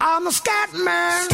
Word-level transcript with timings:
I'm 0.00 0.26
a 0.26 0.30
scat 0.30 0.72
man. 0.74 1.26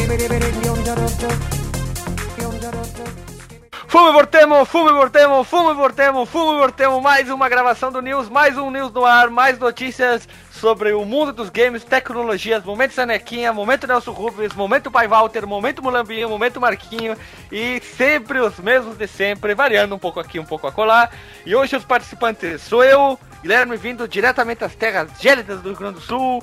Fume 3.87 4.11
Vortemo, 4.11 4.65
Fume 4.65 4.91
Vortemo, 4.91 5.43
Fume 5.43 5.73
Vortemo, 5.75 6.25
Fume 6.25 6.57
Vortemo, 6.57 6.99
mais 6.99 7.29
uma 7.29 7.47
gravação 7.47 7.91
do 7.91 8.01
News, 8.01 8.27
mais 8.27 8.57
um 8.57 8.71
News 8.71 8.91
no 8.91 9.05
ar, 9.05 9.29
mais 9.29 9.59
notícias 9.59 10.27
sobre 10.51 10.93
o 10.93 11.05
mundo 11.05 11.31
dos 11.31 11.51
games, 11.51 11.83
tecnologias, 11.83 12.63
momento 12.63 12.93
Sanequinha, 12.93 13.53
momento 13.53 13.85
Nelson 13.85 14.13
Rubens, 14.13 14.55
momento 14.55 14.89
Pai 14.89 15.07
Walter, 15.07 15.45
momento 15.45 15.83
Mulambinho, 15.83 16.27
momento 16.27 16.59
Marquinho 16.59 17.15
e 17.51 17.79
sempre 17.81 18.39
os 18.39 18.57
mesmos 18.57 18.97
de 18.97 19.05
sempre, 19.05 19.53
variando 19.53 19.93
um 19.93 19.99
pouco 19.99 20.19
aqui, 20.19 20.39
um 20.39 20.45
pouco 20.45 20.65
acolá. 20.65 21.11
E 21.45 21.55
hoje 21.55 21.75
os 21.75 21.85
participantes 21.85 22.63
sou 22.63 22.83
eu, 22.83 23.19
Guilherme, 23.43 23.75
vindo 23.75 24.07
diretamente 24.07 24.59
das 24.59 24.73
terras 24.73 25.09
gélidas 25.19 25.61
do 25.61 25.67
Rio 25.67 25.77
Grande 25.77 25.95
do 25.95 26.01
Sul, 26.01 26.41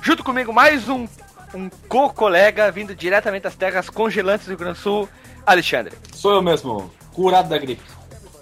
junto 0.00 0.24
comigo 0.24 0.50
mais 0.50 0.88
um, 0.88 1.06
um 1.54 1.68
co-colega 1.86 2.72
vindo 2.72 2.94
diretamente 2.94 3.42
das 3.42 3.54
terras 3.54 3.90
congelantes 3.90 4.46
do 4.46 4.48
Rio 4.48 4.58
Grande 4.58 4.78
do 4.78 4.82
Sul, 4.82 5.06
Alexandre. 5.44 5.94
Sou 6.14 6.32
eu 6.32 6.40
mesmo, 6.40 6.90
curado 7.12 7.50
da 7.50 7.58
gripe. 7.58 7.82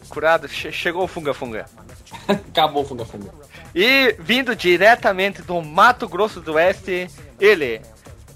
Curado, 0.09 0.47
che 0.47 0.71
chegou 0.71 1.03
o 1.03 1.09
Funga 1.09 1.35
Funga. 1.35 1.67
Acabou 2.29 2.85
o 2.85 2.87
Funga 2.87 3.05
Funga. 3.05 3.33
E 3.75 4.15
vindo 4.21 4.55
diretamente 4.55 5.43
do 5.43 5.61
Mato 5.61 6.09
Grosso 6.09 6.41
do 6.41 6.53
Oeste, 6.53 7.11
ele, 7.41 7.81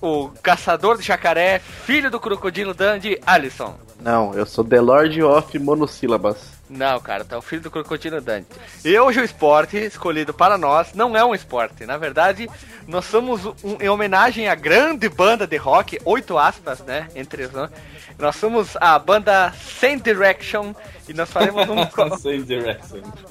o 0.05 0.31
caçador 0.43 0.99
de 0.99 1.05
jacaré, 1.05 1.59
filho 1.59 2.11
do 2.11 2.21
crocodilo 2.21 2.75
Dandy, 2.75 3.19
Alisson. 3.27 3.75
Não, 4.01 4.35
eu 4.35 4.45
sou 4.45 4.63
The 4.65 4.81
Lord 4.81 5.23
of 5.23 5.59
Monossílabas. 5.59 6.53
Não, 6.69 6.99
cara, 7.01 7.25
tá 7.25 7.39
o 7.39 7.43
filho 7.43 7.63
do 7.63 7.71
crocodilo 7.71 8.21
Dandy. 8.21 8.47
E 8.85 8.99
hoje 8.99 9.21
o 9.21 9.25
esporte 9.25 9.77
escolhido 9.77 10.35
para 10.35 10.59
nós 10.59 10.93
não 10.95 11.17
é 11.17 11.25
um 11.25 11.35
esporte. 11.35 11.87
Na 11.87 11.97
verdade, 11.97 12.49
nós 12.87 13.05
somos 13.05 13.45
um, 13.45 13.77
em 13.81 13.89
homenagem 13.89 14.49
à 14.49 14.55
grande 14.55 15.09
banda 15.09 15.47
de 15.47 15.57
rock, 15.57 15.99
oito 16.05 16.37
aspas, 16.37 16.81
né? 16.81 17.09
Entre 17.15 17.47
nós. 17.49 17.71
Nós 18.19 18.37
somos 18.37 18.77
a 18.81 18.99
banda 18.99 19.53
Sem 19.53 19.99
Direction 19.99 20.75
e 21.09 21.15
nós 21.15 21.31
faremos 21.31 21.67
um, 21.69 21.85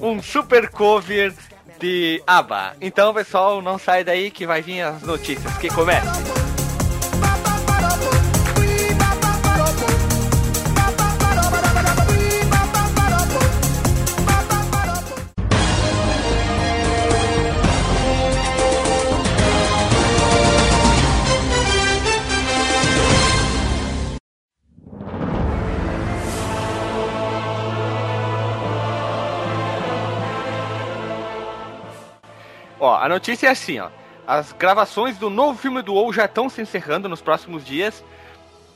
um 0.00 0.22
super 0.22 0.68
cover 0.68 1.32
de 1.78 2.22
ABBA. 2.26 2.76
Então, 2.80 3.12
pessoal, 3.12 3.60
não 3.60 3.78
sai 3.78 4.04
daí 4.04 4.30
que 4.30 4.46
vai 4.46 4.62
vir 4.62 4.82
as 4.82 5.02
notícias. 5.02 5.56
Que 5.58 5.68
comece. 5.68 6.53
A 33.04 33.08
notícia 33.08 33.46
é 33.48 33.50
assim, 33.50 33.78
ó. 33.78 33.88
As 34.26 34.52
gravações 34.52 35.18
do 35.18 35.28
novo 35.28 35.58
filme 35.58 35.82
do 35.82 35.92
WoW 35.94 36.12
já 36.12 36.24
estão 36.24 36.48
se 36.48 36.62
encerrando 36.62 37.08
nos 37.08 37.20
próximos 37.20 37.64
dias. 37.64 38.02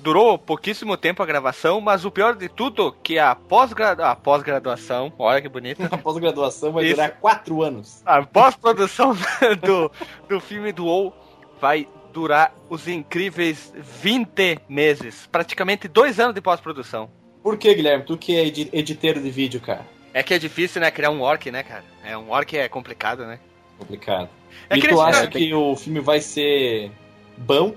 Durou 0.00 0.38
pouquíssimo 0.38 0.96
tempo 0.96 1.22
a 1.22 1.26
gravação, 1.26 1.80
mas 1.80 2.04
o 2.04 2.10
pior 2.10 2.36
de 2.36 2.48
tudo 2.48 2.92
que 3.02 3.18
a 3.18 3.34
pós-gra- 3.34 4.10
a 4.10 4.14
pós-graduação, 4.14 5.12
olha 5.18 5.40
que 5.42 5.48
bonito, 5.48 5.82
A 5.90 5.98
pós-graduação 5.98 6.70
vai 6.70 6.84
Isso. 6.84 6.94
durar 6.94 7.10
quatro 7.12 7.62
anos. 7.62 8.00
a 8.06 8.22
pós-produção 8.22 9.16
do, 9.60 9.90
do 10.28 10.40
filme 10.40 10.70
do 10.70 10.84
WoW 10.84 11.12
vai 11.60 11.88
durar 12.12 12.54
os 12.70 12.86
incríveis 12.86 13.72
20 13.74 14.60
meses, 14.68 15.26
praticamente 15.32 15.88
dois 15.88 16.20
anos 16.20 16.34
de 16.34 16.40
pós-produção. 16.40 17.10
Por 17.42 17.56
que, 17.56 17.74
Guilherme? 17.74 18.04
Tu 18.04 18.16
que 18.16 18.36
é 18.36 18.46
edi- 18.46 18.68
editeiro 18.72 19.20
de 19.20 19.30
vídeo, 19.30 19.60
cara. 19.60 19.84
É 20.14 20.22
que 20.22 20.32
é 20.34 20.38
difícil, 20.38 20.80
né, 20.80 20.90
criar 20.90 21.10
um 21.10 21.22
orc, 21.22 21.50
né, 21.50 21.62
cara? 21.62 21.84
É 22.04 22.16
um 22.16 22.30
orc 22.30 22.56
é 22.56 22.68
complicado, 22.68 23.24
né? 23.26 23.40
Complicado. 23.78 24.28
É 24.68 24.76
e 24.76 24.82
tu 24.88 25.00
acha 25.00 25.26
que 25.28 25.52
o 25.54 25.76
filme 25.76 26.00
vai 26.00 26.20
ser 26.20 26.90
bom? 27.36 27.74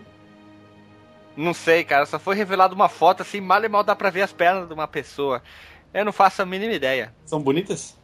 Não 1.35 1.53
sei, 1.53 1.83
cara, 1.83 2.05
só 2.05 2.19
foi 2.19 2.35
revelado 2.35 2.75
uma 2.75 2.89
foto 2.89 3.21
assim, 3.21 3.39
mal 3.39 3.63
e 3.63 3.69
mal 3.69 3.83
dá 3.83 3.95
pra 3.95 4.09
ver 4.09 4.21
as 4.21 4.33
pernas 4.33 4.67
de 4.67 4.73
uma 4.73 4.87
pessoa. 4.87 5.41
Eu 5.93 6.03
não 6.05 6.11
faço 6.11 6.41
a 6.41 6.45
mínima 6.45 6.73
ideia. 6.73 7.13
São 7.25 7.41
bonitas? 7.41 7.97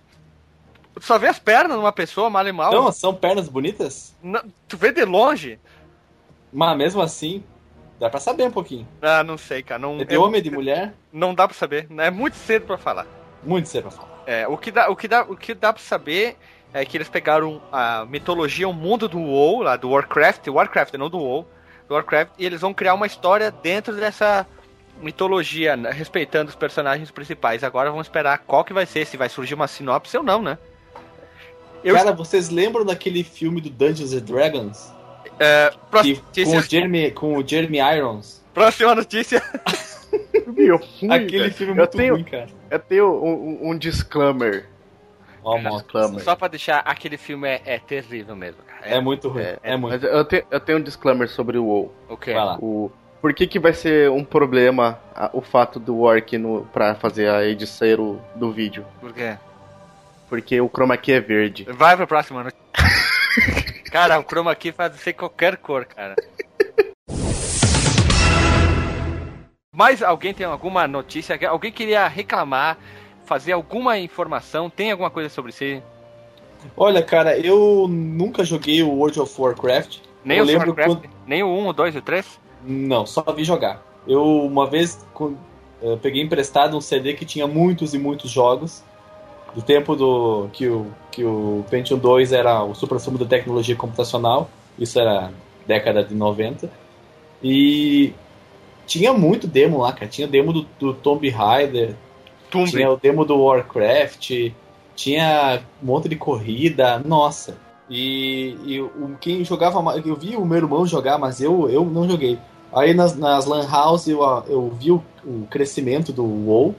Tu 0.94 1.04
só 1.04 1.18
vê 1.20 1.28
as 1.28 1.38
pernas 1.40 1.74
de 1.78 1.84
uma 1.84 1.92
pessoa, 1.92 2.30
mal 2.30 2.48
e 2.48 2.52
mal. 2.52 2.72
Não, 2.72 2.92
são 2.92 3.14
pernas 3.14 3.48
bonitas? 3.50 4.16
Não, 4.22 4.42
tu 4.68 4.78
vê 4.78 4.92
de 4.92 5.04
longe? 5.06 5.60
Mas 6.52 6.78
mesmo 6.78 7.02
assim, 7.02 7.44
dá 8.00 8.10
pra 8.10 8.20
saber 8.20 8.44
um 8.44 8.52
pouquinho. 8.52 8.88
Ah, 9.02 9.24
não 9.24 9.38
sei, 9.38 9.62
cara. 9.62 9.80
Não, 9.80 10.00
É 10.00 10.06
de 10.06 10.16
é- 10.16 10.20
homem, 10.20 10.42
de 10.42 10.50
mulher? 10.50 10.94
não 11.12 11.36
dá 11.36 11.48
pra 11.48 11.56
saber. 11.56 11.88
É 11.98 12.10
muito 12.10 12.36
cedo 12.36 12.66
pra 12.66 12.78
falar. 12.78 13.06
Muito 13.44 13.68
cedo 13.70 13.84
pra 13.84 13.92
falar. 13.92 14.24
É, 14.26 14.48
o 14.48 14.58
que 14.58 14.72
dá, 14.72 14.90
o 14.90 14.96
que 14.96 15.08
dá, 15.08 15.22
o 15.24 15.38
que 15.38 15.54
dá 15.54 15.72
para 15.72 15.84
saber 15.84 16.38
é 16.74 16.84
que 16.86 16.98
eles 16.98 17.10
pegaram 17.10 17.62
a 17.72 18.06
mitologia, 18.06 18.68
o 18.68 18.74
mundo 18.74 19.08
do 19.08 19.20
WoW, 19.20 19.62
lá 19.64 19.76
do 19.76 19.90
Warcraft, 19.90 20.48
Warcraft 20.48 20.94
não 20.96 21.10
do 21.10 21.18
WoW, 21.18 21.48
do 21.88 21.94
Warcraft, 21.96 22.32
e 22.38 22.46
eles 22.46 22.62
vão 22.62 22.74
criar 22.74 22.94
uma 22.94 23.08
história 23.08 23.50
dentro 23.52 23.94
dessa 23.96 24.46
mitologia, 25.02 25.78
né, 25.78 25.92
respeitando 25.92 26.50
os 26.50 26.56
personagens 26.56 27.12
principais. 27.12 27.64
Agora 27.64 27.90
vamos 27.92 28.08
esperar 28.08 28.40
qual 28.40 28.64
que 28.64 28.74
vai 28.74 28.86
ser, 28.86 29.06
se 29.06 29.16
vai 29.18 29.30
surgir 29.30 29.54
uma 29.54 29.68
sinopse 29.68 30.18
ou 30.18 30.24
não, 30.24 30.42
né? 30.42 30.58
Eu, 31.84 31.96
Cara, 31.96 32.12
vocês 32.12 32.50
lembram 32.50 32.84
daquele 32.84 33.24
filme 33.24 33.62
do 33.62 33.70
Dungeons 33.70 34.14
and 34.14 34.22
Dragons? 34.26 34.92
é, 35.40 35.72
próxima, 35.92 36.16
Que- 36.34 36.44
com, 36.44 36.50
o 36.52 36.56
notícia, 36.56 36.70
Jeremy, 36.80 37.12
com 37.12 37.38
o 37.38 37.48
Jeremy 37.48 37.78
Irons? 37.98 38.44
próxima 38.54 38.96
notícia. 38.96 39.42
Eu 40.58 40.80
fui, 40.80 41.12
Aquele 41.12 41.40
cara. 41.40 41.52
filme 41.52 41.72
eu 41.74 41.76
muito 41.78 41.98
tenho, 41.98 42.14
ruim, 42.16 42.24
cara. 42.24 42.48
Eu 42.72 42.80
tenho 42.80 43.06
um, 43.24 43.34
um- 43.68 43.70
um 43.72 43.78
disclaimer. 43.78 44.66
Ó, 45.48 45.58
moto. 45.58 45.84
disclaimer. 45.84 46.20
Só 46.22 46.36
pra 46.36 46.48
deixar, 46.50 46.80
aquele 46.80 47.18
filme 47.18 47.48
é, 47.48 47.62
é 47.66 47.80
terrível 47.80 48.36
mesmo, 48.36 48.62
cara. 48.64 48.82
É 48.86 49.00
muito 49.00 49.30
ruim. 49.30 49.44
É, 49.64 49.78
muito. 49.78 49.94
Mas 49.94 50.04
eu 50.04 50.26
tenho, 50.26 50.44
eu 50.52 50.60
tenho 50.60 50.78
um 50.80 50.82
disclaimer 50.82 51.30
sobre 51.30 51.58
o 51.58 51.64
WoW. 51.66 51.94
O 52.10 52.18
quê? 52.18 52.34
Vai 52.34 52.44
lá. 52.46 52.58
O, 52.60 52.92
por 53.22 53.34
que, 53.34 53.48
que 53.48 53.58
vai 53.58 53.74
ser 53.74 54.10
um 54.12 54.24
problema 54.26 55.00
a- 55.16 55.30
o 55.32 55.42
fato 55.42 55.80
do 55.80 56.02
Orc 56.02 56.38
no, 56.38 56.66
pra 56.74 56.96
fazer 56.96 57.30
a 57.30 57.46
edição 57.46 58.22
do 58.36 58.52
vídeo? 58.52 58.86
Por 59.00 59.14
quê? 59.14 59.38
Porque 60.28 60.60
o 60.60 60.68
chroma 60.70 60.98
key 60.98 61.14
é 61.14 61.22
verde. 61.22 61.66
Vai 61.70 61.96
pra 61.96 62.06
próxima 62.06 62.44
notícia. 62.44 62.62
cara, 63.90 64.20
o 64.20 64.24
chroma 64.24 64.52
aqui 64.52 64.74
faz 64.74 64.94
ser 64.98 65.14
qualquer 65.14 65.56
cor, 65.58 65.86
cara. 65.86 66.16
Mas 69.74 70.02
alguém 70.02 70.34
tem 70.34 70.46
alguma 70.46 70.88
notícia? 70.88 71.38
Alguém 71.48 71.72
queria 71.72 72.08
reclamar, 72.08 72.78
fazer 73.28 73.52
alguma 73.52 74.00
informação? 74.00 74.70
Tem 74.70 74.92
alguma 74.92 75.10
coisa 75.12 75.30
sobre 75.30 75.52
si? 75.52 75.82
Olha, 76.76 77.04
cara, 77.04 77.38
eu 77.38 77.88
nunca 77.88 78.44
joguei 78.44 78.82
o 78.82 78.90
World 78.90 79.20
of 79.20 79.40
Warcraft. 79.40 79.98
Nem 80.26 80.38
Eu 80.40 80.44
o 80.44 80.48
lembro 80.48 80.68
Warcraft? 80.70 81.02
quando- 81.02 81.10
Nem 81.28 81.44
o 81.44 81.48
1, 81.48 81.68
o 81.68 81.74
2 81.74 81.94
e 81.96 81.98
o 82.00 82.02
3? 82.02 82.40
Não, 82.66 83.06
só 83.06 83.22
vi 83.36 83.44
jogar. 83.44 83.84
Eu, 84.08 84.24
uma 84.24 84.66
vez, 84.66 85.06
eu 85.82 85.98
peguei 86.02 86.22
emprestado 86.24 86.76
um 86.76 86.82
CD 86.82 87.14
que 87.14 87.26
tinha 87.26 87.46
muitos 87.46 87.94
e 87.94 88.00
muitos 88.00 88.32
jogos. 88.32 88.82
Do 89.54 89.62
tempo 89.62 89.96
do 89.96 90.50
que 90.54 90.68
o, 90.68 90.88
que 91.12 91.24
o 91.24 91.64
Pentium 91.70 91.98
2 91.98 92.32
era 92.34 92.64
o 92.64 92.74
supra-sumo 92.74 93.18
da 93.18 93.26
tecnologia 93.26 93.76
computacional. 93.76 94.50
Isso 94.80 95.00
era 95.00 95.32
década 95.66 96.04
de 96.04 96.16
90. 96.16 96.70
E 97.44 98.14
tinha 98.86 99.14
muito 99.14 99.48
demo 99.48 99.80
lá, 99.80 99.94
cara. 99.94 100.08
Tinha 100.08 100.28
demo 100.28 100.52
do, 100.54 100.68
do 100.80 100.94
Tomb 100.94 101.28
Raider, 101.30 101.96
Tinha 102.66 102.92
o 102.92 102.98
demo 102.98 103.26
do 103.26 103.38
Warcraft, 103.38 104.52
tinha 104.96 105.62
um 105.82 105.86
monte 105.86 106.10
de 106.10 106.16
corrida, 106.16 107.00
nossa. 107.00 107.58
E, 107.90 108.58
e 108.66 108.82
o, 108.82 109.16
quem 109.20 109.44
jogava 109.46 109.82
mais, 109.82 110.06
eu 110.06 110.16
vi 110.16 110.36
o 110.36 110.46
meu 110.46 110.58
irmão 110.58 110.86
jogar, 110.86 111.18
mas 111.18 111.40
eu, 111.42 111.70
eu 111.70 111.86
não 111.86 112.08
joguei. 112.10 112.38
Aí 112.74 112.94
nas, 112.94 113.16
nas 113.16 113.46
Lan 113.46 113.66
House 113.70 114.08
eu, 114.08 114.22
eu 114.48 114.70
vi 114.78 114.92
o, 114.92 115.02
o 115.24 115.48
crescimento 115.50 116.12
do 116.12 116.24
WoW, 116.24 116.76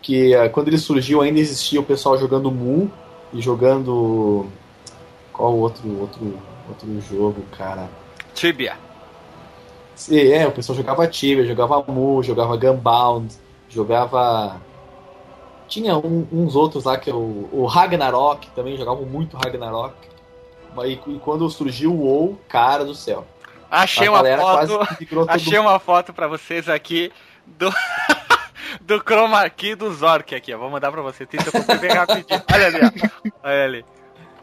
que 0.00 0.34
ah, 0.34 0.48
quando 0.48 0.68
ele 0.68 0.78
surgiu 0.78 1.20
ainda 1.20 1.40
existia 1.40 1.80
o 1.80 1.84
pessoal 1.84 2.16
jogando 2.16 2.50
Mu 2.50 2.90
e 3.32 3.40
jogando. 3.40 4.46
Qual 5.32 5.56
outro, 5.56 6.00
outro, 6.00 6.38
outro 6.68 7.00
jogo, 7.00 7.42
cara? 7.56 7.88
Tibia. 8.34 8.74
Sim, 9.94 10.18
É, 10.18 10.46
o 10.46 10.52
pessoal 10.52 10.76
jogava 10.76 11.06
Tibia, 11.06 11.44
jogava 11.44 11.82
Mu, 11.82 12.22
jogava 12.22 12.56
Gunbound, 12.56 13.34
jogava. 13.68 14.60
Tinha 15.68 15.96
um- 15.98 16.26
uns 16.32 16.56
outros 16.56 16.84
lá 16.84 16.96
que 16.98 17.10
é 17.10 17.14
o, 17.14 17.48
o 17.52 17.66
Ragnarok, 17.66 18.48
também 18.50 18.76
jogavam 18.76 19.04
muito 19.04 19.36
Ragnarok. 19.36 19.94
E, 20.84 20.92
e 20.92 21.18
quando 21.18 21.48
surgiu 21.50 21.92
o 21.92 22.00
WoW, 22.02 22.38
cara 22.48 22.84
do 22.84 22.94
céu. 22.94 23.26
Achei 23.70 24.08
uma 24.08 24.24
foto. 24.24 24.80
Achei 25.28 25.58
uma 25.58 25.78
foto 25.78 26.12
pra 26.12 26.26
vocês 26.26 26.68
aqui 26.68 27.12
do. 27.46 27.70
do 28.80 28.98
chroma 29.00 29.48
key 29.50 29.74
do 29.74 29.92
Zork 29.92 30.34
aqui, 30.34 30.54
ó. 30.54 30.58
Vou 30.58 30.70
mandar 30.70 30.90
pra 30.90 31.02
você. 31.02 31.26
Tenta 31.26 31.50
bem 31.76 31.90
rapidinho. 31.90 32.42
Olha 32.52 32.66
ali, 32.66 32.78
ó. 32.82 32.90
Olha 33.44 33.64
ali. 33.64 33.84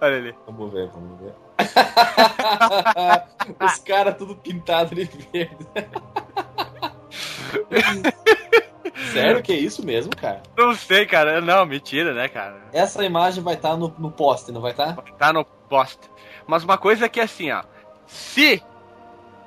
Olha 0.02 0.18
ali. 0.18 0.36
Vamos 0.46 0.72
ver, 0.74 0.90
vamos 0.90 1.20
ver. 1.22 1.34
Os 3.66 3.78
caras 3.80 4.18
tudo 4.18 4.36
pintado 4.36 4.94
de 4.94 5.06
verde. 5.06 5.58
Sério 9.12 9.42
que 9.42 9.52
é 9.54 9.58
isso 9.58 9.86
mesmo, 9.86 10.16
cara? 10.16 10.42
Não 10.58 10.74
sei, 10.74 11.06
cara. 11.06 11.42
Não, 11.42 11.66
mentira, 11.66 12.14
né, 12.14 12.28
cara? 12.28 12.58
Essa 12.74 13.04
imagem 13.04 13.44
vai 13.44 13.56
estar 13.56 13.76
no, 13.76 13.94
no 13.98 14.12
poste, 14.12 14.52
não 14.52 14.62
vai 14.62 14.72
estar? 14.72 14.96
Tá 15.18 15.34
no 15.34 15.46
post. 15.46 16.00
Mas 16.48 16.64
uma 16.64 16.78
coisa 16.78 17.10
que 17.10 17.20
é 17.20 17.24
assim, 17.24 17.52
ó. 17.52 17.64
Se 18.06 18.62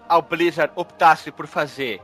a 0.08 0.20
Blizzard 0.20 0.72
optasse 0.74 1.30
por 1.30 1.46
fazer 1.46 2.00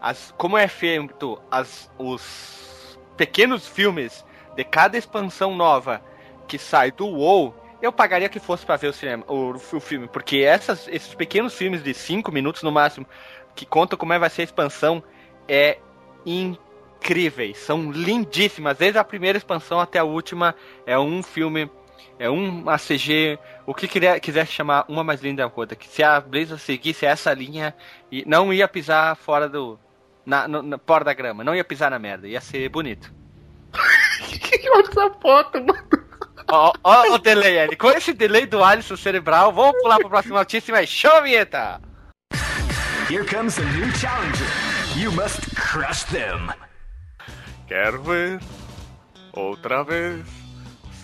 as, 0.00 0.34
como 0.36 0.58
é 0.58 0.68
feito 0.68 1.40
as, 1.50 1.90
os 1.98 2.98
pequenos 3.16 3.66
filmes 3.66 4.24
de 4.54 4.64
cada 4.64 4.98
expansão 4.98 5.54
nova 5.54 6.02
que 6.46 6.58
sai 6.58 6.90
do 6.90 7.06
WoW, 7.06 7.54
eu 7.80 7.92
pagaria 7.92 8.28
que 8.28 8.38
fosse 8.38 8.64
para 8.66 8.76
ver 8.76 8.88
o 8.88 8.92
cinema, 8.92 9.24
o, 9.28 9.50
o 9.50 9.80
filme, 9.80 10.08
porque 10.08 10.38
essas, 10.38 10.88
esses 10.88 11.14
pequenos 11.14 11.54
filmes 11.54 11.82
de 11.82 11.94
5 11.94 12.30
minutos 12.32 12.62
no 12.62 12.72
máximo, 12.72 13.06
que 13.54 13.64
contam 13.64 13.98
como 13.98 14.12
é 14.12 14.18
vai 14.18 14.30
ser 14.30 14.42
a 14.42 14.44
expansão, 14.44 15.02
é 15.48 15.78
incríveis, 17.04 17.58
são 17.58 17.92
lindíssimas, 17.92 18.78
desde 18.78 18.98
a 18.98 19.04
primeira 19.04 19.36
expansão 19.36 19.78
até 19.78 19.98
a 19.98 20.04
última, 20.04 20.54
é 20.86 20.98
um 20.98 21.22
filme, 21.22 21.70
é 22.18 22.30
uma 22.30 22.78
CG, 22.78 23.38
o 23.66 23.74
que 23.74 23.86
quiser, 23.86 24.46
chamar 24.46 24.86
uma 24.88 25.04
mais 25.04 25.20
linda 25.20 25.46
da 25.46 25.52
outra, 25.54 25.76
que 25.76 25.86
se 25.86 26.02
a 26.02 26.18
Blizzard 26.18 26.62
seguisse 26.62 27.04
essa 27.04 27.34
linha, 27.34 27.74
e 28.10 28.24
não 28.26 28.50
ia 28.50 28.66
pisar 28.66 29.14
fora 29.16 29.50
do, 29.50 29.78
na, 30.24 30.48
no, 30.48 30.62
na, 30.62 30.78
fora 30.78 31.04
da 31.04 31.12
grama, 31.12 31.44
não 31.44 31.54
ia 31.54 31.62
pisar 31.62 31.90
na 31.90 31.98
merda, 31.98 32.26
ia 32.26 32.40
ser 32.40 32.70
bonito. 32.70 33.12
Olha 34.74 34.88
essa 34.88 35.10
foto, 35.20 35.58
mano. 35.62 36.04
Ó, 36.50 36.72
ó 36.82 37.14
o 37.14 37.18
delay 37.18 37.60
ali. 37.60 37.76
Com 37.76 37.90
esse 37.90 38.12
delay 38.14 38.46
do 38.46 38.64
Alisson 38.64 38.96
cerebral, 38.96 39.52
vamos 39.52 39.80
pular 39.82 39.98
pra 39.98 40.08
próxima 40.08 40.38
notícia, 40.38 40.72
mas 40.72 40.88
show 40.88 41.12
a 41.12 41.20
vinheta! 41.20 41.80
Here 43.10 43.24
comes 43.24 43.58
a 43.58 43.64
new 43.76 43.90
challenger. 43.92 44.46
You 44.96 45.12
must 45.12 45.54
crush 45.54 46.04
them. 46.04 46.52
Quero 47.74 48.00
ver 48.04 48.40
outra 49.32 49.82
vez 49.82 50.24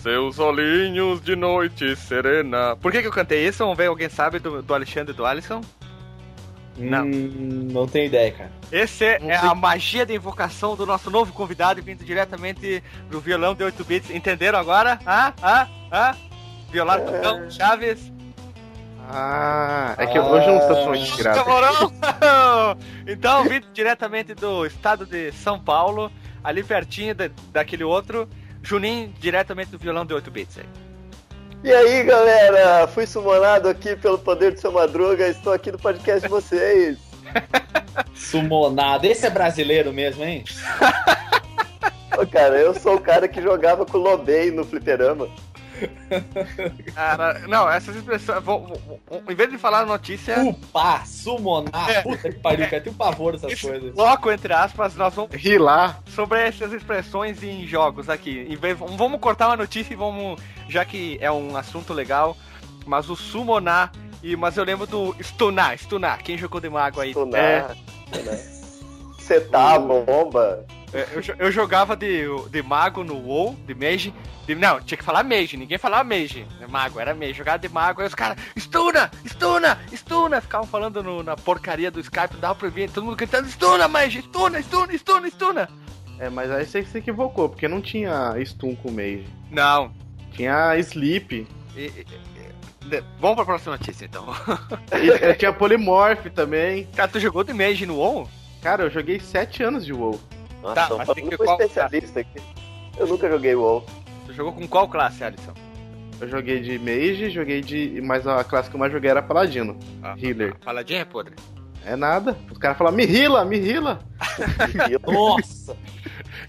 seus 0.01 0.39
olhinhos 0.39 1.21
de 1.21 1.35
noite 1.35 1.97
serena. 1.97 2.77
Por 2.77 2.93
que, 2.93 3.01
que 3.01 3.07
eu 3.09 3.11
cantei 3.11 3.45
isso? 3.45 3.57
Vamos 3.57 3.75
ver, 3.75 3.87
alguém 3.87 4.07
sabe 4.07 4.39
do, 4.39 4.61
do 4.61 4.73
Alexandre 4.73 5.11
e 5.11 5.17
do 5.17 5.25
Alisson? 5.25 5.59
Não. 6.77 7.03
Hum, 7.07 7.67
não 7.73 7.85
tenho 7.85 8.05
ideia, 8.05 8.31
cara. 8.31 8.51
Esse 8.71 9.03
é 9.03 9.35
a 9.35 9.53
magia 9.53 10.05
da 10.05 10.13
invocação 10.13 10.77
do 10.77 10.85
nosso 10.85 11.11
novo 11.11 11.33
convidado, 11.33 11.81
vindo 11.81 12.05
diretamente 12.05 12.81
do 13.09 13.19
violão 13.19 13.53
de 13.53 13.65
8 13.65 13.83
bits. 13.83 14.09
Entenderam 14.09 14.57
agora? 14.57 14.97
Ah, 15.05 15.33
ah, 15.41 15.67
ah. 15.91 16.15
Violar 16.71 17.01
é... 17.01 17.49
Chaves. 17.49 18.13
Ah, 19.09 19.93
é 19.97 20.07
que 20.07 20.17
ah, 20.17 20.23
hoje 20.23 20.47
eu 20.47 20.53
não 20.53 20.67
tô 20.69 20.85
muito 20.85 21.03
inspirado. 21.03 21.43
então, 23.05 23.43
vindo 23.43 23.67
diretamente 23.73 24.33
do 24.33 24.65
estado 24.65 25.05
de 25.05 25.33
São 25.33 25.59
Paulo, 25.59 26.09
ali 26.43 26.63
pertinho 26.63 27.13
de, 27.13 27.29
daquele 27.51 27.83
outro, 27.83 28.27
Juninho, 28.63 29.13
diretamente 29.19 29.71
do 29.71 29.77
violão 29.77 30.05
de 30.05 30.13
8 30.13 30.31
bits 30.31 30.57
aí. 30.59 30.65
E 31.63 31.71
aí, 31.71 32.03
galera? 32.03 32.87
Fui 32.87 33.05
sumonado 33.05 33.69
aqui 33.69 33.95
pelo 33.95 34.17
poder 34.17 34.53
do 34.53 34.59
seu 34.59 34.71
Madruga. 34.71 35.27
Estou 35.27 35.53
aqui 35.53 35.71
no 35.71 35.77
podcast 35.77 36.21
de 36.21 36.27
vocês. 36.27 36.97
Sumonado. 38.15 39.05
Esse 39.05 39.27
é 39.27 39.29
brasileiro 39.29 39.93
mesmo, 39.93 40.23
hein? 40.23 40.43
Ô, 42.17 42.25
cara, 42.25 42.57
eu 42.57 42.73
sou 42.73 42.95
o 42.95 43.01
cara 43.01 43.27
que 43.27 43.41
jogava 43.41 43.85
com 43.85 43.97
o 43.97 44.01
Lobei 44.01 44.49
no 44.49 44.65
fliperama. 44.65 45.27
Cara, 46.93 47.39
não, 47.47 47.69
essas 47.69 47.95
expressões. 47.95 48.43
Vou, 48.43 48.67
vou, 48.67 49.01
vou, 49.07 49.23
em 49.29 49.35
vez 49.35 49.49
de 49.49 49.57
falar 49.57 49.85
notícia. 49.85 50.39
Upar, 50.41 51.07
sumonar, 51.07 51.89
é. 51.89 52.01
puta 52.01 52.29
que 52.29 52.39
pariu, 52.39 52.69
cara, 52.69 52.81
tem 52.81 52.91
um 52.91 52.95
pavor 52.95 53.33
dessas 53.33 53.53
Esse 53.53 53.67
coisas. 53.67 53.93
Bloco, 53.93 54.31
entre 54.31 54.53
aspas, 54.53 54.95
nós 54.95 55.13
vamos 55.13 55.35
rilar 55.35 56.01
sobre 56.07 56.39
essas 56.39 56.71
expressões 56.73 57.43
em 57.43 57.65
jogos 57.65 58.09
aqui. 58.09 58.45
Em 58.49 58.55
vez, 58.55 58.77
vamos 58.77 59.19
cortar 59.19 59.47
uma 59.47 59.57
notícia 59.57 59.93
e 59.93 59.97
vamos. 59.97 60.39
Já 60.67 60.85
que 60.85 61.17
é 61.21 61.31
um 61.31 61.55
assunto 61.57 61.93
legal, 61.93 62.35
mas 62.85 63.09
o 63.09 63.15
summonar. 63.15 63.91
E, 64.23 64.35
mas 64.35 64.55
eu 64.55 64.63
lembro 64.63 64.85
do 64.85 65.15
stunar, 65.19 65.77
stunar. 65.77 66.21
Quem 66.21 66.37
jogou 66.37 66.61
de 66.61 66.69
mago 66.69 67.01
aí? 67.01 67.11
Stunar, 67.11 67.41
é. 67.41 68.51
Setar 69.19 69.75
a 69.75 69.79
bomba. 69.79 70.65
É, 70.93 71.07
eu, 71.13 71.35
eu, 71.45 71.51
jogava 71.51 71.95
de, 71.95 72.23
de 72.49 72.61
mago 72.61 73.03
no 73.03 73.15
WoW, 73.15 73.55
de 73.65 73.73
mage. 73.73 74.13
De, 74.45 74.55
não, 74.55 74.81
tinha 74.81 74.97
que 74.97 75.03
falar 75.03 75.23
mage, 75.23 75.55
ninguém 75.55 75.77
falava 75.77 76.03
mage. 76.03 76.45
Mago, 76.69 76.99
era 76.99 77.15
mage. 77.15 77.33
Jogava 77.33 77.59
de 77.59 77.69
mago, 77.69 78.01
aí 78.01 78.07
os 78.07 78.15
caras, 78.15 78.37
stuna, 78.57 79.09
stuna, 79.25 79.79
stuna. 79.93 80.41
Ficavam 80.41 80.67
falando 80.67 81.01
no, 81.01 81.23
na 81.23 81.37
porcaria 81.37 81.89
do 81.89 81.99
Skype, 82.01 82.35
dava 82.37 82.55
pra 82.55 82.69
ver, 82.69 82.89
todo 82.89 83.05
mundo 83.05 83.15
gritando, 83.15 83.47
stuna, 83.47 83.87
mage, 83.87 84.19
stuna, 84.19 84.61
stuna, 84.61 84.93
stuna, 84.97 85.29
stuna. 85.29 85.69
É, 86.19 86.29
mas 86.29 86.51
aí 86.51 86.65
você 86.65 86.83
se 86.83 86.97
equivocou, 86.97 87.49
porque 87.49 87.67
não 87.67 87.81
tinha 87.81 88.33
stun 88.45 88.75
com 88.75 88.91
mage. 88.91 89.25
Não. 89.49 89.93
Tinha 90.33 90.77
sleep. 90.77 91.47
E, 91.75 91.81
e, 91.81 92.05
Vamos 93.19 93.35
pra 93.35 93.45
próxima 93.45 93.77
notícia, 93.77 94.05
então. 94.05 94.25
e, 94.91 95.33
tinha 95.35 95.53
Polymorph 95.53 96.25
também. 96.35 96.85
Cara, 96.95 97.07
tu 97.07 97.19
jogou 97.19 97.43
de 97.43 97.53
mage 97.53 97.85
no 97.85 97.95
WoW? 97.95 98.29
Cara, 98.61 98.83
eu 98.83 98.89
joguei 98.89 99.19
7 99.19 99.63
anos 99.63 99.85
de 99.85 99.93
WoW. 99.93 100.19
Nossa, 100.61 100.75
tá, 100.75 100.95
mas 100.95 101.09
tem 101.09 101.27
que 101.27 101.37
qual 101.37 101.59
especialista 101.59 102.19
aqui. 102.19 102.41
Eu 102.97 103.07
nunca 103.07 103.29
joguei 103.29 103.55
WoW. 103.55 103.85
Você 104.25 104.33
jogou 104.33 104.53
com 104.53 104.67
qual 104.67 104.87
classe, 104.87 105.23
Alisson? 105.23 105.53
Eu 106.19 106.27
joguei 106.27 106.59
de 106.61 106.77
Mage, 106.77 107.31
joguei 107.31 107.61
de. 107.61 107.99
Mas 108.03 108.27
a 108.27 108.43
classe 108.43 108.69
que 108.69 108.75
eu 108.75 108.79
mais 108.79 108.91
joguei 108.91 109.09
era 109.09 109.21
Paladino. 109.23 109.77
Ah, 110.03 110.15
Healer. 110.21 110.55
Paladino 110.59 110.99
é 110.99 111.05
podre. 111.05 111.35
É 111.83 111.95
nada. 111.95 112.37
Os 112.51 112.59
caras 112.59 112.77
falam, 112.77 112.93
me 112.93 113.05
rila, 113.05 113.43
me 113.43 113.57
rila. 113.57 113.99
Nossa! 115.07 115.75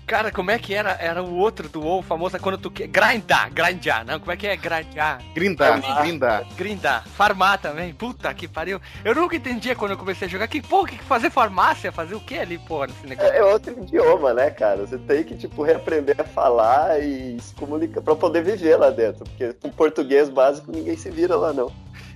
Cara, 0.07 0.31
como 0.31 0.51
é 0.51 0.59
que 0.59 0.75
era? 0.75 0.93
Era 1.01 1.23
o 1.23 1.35
outro 1.37 1.69
do 1.69 1.81
WoW 1.81 2.03
famoso 2.03 2.39
quando 2.39 2.59
tu 2.59 2.71
quer. 2.71 2.87
Grindar, 2.87 3.53
grindar, 3.53 4.05
não? 4.05 4.19
Como 4.19 4.33
é 4.33 4.37
que 4.37 4.47
é 4.47 4.57
grindar? 4.57 5.21
Grindar, 5.35 6.03
grindar. 6.03 6.45
Grindar. 6.57 7.09
Farmar 7.09 7.59
também. 7.59 7.93
Puta 7.93 8.33
que 8.35 8.49
pariu. 8.49 8.81
Eu 9.05 9.15
nunca 9.15 9.37
entendia 9.37 9.75
quando 9.75 9.93
eu 9.93 9.97
comecei 9.97 10.27
a 10.27 10.31
jogar. 10.31 10.49
Que 10.49 10.61
porra, 10.61 10.89
que 10.89 10.99
fazer 10.99 11.31
farmácia? 11.31 11.93
Fazer 11.93 12.15
o 12.15 12.21
que 12.21 12.39
ali, 12.39 12.59
porra, 12.59 12.89
nesse 12.89 13.07
negócio? 13.07 13.33
É 13.33 13.45
outro 13.45 13.73
idioma, 13.83 14.33
né, 14.33 14.51
cara? 14.51 14.87
Você 14.87 14.99
tem 14.99 15.25
que, 15.25 15.37
tipo, 15.37 15.63
reaprender 15.63 16.21
a 16.21 16.25
falar 16.25 17.01
e 17.01 17.39
se 17.41 17.55
comunicar 17.55 18.01
pra 18.01 18.15
poder 18.15 18.43
viver 18.43 18.77
lá 18.77 18.91
dentro. 18.91 19.25
Porque 19.25 19.53
com 19.55 19.71
português 19.71 20.29
básico 20.29 20.73
ninguém 20.73 20.97
se 20.97 21.11
vira 21.11 21.37
lá, 21.37 21.53
não. 21.53 21.73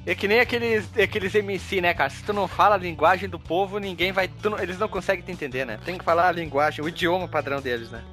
É 0.06 0.14
que 0.14 0.28
nem 0.28 0.38
aqueles, 0.38 0.88
aqueles 0.96 1.34
MC, 1.34 1.80
né, 1.80 1.92
cara? 1.92 2.08
Se 2.08 2.22
tu 2.22 2.32
não 2.32 2.46
fala 2.46 2.76
a 2.76 2.78
linguagem 2.78 3.28
do 3.28 3.40
povo, 3.40 3.80
ninguém 3.80 4.12
vai. 4.12 4.30
Não, 4.44 4.56
eles 4.56 4.78
não 4.78 4.88
conseguem 4.88 5.24
te 5.24 5.32
entender, 5.32 5.66
né? 5.66 5.80
Tem 5.84 5.98
que 5.98 6.04
falar 6.04 6.28
a 6.28 6.32
linguagem, 6.32 6.84
o 6.84 6.88
idioma 6.88 7.26
padrão 7.26 7.60
deles, 7.60 7.90
né? 7.90 8.04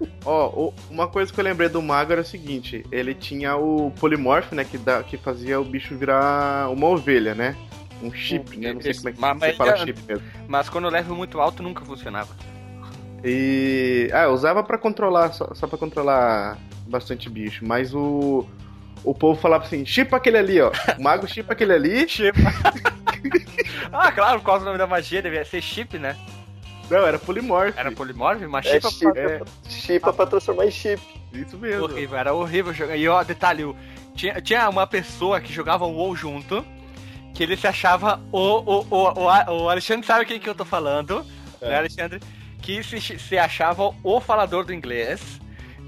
Ó, 0.24 0.50
oh, 0.56 0.74
uma 0.90 1.06
coisa 1.08 1.30
que 1.30 1.38
eu 1.38 1.44
lembrei 1.44 1.68
do 1.68 1.82
Mago 1.82 2.12
era 2.12 2.22
o 2.22 2.24
seguinte: 2.24 2.86
ele 2.90 3.12
tinha 3.12 3.54
o 3.54 3.90
Polymorph, 4.00 4.50
né? 4.52 4.64
Que, 4.64 4.78
dá, 4.78 5.02
que 5.02 5.18
fazia 5.18 5.60
o 5.60 5.64
bicho 5.64 5.94
virar 5.94 6.70
uma 6.70 6.86
ovelha, 6.86 7.34
né? 7.34 7.54
Um 8.02 8.10
chip, 8.10 8.58
né? 8.58 8.72
Não 8.72 8.80
sei 8.80 8.94
como 8.94 9.08
é 9.10 9.12
que 9.12 9.20
mas, 9.20 9.38
você 9.38 9.52
fala 9.52 9.76
chip 9.76 10.00
mesmo. 10.08 10.24
Mas 10.48 10.68
quando 10.70 10.86
o 10.86 10.90
level 10.90 11.14
muito 11.14 11.38
alto 11.38 11.62
nunca 11.62 11.84
funcionava. 11.84 12.34
E. 13.22 14.08
Ah, 14.14 14.22
eu 14.22 14.30
usava 14.30 14.62
para 14.62 14.78
controlar, 14.78 15.34
só, 15.34 15.52
só 15.52 15.66
para 15.66 15.76
controlar 15.76 16.56
bastante 16.86 17.28
bicho, 17.28 17.62
mas 17.66 17.94
o 17.94 18.46
o 19.04 19.14
povo 19.14 19.40
falava 19.40 19.64
assim, 19.64 19.84
chipa 19.84 20.16
aquele 20.16 20.38
ali, 20.38 20.60
ó. 20.60 20.70
O 20.98 21.02
mago 21.02 21.26
chipa 21.26 21.52
aquele 21.52 21.72
ali. 21.72 22.08
Chipa. 22.08 22.40
ah, 23.92 24.12
claro, 24.12 24.40
por 24.40 24.46
causa 24.46 24.60
do 24.60 24.66
nome 24.66 24.78
da 24.78 24.86
magia, 24.86 25.22
devia 25.22 25.44
ser 25.44 25.62
chip, 25.62 25.98
né? 25.98 26.16
Não, 26.90 27.06
era 27.06 27.18
polimorfe. 27.18 27.78
Era 27.78 27.92
polimorfe? 27.92 28.46
Mas 28.46 28.66
é 28.66 28.80
chipa. 28.80 29.18
É... 29.18 29.40
chipa 29.68 30.12
pra 30.12 30.26
transformar 30.26 30.66
em 30.66 30.70
chip. 30.70 31.00
Isso 31.32 31.56
mesmo. 31.56 31.84
Horrível, 31.84 32.18
era 32.18 32.34
horrível 32.34 32.74
jogar. 32.74 32.96
E 32.96 33.08
ó, 33.08 33.22
detalhe, 33.22 33.64
tinha, 34.14 34.40
tinha 34.40 34.68
uma 34.68 34.86
pessoa 34.86 35.40
que 35.40 35.52
jogava 35.52 35.86
o 35.86 35.92
WoW 35.92 36.16
junto, 36.16 36.64
que 37.32 37.42
ele 37.42 37.56
se 37.56 37.66
achava 37.66 38.20
o, 38.32 38.38
o, 38.38 38.86
o, 38.90 39.20
o, 39.20 39.62
o 39.62 39.68
Alexandre 39.68 40.06
sabe 40.06 40.24
quem 40.24 40.40
que 40.40 40.48
eu 40.48 40.54
tô 40.54 40.64
falando, 40.64 41.24
é. 41.60 41.68
né, 41.68 41.78
Alexandre? 41.78 42.20
Que 42.60 42.82
se, 42.82 43.00
se 43.00 43.38
achava 43.38 43.94
o 44.02 44.20
falador 44.20 44.64
do 44.64 44.74
inglês 44.74 45.40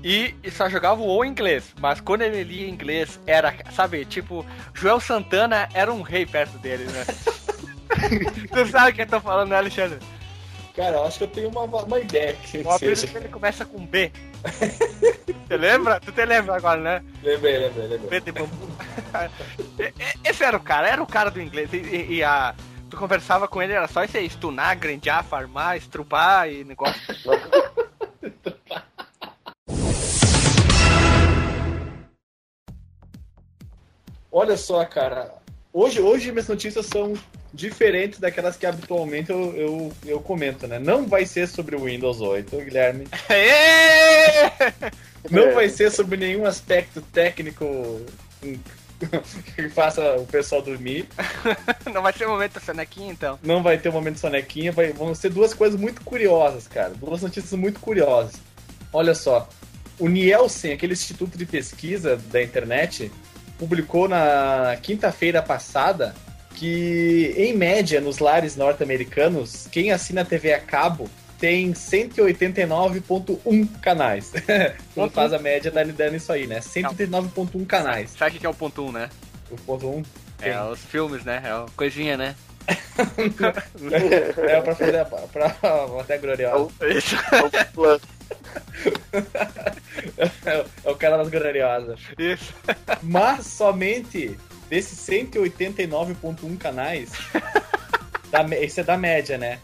e, 0.02 0.34
e, 0.42 0.50
só 0.50 0.68
jogava 0.68 1.00
o 1.00 1.24
em 1.24 1.28
inglês. 1.28 1.74
Mas 1.80 2.00
quando 2.00 2.22
ele 2.22 2.42
lia 2.42 2.68
inglês, 2.68 3.20
era, 3.26 3.54
sabe, 3.72 4.04
tipo, 4.04 4.44
Joel 4.74 5.00
Santana 5.00 5.68
era 5.72 5.92
um 5.92 6.02
rei 6.02 6.26
perto 6.26 6.58
dele, 6.58 6.84
né? 6.84 7.04
tu 8.52 8.66
sabe 8.70 8.90
o 8.90 8.94
que 8.94 9.02
eu 9.02 9.06
tô 9.06 9.20
falando, 9.20 9.50
né, 9.50 9.56
Alexandre? 9.56 9.98
Cara, 10.74 10.96
eu 10.96 11.04
acho 11.04 11.18
que 11.18 11.24
eu 11.24 11.28
tenho 11.28 11.48
uma, 11.50 11.64
uma 11.64 12.00
ideia. 12.00 12.32
Que 12.34 12.58
o 12.58 12.70
apelido 12.70 13.06
dele 13.06 13.28
começa 13.28 13.64
com 13.64 13.84
B. 13.84 14.10
Você 15.46 15.56
lembra? 15.56 16.00
Tu 16.00 16.10
te 16.12 16.24
lembra 16.24 16.56
agora, 16.56 16.80
né? 16.80 17.04
Lembrei, 17.22 17.58
lembrei, 17.58 17.86
lembrei. 17.88 18.08
B 18.08 18.20
de 18.20 18.32
bambu. 18.32 18.68
Esse 20.24 20.42
era 20.42 20.56
o 20.56 20.60
cara, 20.60 20.88
era 20.88 21.02
o 21.02 21.06
cara 21.06 21.30
do 21.30 21.42
inglês. 21.42 21.70
E, 21.74 22.14
e 22.14 22.24
a 22.24 22.54
tu 22.92 22.96
conversava 22.98 23.48
com 23.48 23.62
ele, 23.62 23.72
era 23.72 23.88
só 23.88 24.04
isso 24.04 24.18
aí, 24.18 24.28
stunar, 24.28 24.78
grandear, 24.78 25.24
farmar, 25.24 25.78
estrupar 25.78 26.50
e 26.50 26.62
negócio. 26.62 27.00
Olha 34.32 34.56
só, 34.56 34.82
cara. 34.86 35.30
Hoje, 35.70 36.00
hoje 36.00 36.32
minhas 36.32 36.48
notícias 36.48 36.86
são 36.86 37.12
diferentes 37.52 38.18
daquelas 38.18 38.56
que 38.56 38.64
habitualmente 38.64 39.30
eu, 39.30 39.54
eu, 39.54 39.92
eu 40.06 40.20
comento, 40.20 40.66
né? 40.66 40.78
Não 40.78 41.06
vai 41.06 41.26
ser 41.26 41.46
sobre 41.46 41.76
o 41.76 41.84
Windows 41.84 42.22
8, 42.22 42.56
Guilherme. 42.56 43.06
Não 45.30 45.52
vai 45.52 45.68
ser 45.68 45.90
sobre 45.90 46.16
nenhum 46.16 46.46
aspecto 46.46 47.00
técnico 47.00 47.64
que 49.54 49.68
faça 49.68 50.16
o 50.16 50.26
pessoal 50.26 50.62
dormir. 50.62 51.06
Não 51.92 52.02
vai 52.02 52.12
ser 52.14 52.26
o 52.26 52.30
momento 52.30 52.58
sonequinha, 52.58 53.12
então. 53.12 53.38
Não 53.42 53.62
vai 53.62 53.76
ter 53.76 53.90
o 53.90 53.92
momento 53.92 54.18
sonequinha, 54.18 54.72
vai, 54.72 54.92
vão 54.92 55.14
ser 55.14 55.28
duas 55.28 55.52
coisas 55.52 55.78
muito 55.78 56.00
curiosas, 56.02 56.66
cara. 56.66 56.90
Duas 56.90 57.22
notícias 57.22 57.52
muito 57.52 57.80
curiosas. 57.80 58.34
Olha 58.92 59.14
só, 59.14 59.48
o 59.98 60.08
Nielsen, 60.08 60.72
aquele 60.72 60.94
instituto 60.94 61.36
de 61.36 61.46
pesquisa 61.46 62.16
da 62.16 62.42
internet, 62.42 63.10
publicou 63.62 64.08
na 64.08 64.76
quinta-feira 64.82 65.40
passada 65.40 66.12
que, 66.56 67.32
em 67.36 67.56
média, 67.56 68.00
nos 68.00 68.18
lares 68.18 68.56
norte-americanos, 68.56 69.68
quem 69.70 69.92
assina 69.92 70.24
TV 70.24 70.52
a 70.52 70.58
cabo 70.58 71.08
tem 71.38 71.72
189.1 71.72 73.68
canais. 73.80 74.32
Quando 74.94 75.12
faz 75.12 75.32
a 75.32 75.38
média, 75.38 75.70
dá 75.70 75.84
dando 75.84 76.16
isso 76.16 76.32
aí, 76.32 76.48
né? 76.48 76.58
189.1 76.58 77.64
canais. 77.64 78.10
Sabe 78.10 78.36
o 78.36 78.40
que 78.40 78.46
é 78.46 78.48
o 78.48 78.54
ponto 78.54 78.84
1, 78.88 78.92
né? 78.92 79.08
O 79.48 79.56
ponto 79.58 79.88
1? 79.88 80.02
É, 80.40 80.60
os 80.64 80.80
filmes, 80.80 81.22
né? 81.24 81.40
É 81.44 81.54
uma 81.54 81.66
coisinha, 81.76 82.16
né? 82.16 82.34
é 84.48 84.60
pra 84.60 84.74
fazer 84.74 85.04
pra, 85.32 85.56
até 86.00 86.18
gloriosa. 86.18 86.70
Isso. 86.88 87.16
é, 90.46 90.64
é 90.84 90.90
o 90.90 90.94
cara 90.94 91.16
das 91.18 91.28
gloriosas. 91.28 92.00
Isso. 92.18 92.54
Mas 93.02 93.46
somente 93.46 94.38
desses 94.68 94.98
189.1 95.06 96.58
canais, 96.58 97.10
da, 98.30 98.42
isso 98.58 98.80
é 98.80 98.84
da 98.84 98.96
média, 98.96 99.36
né? 99.36 99.58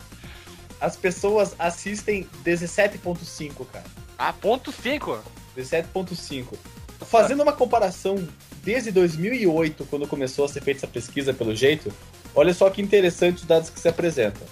As 0.80 0.96
pessoas 0.96 1.54
assistem 1.58 2.28
17.5, 2.44 3.66
cara. 3.72 3.84
Ah, 4.16 4.32
ponto 4.32 4.70
5? 4.70 5.18
17.5. 5.56 6.54
Fazendo 7.06 7.42
uma 7.42 7.52
comparação 7.52 8.28
desde 8.62 8.90
2008, 8.90 9.86
quando 9.86 10.06
começou 10.06 10.44
a 10.44 10.48
ser 10.48 10.60
feita 10.60 10.80
essa 10.80 10.86
pesquisa, 10.86 11.32
pelo 11.32 11.54
jeito, 11.54 11.92
olha 12.38 12.54
só 12.54 12.70
que 12.70 12.80
interessante 12.80 13.38
os 13.38 13.44
dados 13.44 13.68
que 13.68 13.80
se 13.80 13.88
apresentam. 13.88 14.46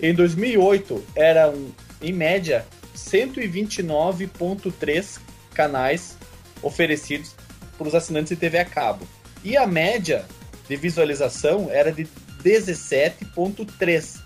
Em 0.00 0.14
2008, 0.14 1.04
eram, 1.14 1.66
em 2.00 2.10
média, 2.10 2.64
129.3 2.96 5.18
canais 5.52 6.16
oferecidos 6.62 7.34
para 7.76 7.88
os 7.88 7.94
assinantes 7.94 8.30
de 8.30 8.36
TV 8.36 8.56
a 8.58 8.64
cabo. 8.64 9.06
E 9.44 9.54
a 9.54 9.66
média 9.66 10.24
de 10.66 10.76
visualização 10.76 11.68
era 11.70 11.92
de 11.92 12.08
17.3. 12.42 14.22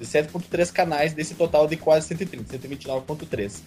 17.3 0.00 0.72
canais 0.72 1.12
desse 1.12 1.34
total 1.34 1.68
de 1.68 1.76
quase 1.76 2.08
130, 2.08 2.58
129.3. 2.58 3.60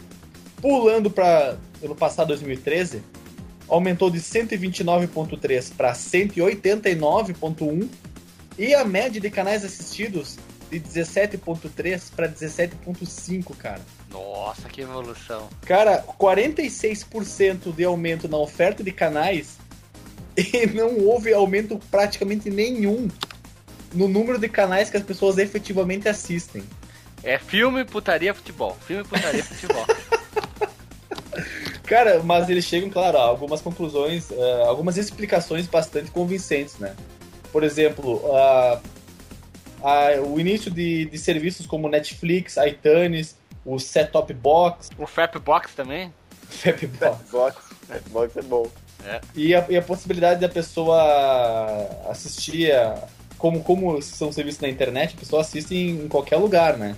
Pulando 0.62 1.10
para 1.10 1.58
ano 1.82 1.96
passado 1.96 2.28
2013, 2.28 3.02
aumentou 3.70 4.10
de 4.10 4.20
129.3 4.20 5.74
para 5.74 5.94
189.1 5.94 7.88
e 8.60 8.76
a 8.76 8.84
média 8.84 9.22
de 9.22 9.30
canais 9.30 9.64
assistidos 9.64 10.38
de 10.70 10.82
17.3 10.82 12.12
para 12.14 12.28
17.5, 12.28 13.56
cara. 13.56 13.80
Nossa, 14.12 14.68
que 14.68 14.82
evolução. 14.82 15.48
Cara, 15.62 16.04
46% 16.20 17.74
de 17.74 17.86
aumento 17.86 18.28
na 18.28 18.38
oferta 18.38 18.84
de 18.84 18.92
canais 18.92 19.58
e 20.36 20.68
não 20.68 21.00
houve 21.00 21.34
aumento 21.34 21.80
praticamente 21.90 22.50
nenhum 22.50 23.08
no 23.94 24.10
número 24.10 24.38
de 24.38 24.50
canais 24.50 24.90
que 24.90 24.98
as 24.98 25.04
pessoas 25.04 25.38
efetivamente 25.38 26.10
assistem. 26.10 26.62
É 27.24 27.40
filme, 27.40 27.86
putaria, 27.86 28.34
futebol. 28.34 28.78
Filme, 28.86 29.06
putaria, 29.06 29.44
futebol. 29.44 29.86
Cara, 31.84 32.22
mas 32.24 32.50
eles 32.50 32.66
chegam, 32.66 32.90
claro, 32.90 33.18
a 33.18 33.22
algumas 33.22 33.62
conclusões, 33.62 34.30
uh, 34.30 34.66
algumas 34.68 34.98
explicações 34.98 35.66
bastante 35.66 36.12
convincentes, 36.12 36.78
né? 36.78 36.94
Por 37.52 37.64
exemplo, 37.64 38.22
uh, 38.26 38.80
uh, 39.82 40.34
o 40.34 40.40
início 40.40 40.70
de, 40.70 41.06
de 41.06 41.18
serviços 41.18 41.66
como 41.66 41.90
Netflix, 41.90 42.58
iTunes, 42.58 43.36
o 43.66 43.80
set-top 43.80 44.34
box. 44.34 44.90
O 44.98 45.06
Fap 45.06 45.38
Box 45.40 45.74
também? 45.76 46.14
Fap 46.50 46.86
Box. 46.88 47.32
Box. 47.32 47.58
Box 48.12 48.38
é 48.38 48.42
bom. 48.42 48.68
É. 49.06 49.22
E, 49.34 49.56
a, 49.56 49.66
e 49.70 49.78
a 49.78 49.82
possibilidade 49.82 50.42
da 50.42 50.50
pessoa 50.50 51.00
assistir 52.10 52.72
a, 52.72 53.08
como, 53.38 53.64
como 53.64 54.02
são 54.02 54.32
serviços 54.32 54.62
na 54.62 54.70
internet, 54.70 55.16
a 55.16 55.20
pessoa 55.20 55.42
assiste 55.42 55.74
em, 55.74 56.06
em, 56.06 56.08
qualquer 56.08 56.36
lugar, 56.36 56.78
né? 56.78 56.96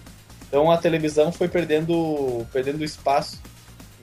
Então 0.48 0.70
a 0.72 0.78
televisão 0.78 1.32
foi 1.32 1.48
perdendo, 1.48 2.46
perdendo 2.52 2.84
espaço 2.84 3.40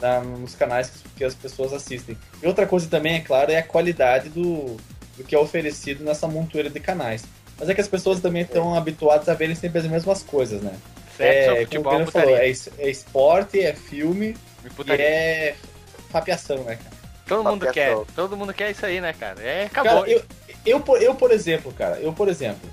na, 0.01 0.21
nos 0.21 0.55
canais 0.55 0.89
que, 0.89 1.09
que, 1.17 1.25
as 1.25 1.35
pessoas 1.35 1.73
assistem. 1.73 2.17
E 2.43 2.47
outra 2.47 2.67
coisa 2.67 2.89
também, 2.89 3.17
é 3.17 3.21
claro, 3.21 3.51
é 3.51 3.59
a 3.59 3.63
qualidade 3.63 4.29
do, 4.29 4.77
do 5.19 5.25
que 5.25 5.35
é 5.35 5.39
oferecido 5.39 6.03
nessa 6.05 6.27
montoeira 6.27 6.71
de 6.71 6.81
canais. 6.81 7.25
Mas 7.59 7.69
é 7.69 7.75
que 7.75 7.81
as 7.81 7.89
pessoas 7.89 8.21
também 8.21 8.43
estão 8.43 8.75
habituadas 8.75 9.29
a 9.29 9.35
verem 9.35 9.55
sempre 9.57 9.81
as 9.81 9.87
mesmas 9.87 10.23
coisas, 10.23 10.63
né? 10.63 10.73
Sexo, 11.17 11.51
é, 11.51 11.61
futebol, 11.65 11.93
como 11.93 12.05
o 12.05 12.11
falou, 12.13 12.37
é, 12.37 12.49
é, 12.79 12.89
esporte, 12.91 13.61
é 13.61 13.75
filme 13.75 14.37
e, 14.65 14.91
e 14.93 15.03
é 15.03 15.57
fapiação, 16.11 16.59
né, 16.63 16.77
cara? 16.77 16.97
Todo 17.27 17.45
mundo 17.51 17.67
quer, 17.73 17.97
todo 18.15 18.37
mundo 18.37 18.55
quer 18.55 18.71
isso 18.71 18.87
aí, 18.87 19.01
né, 19.01 19.13
cara? 19.13 19.43
É, 19.43 19.65
acabou. 19.65 20.01
Cara, 20.01 20.09
eu, 20.11 20.23
eu, 20.65 20.81
por- 20.81 21.03
eu, 21.03 21.15
por 21.15 21.31
exemplo, 21.33 21.73
cara, 21.73 21.99
eu, 21.99 22.13
por 22.13 22.29
exemplo, 22.29 22.71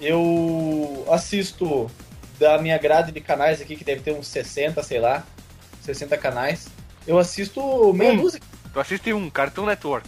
eu 0.00 1.06
assisto 1.10 1.90
da 2.38 2.58
minha 2.58 2.76
grade 2.76 3.12
de 3.12 3.20
canais 3.20 3.60
aqui, 3.62 3.76
que 3.76 3.84
deve 3.84 4.00
ter 4.02 4.12
uns 4.12 4.26
60, 4.26 4.82
sei 4.82 4.98
lá, 5.00 5.24
60 5.82 6.16
canais, 6.18 6.66
eu 7.06 7.18
assisto 7.18 7.92
meia 7.94 8.12
Hum. 8.12 8.16
dúzia, 8.18 8.40
Tu 8.72 8.80
assiste 8.80 9.12
um, 9.14 9.30
Cartoon 9.30 9.64
Network. 9.64 10.06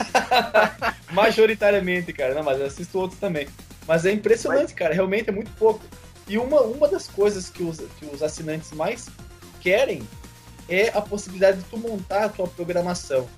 majoritariamente, 1.12 2.12
cara, 2.12 2.34
não, 2.34 2.42
mas 2.42 2.60
eu 2.60 2.66
assisto 2.66 2.98
outros 2.98 3.18
também. 3.20 3.48
Mas 3.86 4.04
é 4.04 4.12
impressionante, 4.12 4.74
cara, 4.74 4.94
realmente 4.94 5.28
é 5.28 5.32
muito 5.32 5.50
pouco. 5.52 5.80
E 6.28 6.38
uma, 6.38 6.60
uma 6.62 6.88
das 6.88 7.08
coisas 7.08 7.50
que 7.50 7.62
os, 7.62 7.78
que 7.98 8.06
os 8.06 8.22
assinantes 8.22 8.70
mais 8.72 9.08
querem 9.60 10.06
é 10.68 10.88
a 10.88 11.02
possibilidade 11.02 11.58
de 11.58 11.64
tu 11.64 11.76
montar 11.76 12.24
a 12.24 12.28
tua 12.28 12.46
programação. 12.46 13.28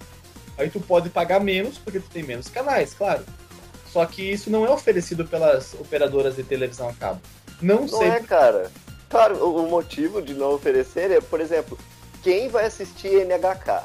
Aí 0.59 0.69
tu 0.69 0.81
pode 0.81 1.09
pagar 1.09 1.41
menos, 1.41 1.79
porque 1.79 1.99
tu 1.99 2.11
tem 2.11 2.23
menos 2.23 2.49
canais, 2.49 2.93
claro. 2.93 3.25
Só 3.91 4.05
que 4.05 4.23
isso 4.23 4.51
não 4.51 4.67
é 4.67 4.71
oferecido 4.71 5.27
pelas 5.27 5.75
operadoras 5.75 6.37
de 6.37 6.43
televisão 6.43 6.89
a 6.89 6.93
cabo. 6.93 7.21
Não, 7.61 7.81
Não 7.81 7.89
sei. 7.89 8.09
é, 8.09 8.21
cara. 8.21 8.71
Claro, 9.09 9.37
o, 9.37 9.65
o 9.65 9.71
motivo 9.71 10.21
de 10.21 10.35
não 10.35 10.55
oferecer 10.55 11.11
é, 11.11 11.21
por 11.21 11.41
exemplo, 11.41 11.79
quem 12.23 12.49
vai 12.49 12.67
assistir 12.67 13.27
NHK? 13.27 13.85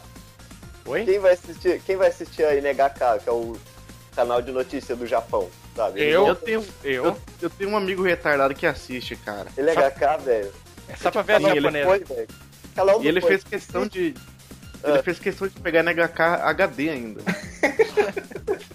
Oi? 0.88 1.06
Quem 1.06 1.20
vai 1.20 1.34
assistir, 1.34 1.82
quem 1.86 1.96
vai 1.98 2.08
assistir 2.08 2.44
a 2.46 2.56
NHK, 2.56 3.20
que 3.24 3.30
é 3.30 3.32
o 3.32 3.56
canal 4.16 4.42
de 4.42 4.52
notícia 4.52 4.96
do 4.96 5.06
Japão, 5.06 5.50
sabe? 5.76 6.02
Eu? 6.02 6.28
Eu 6.28 6.36
tenho, 6.36 6.66
Eu? 6.84 7.06
eu, 7.06 7.18
eu 7.42 7.50
tenho 7.50 7.70
um 7.72 7.78
amigo 7.78 8.02
retardado 8.04 8.56
que 8.56 8.66
assiste, 8.66 9.16
cara. 9.18 9.48
NHK, 9.58 10.18
velho. 10.24 10.54
É 10.90 10.96
só 10.96 11.12
pra 11.12 11.22
ver 11.22 11.34
a 11.34 11.40
Sim, 11.40 11.46
ele 11.48 11.56
japonesa. 11.62 11.86
Foi, 11.86 12.04
E 13.04 13.08
ele 13.08 13.20
Foi. 13.22 13.30
fez 13.32 13.44
questão 13.44 13.86
de. 13.88 14.16
Ele 14.84 14.98
Ah. 15.00 15.04
fez 15.04 15.20
questão 15.20 15.48
de 15.48 15.60
pegar 15.60 15.82
NHK 15.84 16.22
HD 16.44 16.90
ainda. 16.90 17.22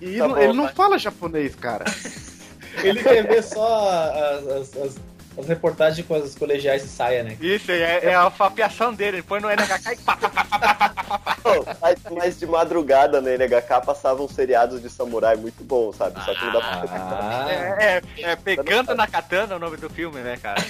E 0.00 0.18
Tá 0.18 0.28
não- 0.28 0.34
bom, 0.34 0.40
ele 0.40 0.52
não 0.52 0.68
fala 0.68 0.98
japonês, 0.98 1.54
cara. 1.54 1.84
Ele 2.82 3.02
quer 3.02 3.26
ver 3.26 3.42
só 3.42 4.10
as, 4.10 4.46
as- 4.46 4.76
as- 4.76 4.96
as 5.36 5.46
reportagens 5.46 6.06
com 6.06 6.14
as 6.14 6.34
colegiais 6.34 6.82
de 6.82 6.88
saia, 6.88 7.22
né? 7.22 7.36
Isso, 7.40 7.70
é, 7.70 8.04
é 8.04 8.14
a 8.14 8.30
fapiação 8.30 8.94
dele. 8.94 9.18
Ele 9.18 9.22
põe 9.22 9.40
no 9.40 9.48
NHK 9.48 9.92
e 9.92 9.96
pá, 9.96 10.16
pá, 10.16 10.28
pá, 10.28 10.44
pá, 10.44 10.88
pá, 10.88 11.18
pá. 11.18 11.36
Não, 11.44 11.64
mas, 11.80 11.98
mas 12.10 12.38
de 12.38 12.46
madrugada 12.46 13.20
na 13.20 13.30
NHK 13.30 13.84
passavam 13.84 14.28
seriados 14.28 14.80
de 14.80 14.88
samurai 14.88 15.36
muito 15.36 15.62
bons, 15.64 15.96
sabe? 15.96 16.22
Só 16.24 16.34
que 16.34 16.44
não 16.44 16.52
dá 16.52 16.60
pra 16.60 16.84
Ah, 16.90 17.46
É, 17.50 18.02
é, 18.16 18.30
é 18.30 18.36
pegando 18.36 18.94
na 18.94 19.06
katana 19.06 19.56
o 19.56 19.58
nome 19.58 19.76
do 19.76 19.90
filme, 19.90 20.20
né, 20.20 20.38
cara? 20.40 20.62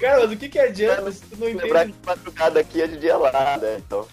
cara, 0.00 0.20
mas 0.20 0.32
o 0.32 0.36
que 0.36 0.48
que 0.48 0.58
adianta 0.58 1.10
se 1.12 1.20
tu 1.22 1.36
não 1.38 1.46
lembrar 1.46 1.86
entende? 1.86 1.92
que 1.92 2.00
de 2.00 2.06
madrugada 2.06 2.60
aqui 2.60 2.82
é 2.82 2.86
de 2.86 2.96
dia 2.98 3.16
lá, 3.16 3.58
né? 3.58 3.76
Então. 3.78 4.06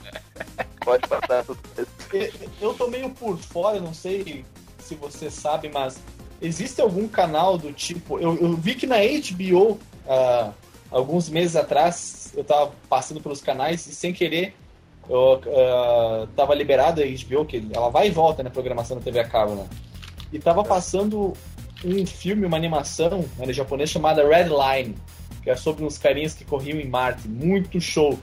Pode 0.81 1.07
passar 1.07 1.43
tudo 1.43 1.59
isso. 1.77 2.49
Eu 2.61 2.73
tô 2.73 2.87
meio 2.87 3.09
por 3.09 3.37
fora, 3.37 3.79
não 3.79 3.93
sei 3.93 4.45
se 4.79 4.95
você 4.95 5.29
sabe, 5.29 5.69
mas 5.69 5.99
existe 6.41 6.81
algum 6.81 7.07
canal 7.07 7.57
do 7.57 7.71
tipo. 7.71 8.19
Eu, 8.19 8.35
eu 8.37 8.55
vi 8.55 8.75
que 8.75 8.87
na 8.87 8.97
HBO, 8.97 9.79
ah, 10.07 10.51
alguns 10.91 11.29
meses 11.29 11.55
atrás, 11.55 12.33
eu 12.35 12.43
tava 12.43 12.71
passando 12.89 13.21
pelos 13.21 13.41
canais 13.41 13.85
e 13.87 13.93
sem 13.93 14.13
querer 14.13 14.53
eu 15.09 15.41
ah, 15.55 16.27
tava 16.35 16.53
liberado 16.53 17.01
a 17.01 17.05
HBO, 17.05 17.45
que 17.45 17.65
ela 17.73 17.89
vai 17.89 18.07
e 18.07 18.11
volta 18.11 18.43
na 18.43 18.49
programação 18.49 18.97
da 18.97 19.03
TV 19.03 19.19
a 19.19 19.27
cabo, 19.27 19.55
né? 19.55 19.67
E 20.31 20.39
tava 20.39 20.63
passando 20.63 21.33
um 21.83 22.05
filme, 22.05 22.45
uma 22.45 22.57
animação 22.57 23.23
né, 23.37 23.53
japonês 23.53 23.89
chamada 23.89 24.27
Red 24.27 24.49
Line, 24.49 24.95
que 25.43 25.49
é 25.49 25.55
sobre 25.55 25.85
uns 25.85 25.97
carinhas 25.97 26.33
que 26.33 26.43
corriam 26.43 26.79
em 26.79 26.87
Marte. 26.87 27.27
Muito 27.27 27.79
show. 27.79 28.19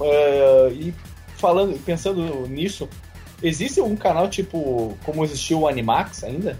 Ah, 0.00 0.70
e 0.72 0.94
falando, 1.36 1.78
pensando 1.84 2.46
nisso, 2.46 2.88
existe 3.42 3.80
um 3.80 3.96
canal 3.96 4.28
tipo 4.28 4.96
como 5.04 5.24
existiu 5.24 5.60
o 5.60 5.68
Animax 5.68 6.22
ainda? 6.22 6.58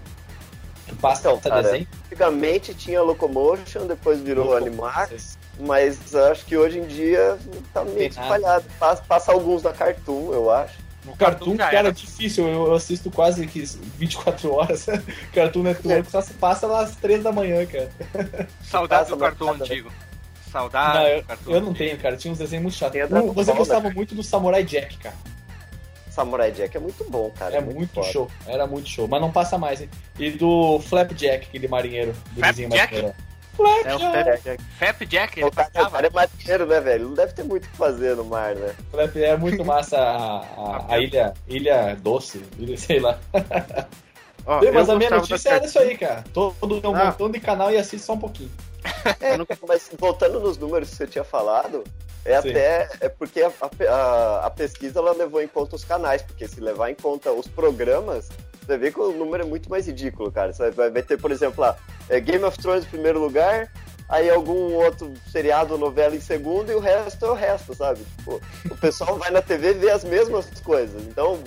Que 0.85 0.95
passa 0.95 1.29
então, 1.29 1.39
cara, 1.39 1.63
desenho? 1.63 1.87
Antigamente 2.05 2.73
tinha 2.73 3.01
Locomotion, 3.01 3.87
depois 3.87 4.19
virou 4.19 4.45
Locomotion. 4.45 4.67
Animax, 4.67 5.37
mas 5.59 6.15
acho 6.15 6.45
que 6.45 6.55
hoje 6.55 6.79
em 6.79 6.85
dia 6.85 7.37
tá 7.73 7.83
meio 7.83 8.07
espalhado. 8.07 8.65
Passa, 8.79 9.03
passa, 9.07 9.31
alguns 9.31 9.63
da 9.63 9.73
Cartoon, 9.73 10.31
eu 10.33 10.51
acho. 10.51 10.85
O 11.07 11.15
Cartoon, 11.15 11.55
cara, 11.55 11.77
era. 11.77 11.91
difícil, 11.91 12.47
eu 12.47 12.73
assisto 12.73 13.11
quase 13.11 13.45
que 13.45 13.61
24 13.97 14.51
horas. 14.51 14.85
Cartoon 15.33 15.63
Network 15.63 16.09
só 16.09 16.21
se 16.21 16.33
passa 16.33 16.67
às 16.79 16.95
3 16.95 17.23
da 17.23 17.31
manhã, 17.31 17.65
cara. 17.65 17.89
Saudade 18.63 19.09
do 19.09 19.17
Cartoon 19.17 19.51
antigo. 19.51 19.91
Saudade. 20.51 20.97
Não, 20.97 21.07
eu, 21.07 21.55
eu, 21.55 21.61
não 21.61 21.73
tenho, 21.73 21.97
cara. 21.97 22.15
Tinha 22.15 22.31
uns 22.31 22.37
desenhos 22.37 22.63
muito 22.63 22.75
chatos. 22.75 22.99
Você 23.35 23.53
gostava 23.53 23.89
muito 23.89 24.15
do 24.15 24.23
Samurai 24.23 24.63
Jack, 24.63 24.97
cara. 24.97 25.15
Samurai 26.15 26.49
Jack 26.51 26.77
é 26.77 26.79
muito 26.79 27.03
bom, 27.09 27.29
cara. 27.37 27.55
É, 27.55 27.57
é 27.57 27.61
muito, 27.61 27.75
muito 27.75 28.03
show. 28.05 28.31
Era 28.47 28.65
muito 28.65 28.87
show. 28.87 29.05
Mas 29.05 29.19
não 29.19 29.31
passa 29.31 29.57
mais, 29.57 29.81
hein? 29.81 29.89
E 30.17 30.31
do 30.31 30.79
Flapjack, 30.79 31.47
aquele 31.47 31.67
marinheiro. 31.67 32.13
Do 32.31 32.39
Flapjack? 32.39 33.13
Flapjack. 33.53 33.87
É 33.87 33.95
o 33.95 33.99
Flapjack. 33.99 34.63
Flapjack, 34.77 35.39
ele 35.39 35.47
o 35.47 35.51
cara, 35.51 35.69
o 35.75 35.91
cara 35.91 36.07
é 36.07 36.09
marinheiro, 36.09 36.65
né, 36.65 36.79
velho? 36.79 37.09
Não 37.09 37.15
deve 37.15 37.33
ter 37.33 37.43
muito 37.43 37.65
o 37.65 37.69
que 37.69 37.75
fazer 37.75 38.15
no 38.15 38.23
mar, 38.23 38.55
né? 38.55 38.73
Flap 38.91 39.15
é 39.17 39.35
muito 39.35 39.65
massa 39.65 39.97
a, 39.97 40.39
a, 40.39 40.93
a 40.93 40.99
ilha, 41.03 41.33
ilha 41.47 41.95
doce, 41.95 42.41
ilha, 42.57 42.77
sei 42.79 43.01
lá. 43.01 43.19
Oh, 44.45 44.59
mas 44.73 44.89
a 44.89 44.95
minha 44.95 45.09
notícia 45.09 45.49
era 45.49 45.65
isso 45.65 45.79
aí, 45.79 45.97
cara. 45.97 46.23
Todo 46.33 46.55
um 46.87 46.95
ah. 46.95 47.05
montão 47.05 47.29
de 47.29 47.41
canal 47.41 47.71
e 47.71 47.77
assiste 47.77 48.05
só 48.05 48.13
um 48.13 48.19
pouquinho. 48.19 48.51
É, 49.19 49.35
mas 49.67 49.89
voltando 49.99 50.39
nos 50.39 50.57
números 50.57 50.89
que 50.89 50.95
você 50.95 51.07
tinha 51.07 51.23
falado, 51.23 51.83
é 52.25 52.41
Sim. 52.41 52.49
até 52.49 52.89
é 53.01 53.07
porque 53.07 53.41
a, 53.41 53.51
a, 53.87 54.45
a, 54.47 54.49
pesquisa 54.49 54.99
ela 54.99 55.13
levou 55.13 55.41
em 55.41 55.47
conta 55.47 55.75
os 55.75 55.85
canais, 55.85 56.23
porque 56.23 56.47
se 56.47 56.59
levar 56.59 56.89
em 56.89 56.95
conta 56.95 57.31
os 57.31 57.47
programas, 57.47 58.29
você 58.65 58.77
vê 58.77 58.91
que 58.91 58.99
o 58.99 59.11
número 59.11 59.43
é 59.43 59.45
muito 59.45 59.69
mais 59.69 59.85
ridículo, 59.85 60.31
cara. 60.31 60.51
Você 60.51 60.71
vai, 60.71 60.89
vai 60.89 61.03
ter, 61.03 61.17
por 61.17 61.31
exemplo, 61.31 61.61
lá, 61.61 61.77
é 62.09 62.19
Game 62.19 62.43
of 62.43 62.57
Thrones 62.57 62.83
em 62.83 62.89
primeiro 62.89 63.19
lugar, 63.19 63.71
aí 64.09 64.27
algum 64.27 64.73
outro 64.73 65.13
seriado 65.31 65.73
ou 65.73 65.79
novela 65.79 66.15
em 66.15 66.19
segundo 66.19 66.71
e 66.71 66.75
o 66.75 66.79
resto 66.79 67.25
é 67.25 67.29
o 67.29 67.35
resto, 67.35 67.75
sabe? 67.75 68.03
Tipo, 68.17 68.41
o 68.71 68.77
pessoal 68.77 69.17
vai 69.19 69.29
na 69.29 69.41
TV 69.41 69.73
ver 69.73 69.91
as 69.91 70.03
mesmas 70.03 70.47
coisas. 70.61 71.03
Então, 71.03 71.39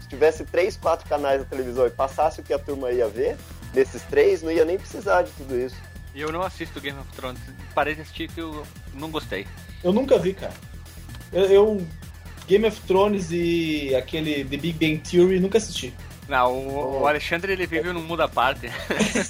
se 0.00 0.08
tivesse 0.08 0.44
três, 0.44 0.76
quatro 0.76 1.08
canais 1.08 1.40
na 1.40 1.46
televisão 1.46 1.84
e 1.84 1.90
passasse 1.90 2.40
o 2.40 2.44
que 2.44 2.52
a 2.52 2.58
turma 2.60 2.92
ia 2.92 3.08
ver, 3.08 3.36
nesses 3.74 4.02
três, 4.02 4.40
não 4.40 4.52
ia 4.52 4.64
nem 4.64 4.78
precisar 4.78 5.22
de 5.22 5.32
tudo 5.32 5.58
isso. 5.58 5.76
Eu 6.14 6.30
não 6.30 6.42
assisto 6.42 6.80
Game 6.80 6.98
of 6.98 7.10
Thrones. 7.12 7.40
Parei 7.74 7.94
de 7.94 8.02
assistir 8.02 8.28
que 8.28 8.40
eu 8.40 8.66
não 8.94 9.10
gostei. 9.10 9.46
Eu 9.82 9.92
nunca 9.92 10.18
vi, 10.18 10.34
cara. 10.34 10.52
Eu, 11.32 11.44
eu, 11.46 11.86
Game 12.46 12.66
of 12.66 12.80
Thrones 12.82 13.30
e 13.30 13.94
aquele 13.94 14.44
The 14.44 14.56
Big 14.56 14.72
Bang 14.72 14.98
Theory 14.98 15.40
nunca 15.40 15.58
assisti. 15.58 15.92
Não, 16.28 16.52
o, 16.52 17.00
o 17.02 17.06
Alexandre 17.06 17.52
ele 17.52 17.66
vive 17.66 17.92
num 17.92 18.02
mundo 18.02 18.22
à 18.22 18.28
parte. 18.28 18.70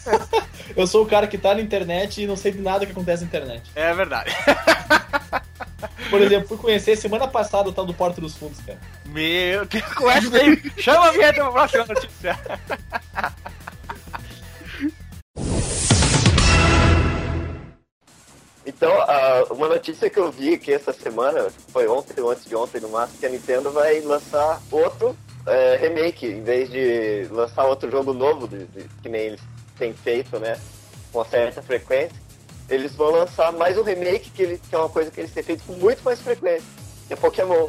eu 0.76 0.86
sou 0.86 1.04
o 1.04 1.06
cara 1.06 1.26
que 1.26 1.38
tá 1.38 1.54
na 1.54 1.60
internet 1.60 2.22
e 2.22 2.26
não 2.26 2.36
sei 2.36 2.52
de 2.52 2.60
nada 2.60 2.84
que 2.84 2.92
acontece 2.92 3.22
na 3.22 3.28
internet. 3.28 3.70
É 3.74 3.94
verdade. 3.94 4.30
Por 6.10 6.20
exemplo, 6.20 6.48
fui 6.48 6.58
conhecer 6.58 6.96
semana 6.96 7.26
passada 7.26 7.68
o 7.68 7.72
tal 7.72 7.86
do 7.86 7.94
Porto 7.94 8.20
dos 8.20 8.36
Fundos, 8.36 8.60
cara. 8.60 8.78
Meu 9.06 9.64
Deus, 9.64 9.94
conhece 9.94 10.36
aí. 10.36 10.72
Chama 10.76 11.08
a 11.08 11.12
vinheta 11.12 11.42
pra 11.42 11.52
próxima 11.52 11.86
notícia. 11.86 12.38
Então, 18.82 18.96
uh, 18.96 19.54
uma 19.54 19.68
notícia 19.68 20.10
que 20.10 20.18
eu 20.18 20.32
vi 20.32 20.58
que 20.58 20.72
essa 20.72 20.92
semana, 20.92 21.46
foi 21.68 21.86
ontem 21.86 22.20
ou 22.20 22.32
antes 22.32 22.44
de 22.44 22.56
ontem 22.56 22.80
no 22.80 22.88
máximo, 22.88 23.20
que 23.20 23.26
a 23.26 23.28
Nintendo 23.28 23.70
vai 23.70 24.00
lançar 24.00 24.60
outro 24.72 25.16
é, 25.46 25.76
remake, 25.76 26.26
em 26.26 26.42
vez 26.42 26.68
de 26.68 27.28
lançar 27.30 27.64
outro 27.66 27.88
jogo 27.88 28.12
novo, 28.12 28.48
de, 28.48 28.64
de, 28.64 28.88
que 29.00 29.08
nem 29.08 29.20
eles 29.20 29.40
têm 29.78 29.92
feito, 29.92 30.36
né, 30.40 30.58
com 31.12 31.24
certa 31.24 31.62
frequência, 31.62 32.20
eles 32.68 32.92
vão 32.96 33.12
lançar 33.12 33.52
mais 33.52 33.78
um 33.78 33.84
remake, 33.84 34.30
que, 34.30 34.42
ele, 34.42 34.58
que 34.58 34.74
é 34.74 34.78
uma 34.78 34.88
coisa 34.88 35.12
que 35.12 35.20
eles 35.20 35.32
têm 35.32 35.44
feito 35.44 35.62
com 35.62 35.74
muito 35.74 36.02
mais 36.02 36.20
frequência, 36.20 36.66
que 37.06 37.12
é 37.12 37.16
Pokémon. 37.16 37.68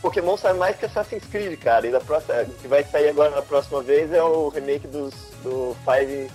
Pokémon 0.00 0.36
sai 0.36 0.52
mais 0.52 0.76
que 0.76 0.84
Assassin's 0.84 1.24
Creed, 1.24 1.58
cara, 1.58 1.84
e 1.84 1.90
da 1.90 1.98
próxima, 2.00 2.44
que 2.62 2.68
vai 2.68 2.84
sair 2.84 3.08
agora 3.08 3.30
na 3.30 3.42
próxima 3.42 3.82
vez 3.82 4.12
é 4.12 4.22
o 4.22 4.50
remake 4.50 4.86
dos, 4.86 5.14
do 5.42 5.76
Five 5.84 6.30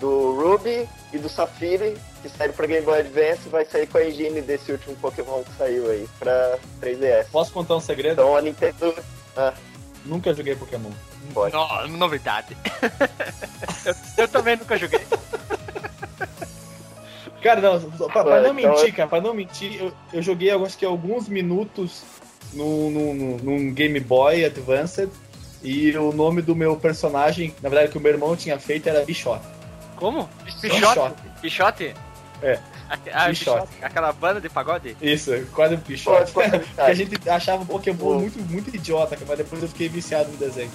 do 0.00 0.32
Ruby 0.32 0.86
e 1.12 1.18
do 1.18 1.30
Safiri, 1.30 1.96
que 2.18 2.28
saíram 2.28 2.54
pra 2.54 2.66
Game 2.66 2.84
Boy 2.84 3.00
Advance, 3.00 3.48
vai 3.48 3.64
sair 3.64 3.86
com 3.86 3.98
a 3.98 4.04
engine 4.04 4.40
desse 4.40 4.72
último 4.72 4.96
Pokémon 4.96 5.42
que 5.42 5.52
saiu 5.56 5.90
aí 5.90 6.08
pra 6.18 6.58
3DS. 6.80 7.26
Posso 7.30 7.52
contar 7.52 7.76
um 7.76 7.80
segredo? 7.80 8.14
Então 8.14 8.36
a 8.36 8.42
Nintendo. 8.42 8.94
Ah. 9.36 9.52
Nunca 10.04 10.32
joguei 10.34 10.54
Pokémon. 10.54 10.90
Pode. 11.34 11.54
No, 11.54 11.96
novidade. 11.96 12.56
eu, 13.84 13.94
eu, 14.16 14.28
também 14.28 14.56
nunca 14.56 14.76
joguei. 14.76 15.00
Cara, 17.42 17.60
não, 17.60 17.90
pra, 18.08 18.24
pra 18.24 18.40
não 18.40 18.58
então... 18.58 18.74
mentir, 18.74 18.94
cara, 18.94 19.08
pra 19.08 19.20
não 19.20 19.34
mentir, 19.34 19.80
eu, 19.80 19.92
eu 20.12 20.22
joguei 20.22 20.50
acho 20.50 20.76
que 20.76 20.84
alguns 20.84 21.28
minutos 21.28 22.02
no, 22.52 22.90
no, 22.90 23.14
no, 23.14 23.36
num 23.38 23.72
Game 23.72 24.00
Boy 24.00 24.44
Advanced 24.44 25.08
e 25.62 25.96
o 25.96 26.12
nome 26.12 26.42
do 26.42 26.54
meu 26.54 26.76
personagem, 26.76 27.54
na 27.62 27.68
verdade, 27.68 27.92
que 27.92 27.98
o 27.98 28.00
meu 28.00 28.12
irmão 28.12 28.34
tinha 28.36 28.58
feito 28.58 28.88
era 28.88 29.04
Bichot. 29.04 29.40
Como? 29.96 30.28
Pichote? 30.60 31.14
Pichote? 31.40 31.94
É. 32.42 32.58
Ah, 33.12 33.28
Pichote. 33.28 33.68
Aquela 33.82 34.12
banda 34.12 34.40
de 34.40 34.48
pagode? 34.48 34.96
Isso, 35.02 35.30
quase 35.52 35.74
um 35.74 35.80
Pichote. 35.80 36.32
que 36.74 36.80
a 36.80 36.94
gente 36.94 37.28
achava 37.28 37.62
um 37.62 37.66
Pokémon 37.66 38.20
muito, 38.20 38.38
muito 38.50 38.74
idiota, 38.74 39.16
mas 39.26 39.36
depois 39.36 39.62
eu 39.62 39.68
fiquei 39.68 39.90
viciado 39.90 40.30
no 40.30 40.38
desenho. 40.38 40.70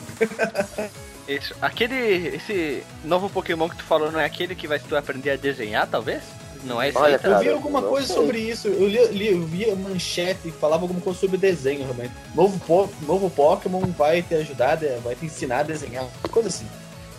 Isso. 1.28 1.56
Aquele. 1.60 2.36
Esse 2.36 2.84
novo 3.04 3.30
Pokémon 3.30 3.68
que 3.68 3.78
tu 3.78 3.84
falou 3.84 4.12
não 4.12 4.20
é 4.20 4.26
aquele 4.26 4.54
que 4.56 4.68
vai 4.68 4.78
tu 4.78 4.96
aprender 4.96 5.32
a 5.32 5.36
desenhar, 5.36 5.88
talvez? 5.88 6.22
Não 6.64 6.82
é 6.82 6.90
isso 6.90 7.00
Olha, 7.00 7.16
aí, 7.16 7.20
cara, 7.20 7.36
Eu 7.36 7.40
vi 7.40 7.50
alguma 7.50 7.82
coisa 7.82 8.08
sei. 8.08 8.16
sobre 8.16 8.40
isso. 8.40 8.68
Eu 8.68 8.88
li, 8.88 9.08
li, 9.08 9.28
eu 9.32 9.46
vi 9.46 9.70
a 9.70 9.76
manchete 9.76 10.48
e 10.48 10.52
falava 10.52 10.84
alguma 10.84 11.02
coisa 11.02 11.20
sobre 11.20 11.38
desenho 11.38 11.82
realmente. 11.84 12.14
Novo, 12.34 12.60
po 12.60 12.90
novo 13.02 13.30
Pokémon 13.30 13.82
vai 13.98 14.22
te 14.22 14.36
ajudar, 14.36 14.78
vai 15.04 15.16
te 15.16 15.26
ensinar 15.26 15.60
a 15.60 15.64
desenhar. 15.64 16.06
Coisa 16.32 16.48
assim. 16.48 16.68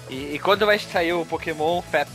E, 0.09 0.35
e 0.35 0.39
quando 0.39 0.65
vai 0.65 0.79
sair 0.79 1.13
o 1.13 1.27
Pokémon 1.27 1.83
FAP? 1.83 2.09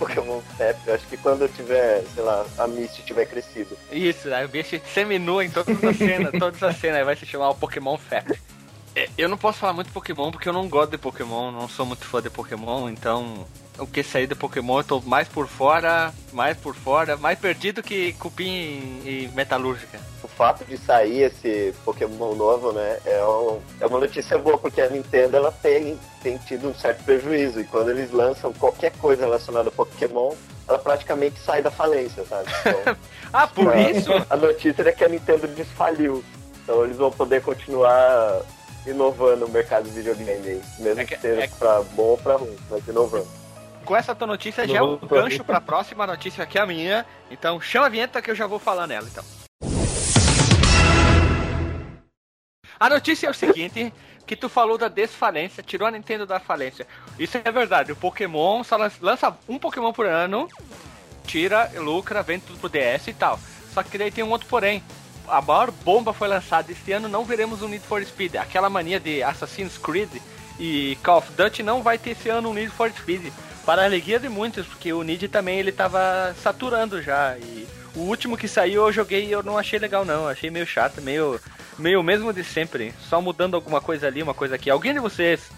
Pokémon 0.00 0.40
FAP, 0.56 0.76
eu 0.86 0.94
acho 0.94 1.06
que 1.06 1.16
quando 1.18 1.42
eu 1.42 1.48
tiver, 1.50 2.02
sei 2.14 2.22
lá, 2.22 2.46
a 2.56 2.66
Misty 2.66 3.02
tiver 3.02 3.26
crescido. 3.26 3.76
Isso, 3.92 4.28
aí 4.32 4.46
o 4.46 4.48
bicho 4.48 4.80
seminua 4.94 5.44
em 5.44 5.50
todas 5.50 5.84
as 5.84 5.96
cenas, 5.98 6.32
todas 6.32 6.62
as 6.62 6.76
cenas, 6.78 7.04
vai 7.04 7.14
se 7.14 7.26
chamar 7.26 7.50
o 7.50 7.54
Pokémon 7.54 7.98
FAP. 7.98 8.40
É, 8.96 9.08
eu 9.18 9.28
não 9.28 9.36
posso 9.36 9.58
falar 9.58 9.74
muito 9.74 9.92
Pokémon 9.92 10.30
porque 10.32 10.48
eu 10.48 10.54
não 10.54 10.68
gosto 10.68 10.92
de 10.92 10.98
Pokémon, 10.98 11.52
não 11.52 11.68
sou 11.68 11.84
muito 11.84 12.04
fã 12.06 12.22
de 12.22 12.30
Pokémon, 12.30 12.88
então 12.88 13.46
o 13.80 13.86
que 13.86 14.02
sair 14.02 14.26
de 14.26 14.34
Pokémon 14.34 14.78
eu 14.78 14.84
tô 14.84 15.00
mais 15.00 15.26
por 15.26 15.48
fora, 15.48 16.12
mais 16.32 16.56
por 16.56 16.74
fora, 16.74 17.16
mais 17.16 17.38
perdido 17.38 17.82
que 17.82 18.12
Cupim 18.14 19.00
e 19.04 19.30
Metalúrgica. 19.34 19.98
O 20.22 20.28
fato 20.28 20.64
de 20.64 20.76
sair 20.76 21.22
esse 21.22 21.74
Pokémon 21.84 22.34
novo, 22.34 22.72
né, 22.72 22.98
é, 23.06 23.24
um, 23.24 23.58
é 23.80 23.86
uma 23.86 23.98
notícia 23.98 24.38
boa, 24.38 24.58
porque 24.58 24.80
a 24.80 24.88
Nintendo 24.88 25.36
ela 25.36 25.50
tem, 25.50 25.98
tem 26.22 26.36
tido 26.38 26.68
um 26.68 26.74
certo 26.74 27.02
prejuízo, 27.04 27.60
e 27.60 27.64
quando 27.64 27.90
eles 27.90 28.10
lançam 28.12 28.52
qualquer 28.52 28.92
coisa 28.92 29.24
relacionada 29.24 29.68
a 29.70 29.72
Pokémon, 29.72 30.32
ela 30.68 30.78
praticamente 30.78 31.40
sai 31.40 31.62
da 31.62 31.70
falência, 31.70 32.24
sabe? 32.24 32.48
Então, 32.60 32.96
ah, 33.32 33.46
por 33.46 33.72
a, 33.72 33.90
isso? 33.90 34.10
A 34.28 34.36
notícia 34.36 34.82
é 34.82 34.92
que 34.92 35.04
a 35.04 35.08
Nintendo 35.08 35.48
desfaliu. 35.48 36.22
Então 36.62 36.84
eles 36.84 36.96
vão 36.96 37.10
poder 37.10 37.42
continuar 37.42 38.42
inovando 38.86 39.46
o 39.46 39.50
mercado 39.50 39.84
de 39.84 39.90
videogame, 39.90 40.60
mesmo 40.78 41.00
é 41.00 41.04
que, 41.04 41.16
que 41.16 41.20
seja 41.20 41.42
é... 41.42 41.48
pra 41.48 41.82
bom 41.94 42.02
ou 42.02 42.18
pra 42.18 42.36
ruim, 42.36 42.56
mas 42.70 42.86
inovando 42.86 43.39
com 43.84 43.96
essa 43.96 44.14
tua 44.14 44.26
notícia 44.26 44.66
já 44.66 44.78
é 44.78 44.82
um 44.82 44.96
gancho 44.96 45.44
para 45.44 45.58
a 45.58 45.60
próxima 45.60 46.06
notícia 46.06 46.46
que 46.46 46.58
é 46.58 46.60
a 46.60 46.66
minha. 46.66 47.06
Então 47.30 47.60
chama 47.60 47.86
a 47.86 47.88
vinheta 47.88 48.22
que 48.22 48.30
eu 48.30 48.34
já 48.34 48.46
vou 48.46 48.58
falar 48.58 48.86
nela, 48.86 49.08
então. 49.10 49.24
A 52.78 52.88
notícia 52.88 53.26
é 53.26 53.30
o 53.30 53.34
seguinte, 53.34 53.92
que 54.26 54.34
tu 54.34 54.48
falou 54.48 54.78
da 54.78 54.88
desfalência, 54.88 55.62
tirou 55.62 55.86
a 55.86 55.90
Nintendo 55.90 56.24
da 56.24 56.40
falência. 56.40 56.86
Isso 57.18 57.36
é 57.36 57.52
verdade, 57.52 57.92
o 57.92 57.96
Pokémon 57.96 58.64
só 58.64 58.78
lança 59.02 59.36
um 59.46 59.58
Pokémon 59.58 59.92
por 59.92 60.06
ano, 60.06 60.48
tira, 61.26 61.70
lucra, 61.76 62.22
vende 62.22 62.44
tudo 62.46 62.58
pro 62.58 62.68
DS 62.68 63.08
e 63.08 63.12
tal. 63.12 63.38
Só 63.74 63.82
que 63.82 63.98
daí 63.98 64.10
tem 64.10 64.24
um 64.24 64.30
outro 64.30 64.48
porém. 64.48 64.82
A 65.28 65.42
maior 65.42 65.70
bomba 65.70 66.12
foi 66.12 66.26
lançada 66.26 66.72
este 66.72 66.90
ano, 66.90 67.08
não 67.08 67.24
veremos 67.24 67.60
um 67.60 67.68
Need 67.68 67.84
for 67.84 68.02
Speed. 68.02 68.36
Aquela 68.36 68.70
mania 68.70 68.98
de 68.98 69.22
Assassin's 69.22 69.76
Creed 69.76 70.10
e 70.58 70.96
Call 71.04 71.18
of 71.18 71.32
Duty 71.32 71.62
não 71.62 71.82
vai 71.82 71.98
ter 71.98 72.10
esse 72.10 72.28
ano 72.28 72.50
um 72.50 72.54
Need 72.54 72.70
for 72.70 72.90
Speed. 72.90 73.32
Para 73.64 73.82
a 73.82 73.84
alegria 73.84 74.18
de 74.18 74.28
muitos, 74.28 74.66
porque 74.66 74.92
o 74.92 75.02
Need 75.02 75.28
também 75.28 75.58
ele 75.58 75.70
tava 75.72 76.34
saturando 76.42 77.02
já. 77.02 77.36
E 77.38 77.66
o 77.94 78.00
último 78.00 78.36
que 78.36 78.48
saiu 78.48 78.86
eu 78.86 78.92
joguei 78.92 79.26
e 79.26 79.32
eu 79.32 79.42
não 79.42 79.58
achei 79.58 79.78
legal 79.78 80.04
não. 80.04 80.26
Achei 80.26 80.50
meio 80.50 80.66
chato, 80.66 81.00
meio 81.00 81.40
meio 81.78 82.02
mesmo 82.02 82.32
de 82.32 82.44
sempre. 82.44 82.94
Só 83.08 83.20
mudando 83.20 83.54
alguma 83.54 83.80
coisa 83.80 84.06
ali, 84.06 84.22
uma 84.22 84.34
coisa 84.34 84.54
aqui. 84.54 84.70
Alguém 84.70 84.92
de 84.92 85.00
vocês 85.00 85.50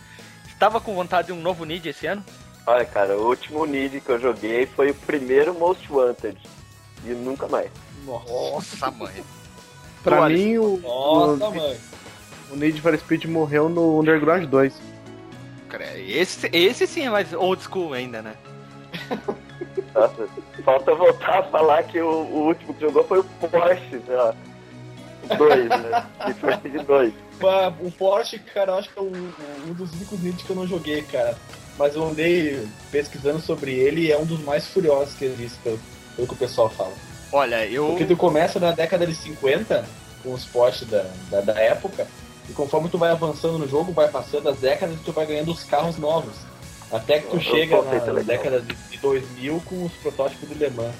estava 0.48 0.80
com 0.80 0.94
vontade 0.94 1.28
de 1.28 1.32
um 1.32 1.40
novo 1.40 1.64
Need 1.64 1.88
esse 1.88 2.06
ano? 2.06 2.24
Olha, 2.66 2.84
cara, 2.84 3.16
o 3.16 3.26
último 3.26 3.66
Need 3.66 4.00
que 4.00 4.10
eu 4.10 4.20
joguei 4.20 4.66
foi 4.66 4.90
o 4.90 4.94
primeiro 4.94 5.54
Most 5.54 5.90
Wanted. 5.90 6.38
E 7.04 7.08
nunca 7.10 7.48
mais. 7.48 7.70
Nossa, 8.06 8.90
mãe. 8.90 9.24
Pra 10.02 10.28
mim, 10.28 10.58
o. 10.58 10.78
Nossa, 10.78 11.48
o, 11.48 11.54
mano. 11.54 11.76
O 12.50 12.56
Need 12.56 12.80
for 12.80 12.96
Speed 12.96 13.24
morreu 13.24 13.68
no 13.68 14.00
Underground 14.00 14.44
2. 14.44 14.91
Esse, 15.98 16.48
esse 16.52 16.86
sim 16.86 17.06
é 17.06 17.10
mais 17.10 17.32
old 17.32 17.62
school 17.62 17.92
ainda, 17.92 18.22
né? 18.22 18.34
Nossa, 19.94 20.28
falta 20.64 20.94
voltar 20.94 21.38
a 21.38 21.42
falar 21.44 21.82
que 21.84 22.00
o, 22.00 22.08
o 22.08 22.46
último 22.48 22.74
que 22.74 22.80
jogou 22.80 23.04
foi 23.04 23.20
o 23.20 23.24
Porsche. 23.24 23.96
O 23.96 25.36
2, 25.36 25.68
né? 25.68 26.06
Need 26.26 26.40
for 26.40 26.52
Speed 26.54 26.82
2. 26.82 27.14
O 27.80 27.90
Porsche, 27.92 28.38
cara, 28.38 28.72
eu 28.72 28.78
acho 28.78 28.90
que 28.90 28.98
é 28.98 29.02
um, 29.02 29.32
um 29.68 29.72
dos 29.72 29.92
únicos 29.92 30.22
Need 30.22 30.44
que 30.44 30.50
eu 30.50 30.56
não 30.56 30.66
joguei, 30.66 31.02
cara. 31.02 31.36
Mas 31.78 31.94
eu 31.94 32.04
andei 32.04 32.66
pesquisando 32.90 33.40
sobre 33.40 33.72
ele 33.72 34.02
e 34.02 34.12
é 34.12 34.18
um 34.18 34.26
dos 34.26 34.40
mais 34.40 34.66
furiosos 34.66 35.14
que 35.14 35.24
existe, 35.24 35.58
pelo, 35.62 35.78
pelo 36.16 36.28
que 36.28 36.34
o 36.34 36.36
pessoal 36.36 36.68
fala. 36.68 36.92
Olha, 37.32 37.66
eu. 37.66 37.86
Porque 37.86 38.04
tu 38.04 38.16
começa 38.16 38.60
na 38.60 38.72
década 38.72 39.06
de 39.06 39.14
50, 39.14 39.84
com 40.22 40.32
os 40.32 40.44
Porsche 40.44 40.84
da, 40.84 41.06
da, 41.30 41.40
da 41.40 41.60
época, 41.60 42.06
e 42.48 42.52
conforme 42.52 42.88
tu 42.88 42.98
vai 42.98 43.10
avançando 43.10 43.58
no 43.58 43.68
jogo, 43.68 43.92
vai 43.92 44.08
passando 44.08 44.48
as 44.48 44.58
décadas, 44.58 44.96
tu 45.04 45.12
vai 45.12 45.26
ganhando 45.26 45.50
os 45.52 45.64
carros 45.64 45.96
novos. 45.98 46.34
Até 46.90 47.20
que 47.20 47.28
tu 47.28 47.36
Eu 47.36 47.40
chega 47.40 47.80
na 47.82 48.20
década 48.22 48.60
de 48.60 48.74
de 48.74 48.98
2000 48.98 49.62
com 49.64 49.84
os 49.86 49.92
protótipos 49.94 50.48
do 50.48 50.54
Le 50.54 50.70
Mans. 50.70 50.94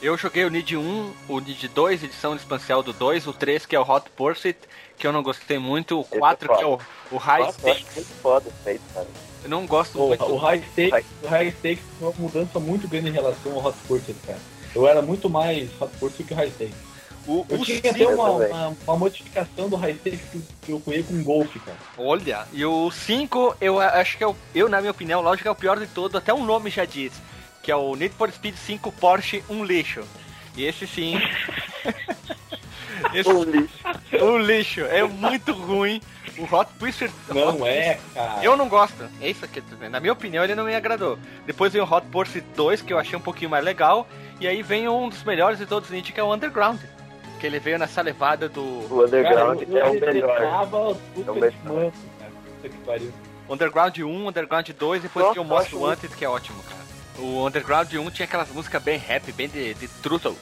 Eu 0.00 0.16
joguei 0.16 0.44
o 0.44 0.50
Need 0.50 0.76
1, 0.76 1.12
o 1.28 1.40
Need 1.40 1.68
2, 1.68 2.04
edição 2.04 2.34
espacial 2.36 2.82
do 2.82 2.92
2, 2.92 3.26
o 3.26 3.32
3 3.32 3.64
que 3.66 3.74
é 3.76 3.80
o 3.80 3.82
Hot 3.82 4.08
Pursuit, 4.16 4.58
que 4.98 5.06
eu 5.06 5.12
não 5.12 5.22
gostei 5.22 5.58
muito, 5.58 6.00
o 6.00 6.04
4 6.04 6.54
que 6.56 6.62
é 6.62 6.66
o, 6.66 6.78
o 7.10 7.16
High 7.16 7.44
Nossa, 7.44 7.58
eu 7.66 7.72
acho 7.72 7.80
Stakes. 7.80 7.96
muito 7.96 8.20
foda 8.22 8.48
isso 8.48 8.68
aí, 8.68 8.80
cara. 8.94 9.06
Eu 9.44 9.50
não 9.50 9.66
gosto 9.66 10.02
O, 10.02 10.08
muito. 10.08 10.24
o 10.24 10.36
High 10.36 10.62
Stakes, 10.72 11.06
o 11.22 11.26
High 11.28 11.50
Stakes 11.52 11.84
foi 11.98 12.08
uma 12.08 12.14
mudança 12.18 12.58
muito 12.60 12.88
grande 12.88 13.08
em 13.08 13.12
relação 13.12 13.52
ao 13.52 13.64
Hot 13.66 13.76
Pursuit, 13.86 14.18
cara. 14.26 14.38
Eu 14.74 14.86
era 14.86 15.00
muito 15.02 15.30
mais 15.30 15.68
Hot 15.80 15.90
Pursuit 15.98 16.24
que 16.24 16.34
o 16.34 16.36
High 16.36 16.50
Stakes. 16.50 16.76
O, 17.26 17.44
Eu 17.48 17.60
o 17.60 17.64
tinha 17.64 17.78
cinco- 17.82 17.88
até 17.88 18.06
uma, 18.06 18.30
uma, 18.30 18.76
uma 18.86 18.96
modificação 18.96 19.68
do 19.68 19.76
High 19.76 19.94
Stakes 19.94 20.20
que, 20.30 20.42
que 20.62 20.72
eu 20.72 20.80
conhei 20.80 21.02
com 21.02 21.22
Golf, 21.24 21.54
cara. 21.64 21.76
Olha, 21.98 22.46
e 22.52 22.64
o 22.64 22.90
5, 22.90 23.56
eu 23.60 23.80
acho 23.80 24.16
que 24.16 24.22
é 24.24 24.26
o, 24.28 24.36
eu, 24.54 24.68
na 24.68 24.80
minha 24.80 24.90
opinião, 24.92 25.20
lógico, 25.20 25.48
é 25.48 25.50
o 25.50 25.54
pior 25.56 25.78
de 25.78 25.86
todo, 25.88 26.16
até 26.16 26.32
o 26.32 26.44
nome 26.44 26.70
já 26.70 26.84
diz, 26.84 27.12
que 27.62 27.72
é 27.72 27.76
o 27.76 27.94
Need 27.96 28.14
for 28.14 28.30
Speed 28.30 28.54
5 28.56 28.92
Porsche, 28.92 29.42
um 29.50 29.64
lixo. 29.64 30.02
E 30.56 30.64
esse 30.64 30.86
sim. 30.86 31.16
esse, 33.12 33.28
Um 33.28 33.42
lixo. 33.42 33.74
um 34.22 34.38
lixo, 34.38 34.80
é 34.82 35.02
muito 35.02 35.52
ruim. 35.52 36.00
O 36.38 36.42
Hot 36.54 36.70
Pursuit. 36.78 37.12
Não 37.28 37.62
Hot 37.62 37.66
é, 37.66 37.98
cara. 38.14 38.44
Eu 38.44 38.58
não 38.58 38.68
gosto. 38.68 39.08
É 39.22 39.30
isso 39.30 39.42
aqui, 39.42 39.62
na 39.90 39.98
minha 40.00 40.12
opinião, 40.12 40.44
ele 40.44 40.54
não 40.54 40.64
me 40.64 40.74
agradou. 40.74 41.18
Depois 41.46 41.72
vem 41.72 41.80
o 41.80 41.90
Hot 41.90 42.06
Pursuit 42.08 42.46
2, 42.54 42.82
que 42.82 42.92
eu 42.92 42.98
achei 42.98 43.16
um 43.16 43.22
pouquinho 43.22 43.48
mais 43.50 43.64
legal. 43.64 44.06
E 44.38 44.46
aí 44.46 44.62
vem 44.62 44.86
um 44.86 45.08
dos 45.08 45.24
melhores 45.24 45.58
de 45.58 45.64
todos 45.64 45.90
os 45.90 46.10
que 46.10 46.20
é 46.20 46.22
o 46.22 46.32
Underground. 46.34 46.78
Que 47.46 47.48
ele 47.48 47.60
veio 47.60 47.78
nessa 47.78 48.02
levada 48.02 48.48
do. 48.48 48.60
O 48.60 49.04
Underground 49.04 49.62
Cara, 49.62 49.78
é 49.78 49.88
o 49.88 50.00
melhor. 50.00 50.42
É 50.42 51.30
o 51.30 51.34
melhor. 51.34 51.92
Underground 53.48 53.98
1, 53.98 54.28
Underground 54.28 54.68
2, 54.70 55.02
depois 55.02 55.24
Nossa, 55.24 55.34
tem 55.34 55.42
o 55.44 55.46
Most 55.46 55.76
Wanted, 55.76 56.16
que 56.16 56.24
é 56.24 56.28
ótimo, 56.28 56.60
cara. 56.64 56.82
O 57.20 57.46
Underground 57.46 57.92
1 57.92 58.10
tinha 58.10 58.26
aquelas 58.26 58.50
músicas 58.50 58.82
bem 58.82 58.98
rap, 58.98 59.30
bem 59.30 59.48
de, 59.48 59.74
de 59.74 59.86
truta. 59.86 60.32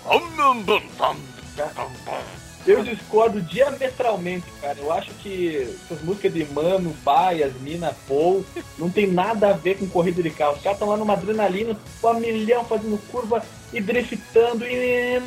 Eu 2.67 2.83
discordo 2.83 3.43
diametralmente, 3.43 4.47
cara. 4.63 4.79
Eu 4.79 4.91
acho 4.91 5.11
que 5.17 5.77
essas 5.85 6.01
músicas 6.01 6.33
de 6.33 6.47
Mano, 6.47 6.97
Pai, 7.05 7.45
Mina, 7.61 7.95
Paul, 8.09 8.47
não 8.79 8.89
tem 8.89 9.07
nada 9.07 9.51
a 9.51 9.53
ver 9.53 9.77
com 9.77 9.87
corrida 9.87 10.23
de 10.23 10.31
carro. 10.31 10.55
Os 10.55 10.63
caras 10.63 10.79
estão 10.79 10.89
lá 10.89 10.97
numa 10.97 11.13
adrenalina, 11.13 11.77
com 12.01 12.09
a 12.09 12.15
milhão, 12.15 12.65
fazendo 12.65 12.97
curva 13.13 13.45
e 13.75 13.81
driftando 13.81 14.65
e, 14.65 15.21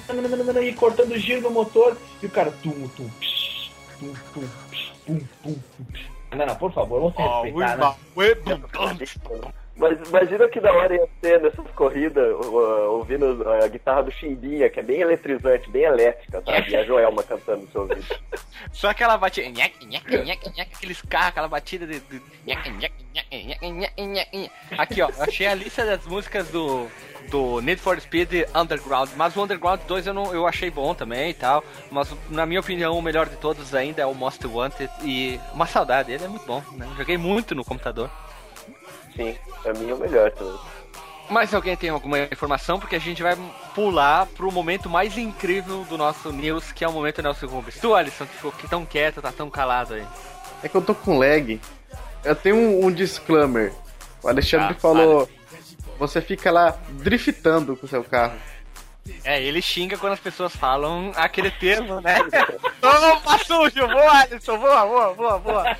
e 0.64 0.74
cortando 0.74 1.18
giro 1.18 1.42
no 1.42 1.52
motor. 1.52 1.98
E 2.24 2.26
o 2.26 2.30
cara, 2.30 2.52
tum, 2.64 2.88
tum, 2.90 3.10
psh, 3.20 3.72
tum, 4.00 4.14
tum, 4.34 4.48
psh, 4.72 4.94
tum, 5.06 5.20
tum, 5.44 5.56
tum, 5.78 5.86
psh. 5.92 6.08
Não, 6.36 6.46
não, 6.46 6.56
por 6.56 6.74
favor, 6.74 7.00
vamos 7.00 7.16
se 7.16 7.22
respeitar, 7.22 7.78
né? 7.78 7.96
Mas 9.78 10.08
imagina 10.08 10.48
que 10.50 10.60
da 10.60 10.74
hora 10.74 10.96
ia 10.96 11.08
ser 11.22 11.40
nessas 11.40 11.70
corridas, 11.72 12.36
ouvindo 12.90 13.48
a 13.48 13.68
guitarra 13.68 14.04
do 14.04 14.12
Chimbinha, 14.12 14.70
que 14.70 14.80
é 14.80 14.84
bem 14.84 15.02
eletrizante, 15.02 15.70
bem 15.70 15.84
elétrica, 15.84 16.42
sabe? 16.44 16.72
E 16.72 16.76
a 16.76 16.84
Joelma 16.84 17.22
cantando 17.22 17.62
no 17.62 17.72
seu 17.72 17.82
ouvido. 17.82 18.04
Só 18.74 18.90
aquela 18.90 19.18
batida. 19.18 19.48
nhaque, 19.50 19.86
nhaque, 19.86 20.18
nhaque, 20.18 20.50
nhaque, 20.50 20.74
aqueles 20.76 21.02
carros, 21.04 21.28
aquela 21.30 21.48
batida 21.48 21.86
de. 21.86 22.02
nhaque, 22.46 22.72
nhaque, 22.72 23.06
nhaque, 23.13 24.02
nhaque. 24.02 24.52
Aqui, 24.78 25.02
ó, 25.02 25.12
achei 25.20 25.46
a 25.46 25.54
lista 25.54 25.86
das 25.86 26.06
músicas 26.06 26.48
do. 26.50 26.88
Do 27.30 27.60
Need 27.60 27.82
for 27.82 28.00
Speed 28.00 28.48
Underground, 28.56 29.10
mas 29.18 29.36
o 29.36 29.44
Underground 29.44 29.82
2 29.86 30.08
eu, 30.08 30.13
não, 30.13 30.34
eu 30.34 30.48
achei 30.48 30.72
bom 30.72 30.96
também 30.96 31.32
e 31.32 31.34
tal. 31.34 31.62
Mas 31.92 32.10
na 32.30 32.46
minha 32.46 32.62
opinião, 32.62 32.98
o 32.98 33.02
melhor 33.02 33.28
de 33.28 33.36
todos 33.36 33.76
ainda 33.76 34.02
é 34.02 34.06
o 34.06 34.16
Most 34.16 34.48
Wanted. 34.48 34.90
E 35.04 35.38
uma 35.54 35.66
saudade, 35.66 36.10
ele 36.10 36.24
é 36.24 36.28
muito 36.30 36.46
bom, 36.46 36.63
né? 36.72 36.88
Joguei 36.98 37.18
muito 37.18 37.54
no 37.54 37.66
computador. 37.66 38.10
Sim, 39.17 39.36
pra 39.62 39.73
mim 39.73 39.89
é 39.89 39.93
o 39.93 39.97
melhor 39.97 40.32
também. 40.32 40.58
Mas 41.30 41.53
alguém 41.53 41.75
tem 41.75 41.89
alguma 41.89 42.19
informação? 42.19 42.80
Porque 42.80 42.95
a 42.95 42.99
gente 42.99 43.21
vai 43.21 43.36
pular 43.75 44.25
pro 44.27 44.49
momento 44.49 44.89
mais 44.89 45.17
incrível 45.17 45.84
do 45.89 45.97
nosso 45.97 46.32
news, 46.32 46.71
que 46.71 46.86
é 46.86 46.88
o 46.88 46.91
momento 46.93 47.21
Nelson 47.21 47.47
Rubens. 47.47 47.77
Tu, 47.82 47.93
Alisson, 47.93 48.25
que 48.25 48.36
ficou 48.36 48.53
tão 48.69 48.86
quieto, 48.86 49.21
tá 49.21 49.32
tão 49.32 49.49
calado 49.49 49.95
aí. 49.95 50.06
É 50.63 50.69
que 50.69 50.75
eu 50.75 50.82
tô 50.82 50.95
com 50.95 51.17
lag. 51.17 51.60
Eu 52.23 52.36
tenho 52.36 52.56
um, 52.56 52.86
um 52.86 52.91
disclaimer. 52.91 53.73
O 54.23 54.30
Alexandre 54.30 54.75
Ah, 54.77 54.80
falou: 54.80 55.30
você 55.99 56.21
fica 56.21 56.49
lá 56.49 56.77
driftando 56.89 57.75
com 57.75 57.86
o 57.86 57.89
seu 57.89 58.03
carro. 58.03 58.38
É, 59.24 59.41
ele 59.41 59.62
xinga 59.62 59.98
quando 59.98 60.13
as 60.13 60.20
pessoas 60.20 60.56
falam 60.56 61.12
aquele 61.15 61.52
termo, 61.52 62.00
né? 62.02 62.17
Opa, 62.82 63.38
sujo! 63.39 63.88
Boa, 63.88 64.22
Alisson! 64.22 64.58
Boa, 64.58 64.86
boa, 64.86 65.13
boa, 65.13 65.39
boa! 65.39 65.78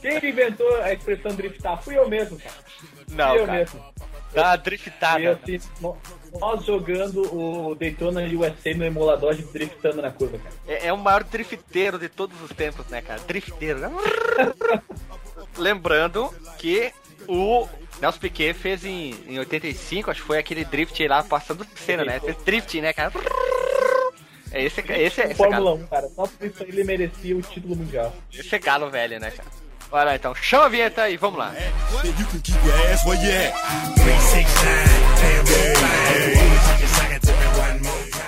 Quem 0.00 0.16
inventou 0.28 0.82
a 0.82 0.92
expressão 0.92 1.34
driftar? 1.34 1.80
Fui 1.82 1.96
eu 1.98 2.08
mesmo, 2.08 2.38
cara. 2.38 2.54
Não, 3.10 3.28
Fui 3.30 3.40
eu 3.40 3.46
cara, 3.46 3.58
mesmo. 3.58 3.84
dá 4.32 4.42
uma 4.48 4.54
E 4.54 4.58
driftada. 4.58 5.30
assim, 5.42 5.60
no- 5.80 5.98
nós 6.40 6.64
jogando 6.64 7.22
o 7.34 7.74
Daytona 7.74 8.20
USA 8.22 8.72
no 8.74 8.84
emulador, 8.84 9.30
a 9.30 9.34
gente 9.34 9.52
driftando 9.52 10.00
na 10.00 10.10
curva, 10.12 10.38
cara. 10.38 10.54
É, 10.68 10.86
é 10.86 10.92
o 10.92 10.96
maior 10.98 11.24
drifteiro 11.24 11.98
de 11.98 12.08
todos 12.08 12.40
os 12.40 12.50
tempos, 12.52 12.86
né, 12.86 13.02
cara? 13.02 13.20
Drifteiro. 13.20 13.80
né? 13.80 13.90
Lembrando 15.56 16.32
que 16.58 16.92
o 17.30 17.68
Nelson 18.00 18.18
Piquet 18.18 18.54
fez 18.54 18.84
em, 18.84 19.14
em 19.28 19.38
85, 19.38 20.10
acho 20.10 20.20
que 20.20 20.26
foi 20.26 20.38
aquele 20.38 20.64
drift 20.64 21.06
lá 21.06 21.22
passando 21.22 21.64
cena, 21.76 22.04
né? 22.04 22.18
Fez 22.18 22.36
drift, 22.44 22.80
né, 22.80 22.92
cara? 22.92 23.12
É 24.50 24.64
esse, 24.64 24.80
esse, 24.80 24.92
esse, 24.92 25.20
esse, 25.20 25.34
Fórmula 25.34 25.70
galo, 25.76 25.84
1, 25.84 25.86
cara. 25.86 26.08
Só 26.08 26.26
por 26.26 26.44
isso 26.44 26.62
ele 26.64 26.82
merecia 26.82 27.36
o 27.36 27.42
título 27.42 27.76
mundial. 27.76 28.12
esse 28.32 28.52
é 28.52 28.58
galo 28.58 28.90
velho, 28.90 29.20
né, 29.20 29.30
cara? 29.30 29.48
Vai 29.90 30.04
lá 30.04 30.16
então, 30.16 30.34
chama 30.34 30.66
a 30.66 30.68
vinheta 30.68 31.02
aí, 31.02 31.16
vamos 31.16 31.38
lá. 31.38 31.54
You 38.02 38.19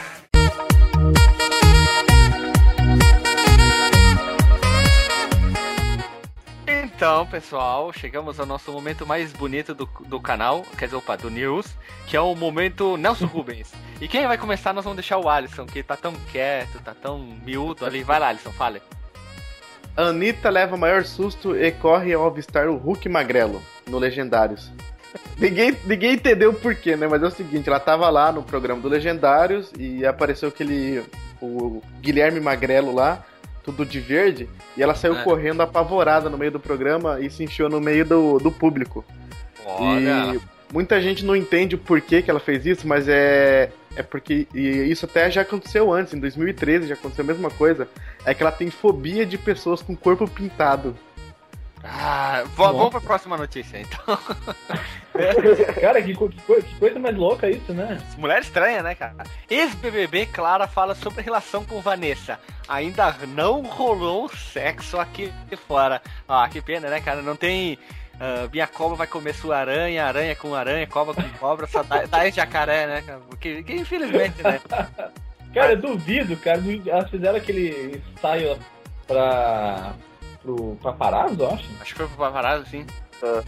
Então, 7.03 7.27
pessoal, 7.27 7.93
chegamos 7.93 8.39
ao 8.39 8.47
nosso 8.47 8.71
momento 8.71 9.05
mais 9.05 9.33
bonito 9.33 9.75
do, 9.75 9.91
do 10.07 10.21
canal, 10.21 10.65
quer 10.79 10.85
dizer, 10.85 10.95
opa, 10.95 11.17
do 11.17 11.29
News, 11.29 11.67
que 12.07 12.17
é 12.17 12.21
o 12.21 12.33
momento 12.37 12.97
Nelson 12.97 13.27
Rubens. 13.27 13.73
E 14.01 14.07
quem 14.07 14.25
vai 14.25 14.39
começar, 14.39 14.73
nós 14.73 14.85
vamos 14.85 14.99
deixar 14.99 15.19
o 15.19 15.29
Alisson, 15.29 15.67
que 15.67 15.83
tá 15.83 15.97
tão 15.97 16.13
quieto, 16.31 16.79
tá 16.79 16.95
tão 16.95 17.19
miúdo 17.45 17.85
ali. 17.85 18.05
Vai 18.05 18.21
lá, 18.21 18.29
Alisson, 18.29 18.53
fale. 18.53 18.81
Anitta 19.97 20.49
leva 20.49 20.77
maior 20.77 21.05
susto 21.05 21.57
e 21.57 21.73
corre 21.73 22.13
ao 22.13 22.25
avistar 22.25 22.69
o 22.69 22.77
Hulk 22.77 23.09
Magrelo 23.09 23.61
no 23.89 23.99
Legendários. 23.99 24.71
Ninguém, 25.37 25.77
ninguém 25.85 26.13
entendeu 26.13 26.51
o 26.51 26.55
porquê, 26.55 26.95
né? 26.95 27.09
Mas 27.09 27.21
é 27.21 27.27
o 27.27 27.33
seguinte, 27.33 27.69
ela 27.69 27.81
tava 27.81 28.09
lá 28.11 28.31
no 28.31 28.45
programa 28.45 28.81
do 28.81 28.89
Legendários 28.89 29.73
e 29.77 30.07
apareceu 30.07 30.51
aquele. 30.51 31.05
o 31.41 31.83
Guilherme 32.01 32.39
Magrelo 32.39 32.95
lá, 32.95 33.27
tudo 33.65 33.85
de 33.87 34.01
verde, 34.01 34.49
e 34.77 34.83
ela 34.83 34.95
saiu 34.95 35.17
É. 35.17 35.23
correndo 35.23 35.61
apavorada 35.63 36.29
no 36.29 36.37
meio 36.37 36.51
do 36.53 36.61
programa 36.61 37.21
e 37.21 37.31
se 37.31 37.45
encheu 37.45 37.69
no 37.69 37.81
meio 37.81 38.05
do, 38.05 38.39
do 38.39 38.51
público. 38.51 39.05
Olha. 39.65 40.35
E 40.35 40.41
muita 40.73 41.01
gente 41.01 41.25
não 41.25 41.37
entende 41.37 41.75
o 41.75 41.79
porquê 41.79 42.23
que 42.23 42.31
ela 42.31 42.41
fez 42.41 42.67
isso, 42.67 42.87
mas 42.87 43.07
é. 43.09 43.71
É 43.95 44.03
porque. 44.03 44.47
E 44.55 44.69
isso 44.91 45.05
até 45.05 45.31
já 45.31 45.43
aconteceu 45.43 45.93
antes, 45.93 46.15
em 46.15 46.19
2013 46.19 46.89
já 46.89 46.95
aconteceu 46.95 47.25
a 47.25 47.29
mesma 47.29 47.51
coisa. 47.51 47.87
É 48.25 48.33
que 48.35 48.43
ela 48.43 48.51
tem 48.53 48.71
fobia 48.71 49.25
de 49.27 49.37
pessoas 49.37 49.83
com 49.83 49.95
corpo 49.95 50.27
pintado. 50.29 50.97
Ah, 51.85 52.45
vamos 52.55 52.91
pra 52.91 53.01
próxima 53.01 53.37
notícia, 53.37 53.79
então. 53.79 54.19
Cara, 55.81 56.01
que, 56.01 56.15
que 56.15 56.29
que 56.29 56.75
coisa 56.79 56.99
mais 56.99 57.17
louca 57.17 57.51
isso, 57.51 57.73
né? 57.75 58.01
Mulher 58.17 58.41
estranha, 58.41 58.83
né, 58.83 58.95
cara? 58.95 59.25
Ex-BBB 59.51 60.27
Clara 60.27 60.67
fala 60.67 60.95
sobre 60.95 61.21
a 61.21 61.23
relação 61.25 61.65
com 61.65 61.81
Vanessa. 61.81 62.39
Ainda 62.69 63.15
não 63.29 63.63
rolou 63.63 64.29
sexo 64.29 64.99
aqui 64.99 65.33
fora. 65.69 66.01
Ah, 66.27 66.49
que 66.49 66.63
pena, 66.63 66.89
né, 66.89 67.01
cara? 67.01 67.21
Não 67.21 67.37
tem. 67.37 67.79
ah, 68.19 68.49
minha 68.51 68.67
cobra 68.67 68.97
vai 68.97 69.07
comer 69.07 69.35
sua 69.35 69.59
aranha, 69.59 70.07
aranha 70.07 70.35
com 70.35 70.55
aranha, 70.55 70.87
cobra 70.87 71.15
com 71.15 71.29
cobra, 71.39 71.67
só 71.67 71.83
dá, 71.83 72.07
dá 72.07 72.27
esse 72.27 72.37
jacaré, 72.37 72.87
né? 72.87 73.03
cara? 73.03 73.21
Porque, 73.29 73.63
que, 73.65 73.75
infelizmente, 73.75 74.43
né? 74.43 74.61
Cara, 75.53 75.73
eu 75.73 75.81
duvido, 75.83 76.35
cara. 76.39 76.59
Elas 76.87 77.11
fizeram 77.11 77.37
aquele 77.37 78.03
ensaio 78.17 78.59
pra. 79.07 79.93
Pro 80.43 80.77
paparazzo, 80.83 81.43
eu 81.43 81.51
acho. 81.51 81.65
Acho 81.81 81.93
que 81.93 81.99
foi 81.99 82.07
pro 82.09 82.17
paparazzo, 82.17 82.67
sim. 82.67 82.87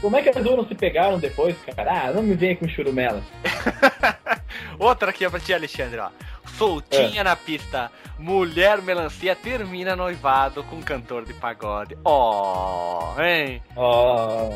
Como 0.00 0.16
é 0.16 0.22
que 0.22 0.28
as 0.28 0.36
duas 0.36 0.56
não 0.56 0.66
se 0.66 0.74
pegaram 0.74 1.18
depois, 1.18 1.56
cara? 1.66 2.06
Ah, 2.06 2.12
não 2.12 2.22
me 2.22 2.34
venha 2.34 2.54
com 2.54 2.68
churumela. 2.68 3.20
Outra 4.78 5.10
aqui 5.10 5.26
ó, 5.26 5.30
pra 5.30 5.40
ti, 5.40 5.52
Alexandre, 5.52 5.98
ó. 5.98 6.10
Soltinha 6.56 7.24
na 7.24 7.34
pista. 7.34 7.90
Mulher 8.16 8.80
melancia 8.80 9.34
termina 9.34 9.96
noivado 9.96 10.62
com 10.64 10.80
cantor 10.80 11.24
de 11.24 11.34
pagode. 11.34 11.98
Ó, 12.04 13.14
hein? 13.20 13.60
Ó. 13.74 14.50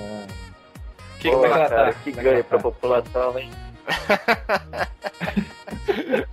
Que 1.18 1.28
é 1.28 1.30
que 1.32 1.48
cara, 1.48 1.68
tá? 1.68 1.92
que 1.92 2.10
é 2.10 2.12
que 2.12 2.22
ganho 2.22 2.44
pra 2.44 2.58
população, 2.60 3.36
hein? 3.36 3.50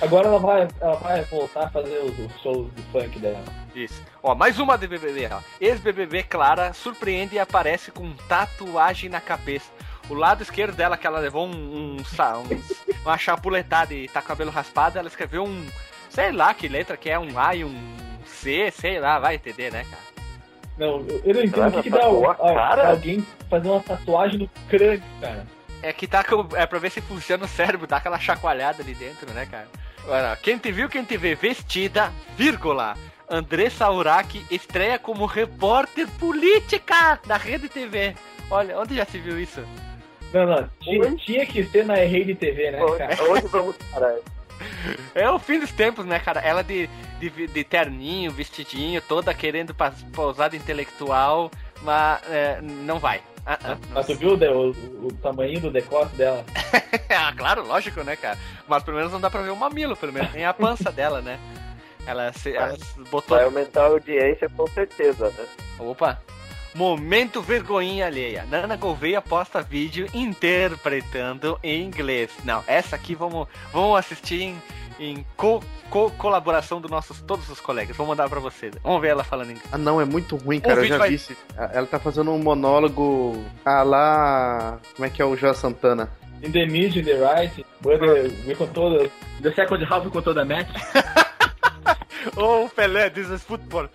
Agora 0.00 0.28
ela 0.28 0.38
vai, 0.38 0.68
ela 0.80 0.94
vai 0.96 1.22
voltar 1.24 1.64
a 1.64 1.70
fazer 1.70 1.98
os, 1.98 2.18
os 2.18 2.40
shows 2.42 2.72
de 2.74 2.82
funk 2.84 3.18
dela. 3.18 3.42
Isso. 3.74 4.02
Ó, 4.22 4.34
mais 4.34 4.58
uma 4.58 4.76
de 4.76 4.86
BBB, 4.86 5.28
ó. 5.32 5.40
Ex-BBB 5.60 6.22
Clara 6.24 6.72
surpreende 6.72 7.36
e 7.36 7.38
aparece 7.38 7.90
com 7.90 8.12
tatuagem 8.28 9.08
na 9.10 9.20
cabeça. 9.20 9.70
O 10.08 10.14
lado 10.14 10.42
esquerdo 10.42 10.76
dela, 10.76 10.96
que 10.96 11.06
ela 11.06 11.18
levou 11.18 11.46
um, 11.46 11.50
um, 11.50 11.96
um- 11.96 12.62
uma 13.04 13.18
chapuletada 13.18 13.92
e 13.94 14.06
tá 14.08 14.20
com 14.20 14.26
o 14.26 14.28
cabelo 14.28 14.50
raspado, 14.50 14.98
ela 14.98 15.08
escreveu 15.08 15.44
um, 15.44 15.66
sei 16.10 16.30
lá 16.30 16.52
que 16.54 16.68
letra 16.68 16.96
que 16.96 17.10
é, 17.10 17.18
um 17.18 17.38
A 17.38 17.54
e 17.54 17.64
um 17.64 17.96
C, 18.24 18.70
sei 18.70 19.00
lá, 19.00 19.18
vai 19.18 19.34
entender, 19.36 19.72
né, 19.72 19.84
cara? 19.90 20.06
Não, 20.78 21.00
eu, 21.24 21.34
não 21.34 21.42
entendo 21.42 21.68
o 21.68 21.72
que, 21.82 21.84
que 21.84 21.90
dá 21.90 22.04
a 22.04 22.30
a- 22.32 22.54
cara? 22.54 22.90
alguém 22.90 23.26
fazer 23.48 23.68
uma 23.68 23.80
tatuagem 23.80 24.38
no 24.40 24.48
crânio, 24.68 25.02
cara. 25.20 25.46
É 25.86 25.92
que 25.92 26.08
tá 26.08 26.24
com, 26.24 26.48
é 26.56 26.66
pra 26.66 26.80
ver 26.80 26.90
se 26.90 27.00
funciona 27.00 27.44
o 27.44 27.48
cérebro, 27.48 27.86
dá 27.86 27.98
aquela 27.98 28.18
chacoalhada 28.18 28.82
ali 28.82 28.92
dentro, 28.92 29.32
né, 29.32 29.46
cara? 29.46 29.68
Olha, 30.08 30.34
quem 30.34 30.58
te 30.58 30.72
viu, 30.72 30.88
quem 30.88 31.04
te 31.04 31.16
vê 31.16 31.36
vestida, 31.36 32.12
vírgula. 32.36 32.96
Andressa 33.30 33.88
Urach 33.88 34.44
estreia 34.50 34.98
como 34.98 35.26
repórter 35.26 36.08
política 36.18 37.20
da 37.24 37.36
Rede 37.36 37.68
TV. 37.68 38.16
Olha, 38.50 38.80
onde 38.80 38.96
já 38.96 39.04
se 39.04 39.18
viu 39.20 39.38
isso? 39.38 39.64
Não, 40.32 40.44
não, 40.44 40.68
tinha, 40.80 41.16
tinha 41.16 41.46
que 41.46 41.62
ser 41.64 41.84
na 41.84 41.94
rede 41.94 42.34
TV, 42.34 42.72
né, 42.72 42.80
cara? 42.98 43.16
onde 43.30 43.46
vamos 43.46 43.76
parar? 43.92 44.16
É 45.14 45.30
o 45.30 45.38
fim 45.38 45.60
dos 45.60 45.70
tempos, 45.70 46.04
né, 46.04 46.18
cara? 46.18 46.40
Ela 46.40 46.64
de, 46.64 46.88
de, 47.20 47.46
de 47.46 47.64
terninho, 47.64 48.32
vestidinho, 48.32 49.00
toda 49.02 49.32
querendo 49.34 49.72
de 50.50 50.56
intelectual, 50.56 51.50
mas 51.82 52.20
é, 52.28 52.58
não 52.60 52.98
vai. 52.98 53.20
Ah, 53.46 53.58
ah, 53.62 53.68
não. 53.68 53.78
Mas 53.94 54.06
tu 54.06 54.14
viu 54.16 54.30
o, 54.30 54.70
o, 54.70 55.06
o 55.06 55.12
tamanho 55.22 55.60
do 55.60 55.70
decote 55.70 56.16
dela? 56.16 56.44
ah, 57.08 57.32
claro, 57.36 57.64
lógico, 57.64 58.02
né, 58.02 58.16
cara? 58.16 58.36
Mas 58.66 58.82
pelo 58.82 58.96
menos 58.96 59.12
não 59.12 59.20
dá 59.20 59.30
pra 59.30 59.42
ver 59.42 59.50
o 59.50 59.56
mamilo, 59.56 59.96
pelo 59.96 60.12
menos 60.12 60.32
nem 60.32 60.44
a 60.44 60.52
pança 60.52 60.90
dela, 60.90 61.22
né? 61.22 61.38
Ela, 62.04 62.32
se, 62.32 62.54
ela 62.54 62.76
se 62.76 63.00
botou. 63.10 63.36
Vai 63.36 63.44
aumentar 63.44 63.82
a 63.82 63.86
audiência 63.86 64.48
com 64.48 64.66
certeza, 64.66 65.30
né? 65.30 65.46
Opa! 65.78 66.20
Momento 66.74 67.40
vergonhinha 67.40 68.06
alheia. 68.06 68.44
Nana 68.50 68.76
Gouveia 68.76 69.22
posta 69.22 69.62
vídeo 69.62 70.06
interpretando 70.12 71.58
em 71.62 71.82
inglês. 71.82 72.30
Não, 72.44 72.62
essa 72.66 72.96
aqui 72.96 73.14
vamos, 73.14 73.48
vamos 73.72 73.98
assistir 73.98 74.42
em, 74.42 74.62
em 74.98 75.24
co, 75.36 75.62
co- 75.90 76.10
colaboração 76.12 76.80
dos 76.80 76.90
nossos 76.90 77.20
todos 77.22 77.48
os 77.48 77.60
colegas. 77.60 77.96
Vou 77.96 78.06
mandar 78.06 78.28
pra 78.28 78.40
vocês. 78.40 78.74
Vamos 78.82 79.00
ver 79.00 79.08
ela 79.08 79.24
falando 79.24 79.50
inglês. 79.50 79.68
Ah, 79.72 79.78
não, 79.78 80.00
é 80.00 80.04
muito 80.04 80.36
ruim, 80.36 80.60
cara. 80.60 80.80
Eu 80.80 80.86
já 80.86 80.98
vai- 80.98 81.10
vi. 81.10 81.14
esse- 81.16 81.36
Ela 81.56 81.86
tá 81.86 81.98
fazendo 81.98 82.30
um 82.32 82.38
monólogo. 82.42 83.44
Ah, 83.64 83.82
lá. 83.82 84.78
Como 84.94 85.06
é 85.06 85.10
que 85.10 85.20
é 85.20 85.24
o 85.24 85.36
João 85.36 85.54
Santana? 85.54 86.08
In 86.42 86.52
the 86.52 86.66
mid, 86.66 86.94
in 86.96 87.02
the 87.04 87.14
right, 87.14 87.64
whether 87.84 88.30
we 88.46 88.54
control 88.54 88.98
the, 88.98 89.10
the 89.42 89.52
second 89.54 89.82
half 89.84 90.04
we 90.04 90.10
control 90.10 90.34
the 90.34 90.44
match. 90.44 90.68
Oh, 92.36 92.68
Pelé, 92.74 93.08
this 93.08 93.28
is 93.30 93.42
football. 93.44 93.88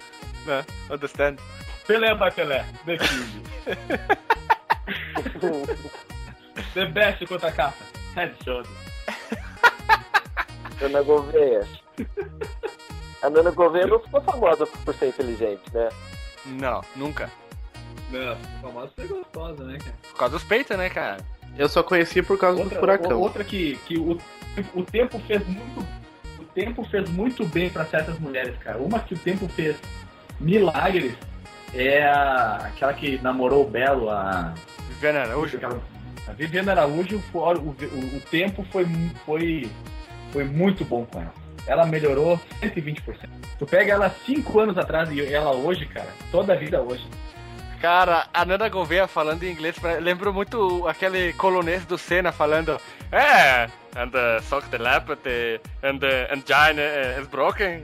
Né? 0.45 0.65
Understand? 0.89 1.37
Pelé 1.85 2.15
by 2.17 2.31
Pelé, 2.31 2.63
the 2.85 2.97
king. 2.97 3.43
the 6.73 6.85
best 6.87 7.25
contra 7.27 7.51
capa. 7.51 7.75
Head 8.15 8.33
shoulder. 8.43 8.69
Nana 10.81 11.01
Gouveia. 11.01 11.67
A 13.21 13.29
Nana 13.29 13.51
Gouveia 13.51 13.87
não 13.87 13.99
ficou 13.99 14.21
famosa 14.21 14.65
por 14.65 14.93
ser 14.95 15.07
inteligente, 15.09 15.61
né? 15.73 15.89
Não, 16.45 16.81
nunca. 16.95 17.29
Não, 18.09 18.35
famosa 18.61 18.91
ser 18.99 19.07
gostosa, 19.07 19.63
né, 19.63 19.77
cara? 19.77 19.95
Por 20.11 20.17
causa 20.17 20.33
dos 20.33 20.43
peitos, 20.43 20.77
né, 20.77 20.89
cara? 20.89 21.17
Eu 21.57 21.69
só 21.69 21.83
conheci 21.83 22.21
por 22.21 22.37
causa 22.37 22.57
do 22.57 22.63
Outra, 22.63 22.79
furacão. 22.79 23.19
outra 23.19 23.43
que, 23.43 23.77
que 23.85 23.97
o, 23.97 24.17
o 24.73 24.83
tempo 24.83 25.19
fez 25.27 25.45
muito. 25.47 25.85
O 26.39 26.43
tempo 26.53 26.83
fez 26.89 27.09
muito 27.09 27.45
bem 27.45 27.69
pra 27.69 27.85
certas 27.85 28.17
mulheres, 28.19 28.57
cara. 28.59 28.77
Uma 28.79 28.99
que 28.99 29.13
o 29.13 29.17
tempo 29.17 29.47
fez 29.49 29.75
milagres 30.39 31.13
é 31.73 32.03
a, 32.03 32.55
aquela 32.65 32.93
que 32.93 33.17
namorou 33.21 33.65
o 33.65 33.69
Belo, 33.69 34.09
a. 34.09 34.53
Viviane 34.89 35.17
Araújo. 35.19 35.57
aquela- 35.57 35.79
a 36.27 36.33
Viviane 36.33 36.69
Araújo, 36.69 37.21
o, 37.33 37.37
o, 37.37 37.69
o 37.69 38.21
tempo 38.29 38.63
foi, 38.71 38.85
foi, 39.25 39.69
foi 40.31 40.43
muito 40.43 40.83
bom 40.85 41.05
com 41.05 41.19
ela. 41.19 41.33
Ela 41.67 41.85
melhorou 41.85 42.39
120%. 42.61 43.01
Tu 43.59 43.65
pega 43.65 43.93
ela 43.93 44.09
cinco 44.25 44.59
anos 44.59 44.77
atrás 44.77 45.11
e 45.11 45.21
ela 45.33 45.51
hoje, 45.51 45.85
cara, 45.85 46.07
toda 46.31 46.53
a 46.53 46.55
vida 46.55 46.81
hoje. 46.81 47.07
Cara, 47.79 48.27
a 48.33 48.45
Nana 48.45 48.69
Gouveia 48.69 49.07
falando 49.07 49.43
em 49.43 49.51
inglês, 49.51 49.75
lembrou 50.01 50.33
muito 50.33 50.87
aquele 50.87 51.33
colonês 51.33 51.83
do 51.85 51.97
Senna 51.97 52.31
falando 52.31 52.79
É, 53.11 53.67
and 53.95 54.09
the 54.11 54.39
sock 54.43 54.67
the 54.69 54.77
lap 54.77 55.07
the, 55.23 55.59
and 55.83 55.99
the 55.99 56.27
engine 56.33 56.79
uh, 56.79 57.21
is 57.21 57.27
broken. 57.27 57.81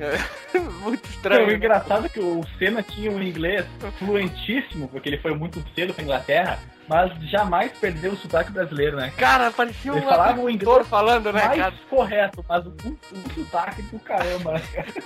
muito 0.81 1.07
Então, 1.19 1.31
estranho. 1.31 1.43
o 1.43 1.47
né? 1.47 1.53
engraçado 1.55 2.05
é 2.05 2.09
que 2.09 2.19
o 2.19 2.41
Senna 2.57 2.81
tinha 2.83 3.11
um 3.11 3.21
inglês 3.21 3.65
fluentíssimo, 3.99 4.87
porque 4.87 5.09
ele 5.09 5.17
foi 5.17 5.33
muito 5.35 5.63
cedo 5.75 5.93
pra 5.93 6.03
Inglaterra, 6.03 6.59
mas 6.87 7.11
jamais 7.29 7.71
perdeu 7.79 8.13
o 8.13 8.17
sotaque 8.17 8.51
brasileiro, 8.51 8.95
né? 8.97 9.11
Cara, 9.17 9.51
parecia 9.51 9.93
um 9.93 10.01
falava 10.01 10.39
o 10.39 10.47
agricultor 10.47 10.71
inglês 10.75 10.87
falando, 10.87 11.33
né, 11.33 11.45
Mais 11.45 11.57
cara? 11.59 11.73
correto, 11.89 12.45
mas 12.47 12.65
o, 12.65 12.69
o 12.69 13.33
sotaque 13.35 13.81
do 13.83 13.99
caramba, 13.99 14.53
né? 14.53 14.61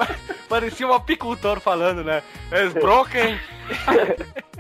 Parecia 0.48 0.86
um 0.88 0.94
apicultor 0.94 1.60
falando, 1.60 2.04
né? 2.04 2.22
Is 2.52 2.74
broken. 2.74 3.40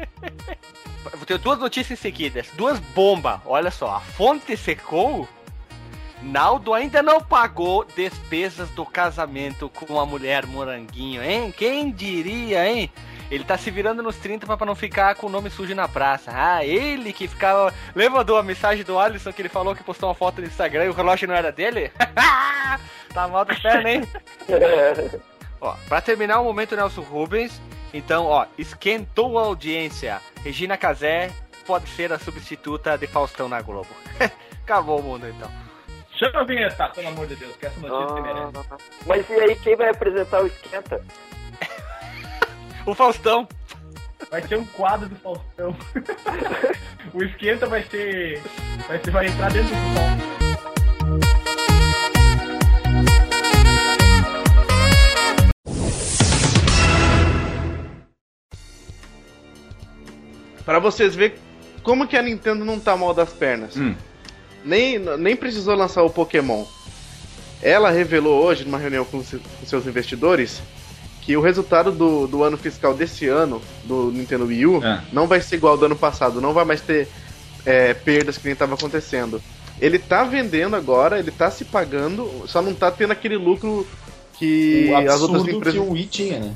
Vou 1.15 1.25
ter 1.25 1.37
duas 1.37 1.59
notícias 1.59 1.99
seguidas, 1.99 2.47
duas 2.53 2.79
bombas. 2.79 3.39
Olha 3.45 3.69
só, 3.71 3.95
a 3.95 3.99
fonte 3.99 4.55
secou. 4.57 5.27
Naldo 6.21 6.73
ainda 6.73 7.01
não 7.01 7.19
pagou 7.19 7.83
despesas 7.83 8.69
do 8.69 8.85
casamento 8.85 9.69
com 9.69 9.99
a 9.99 10.05
mulher 10.05 10.45
moranguinho, 10.45 11.23
hein? 11.23 11.51
Quem 11.55 11.91
diria, 11.91 12.67
hein? 12.67 12.91
Ele 13.31 13.43
tá 13.43 13.57
se 13.57 13.71
virando 13.71 14.03
nos 14.03 14.17
30 14.17 14.45
pra 14.45 14.65
não 14.65 14.75
ficar 14.75 15.15
com 15.15 15.27
o 15.27 15.29
nome 15.29 15.49
sujo 15.49 15.73
na 15.73 15.87
praça. 15.87 16.31
Ah, 16.33 16.65
ele 16.65 17.13
que 17.13 17.27
ficava. 17.27 17.73
Lembra 17.95 18.23
da 18.23 18.43
mensagem 18.43 18.83
do 18.83 18.99
Alisson 18.99 19.31
que 19.31 19.41
ele 19.41 19.49
falou 19.49 19.73
que 19.73 19.83
postou 19.83 20.09
uma 20.09 20.15
foto 20.15 20.41
no 20.41 20.47
Instagram 20.47 20.85
e 20.85 20.89
o 20.89 20.93
relógio 20.93 21.27
não 21.27 21.35
era 21.35 21.51
dele? 21.51 21.91
tá 23.13 23.27
mal 23.29 23.45
do 23.45 23.59
perna, 23.61 23.89
hein? 23.89 24.03
Ó, 25.61 25.75
pra 25.87 26.01
terminar 26.01 26.41
o 26.41 26.43
momento 26.43 26.75
Nelson 26.75 27.01
Rubens, 27.01 27.61
então, 27.93 28.25
ó, 28.25 28.47
esquentou 28.57 29.37
a 29.37 29.43
audiência. 29.43 30.19
Regina 30.43 30.75
Casé 30.75 31.31
pode 31.67 31.87
ser 31.89 32.11
a 32.11 32.17
substituta 32.17 32.97
de 32.97 33.05
Faustão 33.05 33.47
na 33.47 33.61
Globo. 33.61 33.89
Acabou 34.63 34.99
o 34.99 35.03
mundo, 35.03 35.27
então. 35.27 35.70
Chama 36.21 36.41
a 36.41 36.43
vinheta, 36.43 36.87
pelo 36.89 37.07
amor 37.07 37.25
de 37.25 37.35
Deus, 37.35 37.55
que 37.55 37.65
essa 37.65 37.79
notícia 37.79 38.13
que 38.13 38.21
merece. 38.21 38.51
Ah, 38.69 38.77
Mas 39.07 39.27
e 39.27 39.33
aí, 39.33 39.55
quem 39.55 39.75
vai 39.75 39.89
apresentar 39.89 40.43
o 40.43 40.45
Esquenta? 40.45 41.03
O 42.85 42.93
Faustão. 42.93 43.47
Vai 44.29 44.41
ter 44.43 44.55
um 44.55 44.65
quadro 44.65 45.09
do 45.09 45.15
Faustão. 45.15 45.75
o 47.13 47.23
esquenta 47.23 47.65
vai 47.65 47.83
ser. 47.83 48.39
Vai, 48.87 49.03
ser, 49.03 49.11
vai 49.11 49.27
entrar 49.27 49.51
dentro 49.51 49.69
do 49.69 49.75
sol. 49.75 50.31
Pra 60.65 60.79
vocês 60.79 61.15
verem 61.15 61.37
como 61.83 62.07
que 62.07 62.17
a 62.17 62.21
Nintendo 62.21 62.63
não 62.63 62.79
tá 62.79 62.95
mal 62.95 63.13
das 63.13 63.33
pernas. 63.33 63.75
Hum. 63.75 63.95
Nem, 64.63 64.99
nem 65.17 65.35
precisou 65.35 65.75
lançar 65.75 66.03
o 66.03 66.09
Pokémon. 66.09 66.63
Ela 67.61 67.91
revelou 67.91 68.43
hoje, 68.43 68.63
numa 68.65 68.77
reunião 68.77 69.05
com, 69.05 69.19
com 69.23 69.65
seus 69.65 69.85
investidores, 69.85 70.61
que 71.21 71.37
o 71.37 71.41
resultado 71.41 71.91
do, 71.91 72.25
do 72.27 72.43
ano 72.43 72.57
fiscal 72.57 72.93
desse 72.93 73.27
ano, 73.27 73.61
do 73.83 74.11
Nintendo 74.11 74.45
Wii 74.45 74.65
U, 74.65 74.83
É. 74.83 75.01
não 75.13 75.27
vai 75.27 75.39
ser 75.41 75.57
igual 75.57 75.73
ao 75.73 75.77
do 75.79 75.85
ano 75.85 75.95
passado. 75.95 76.41
Não 76.41 76.53
vai 76.53 76.65
mais 76.65 76.81
ter 76.81 77.07
é, 77.65 77.93
perdas 77.93 78.37
que 78.37 78.45
nem 78.45 78.53
estava 78.53 78.73
acontecendo. 78.73 79.41
Ele 79.79 79.97
tá 79.99 80.23
vendendo 80.23 80.75
agora, 80.75 81.19
ele 81.19 81.31
tá 81.31 81.49
se 81.51 81.65
pagando, 81.65 82.29
só 82.47 82.61
não 82.61 82.73
tá 82.73 82.89
tendo 82.91 83.11
aquele 83.11 83.37
lucro 83.37 83.85
que 84.37 84.91
as 84.93 85.21
outras 85.21 85.47
empresas. 85.47 85.73
que 85.73 85.79
o 85.79 85.91
Wii 85.91 86.05
tinha, 86.07 86.39
né? 86.39 86.53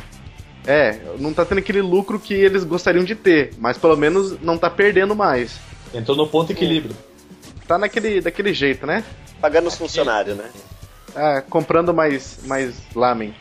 É, 0.68 1.00
não 1.20 1.32
tá 1.32 1.46
tendo 1.46 1.60
aquele 1.60 1.82
lucro 1.82 2.20
que 2.20 2.34
eles 2.34 2.64
gostariam 2.64 3.04
de 3.04 3.14
ter, 3.14 3.52
mas 3.60 3.78
pelo 3.78 3.96
menos 3.96 4.40
não 4.42 4.58
tá 4.58 4.68
perdendo 4.70 5.16
mais. 5.16 5.60
Entrou 5.94 6.18
no 6.18 6.26
ponto 6.28 6.52
equilíbrio. 6.52 6.96
Tá 7.68 7.78
naquele 7.78 8.22
daquele 8.22 8.54
jeito, 8.54 8.86
né? 8.86 9.04
Pagando 9.42 9.68
os 9.68 9.76
funcionários, 9.76 10.38
né? 10.38 10.50
ah, 11.16 11.42
comprando 11.50 11.94
mais, 11.94 12.40
mais 12.44 12.76
lamen. 12.94 13.34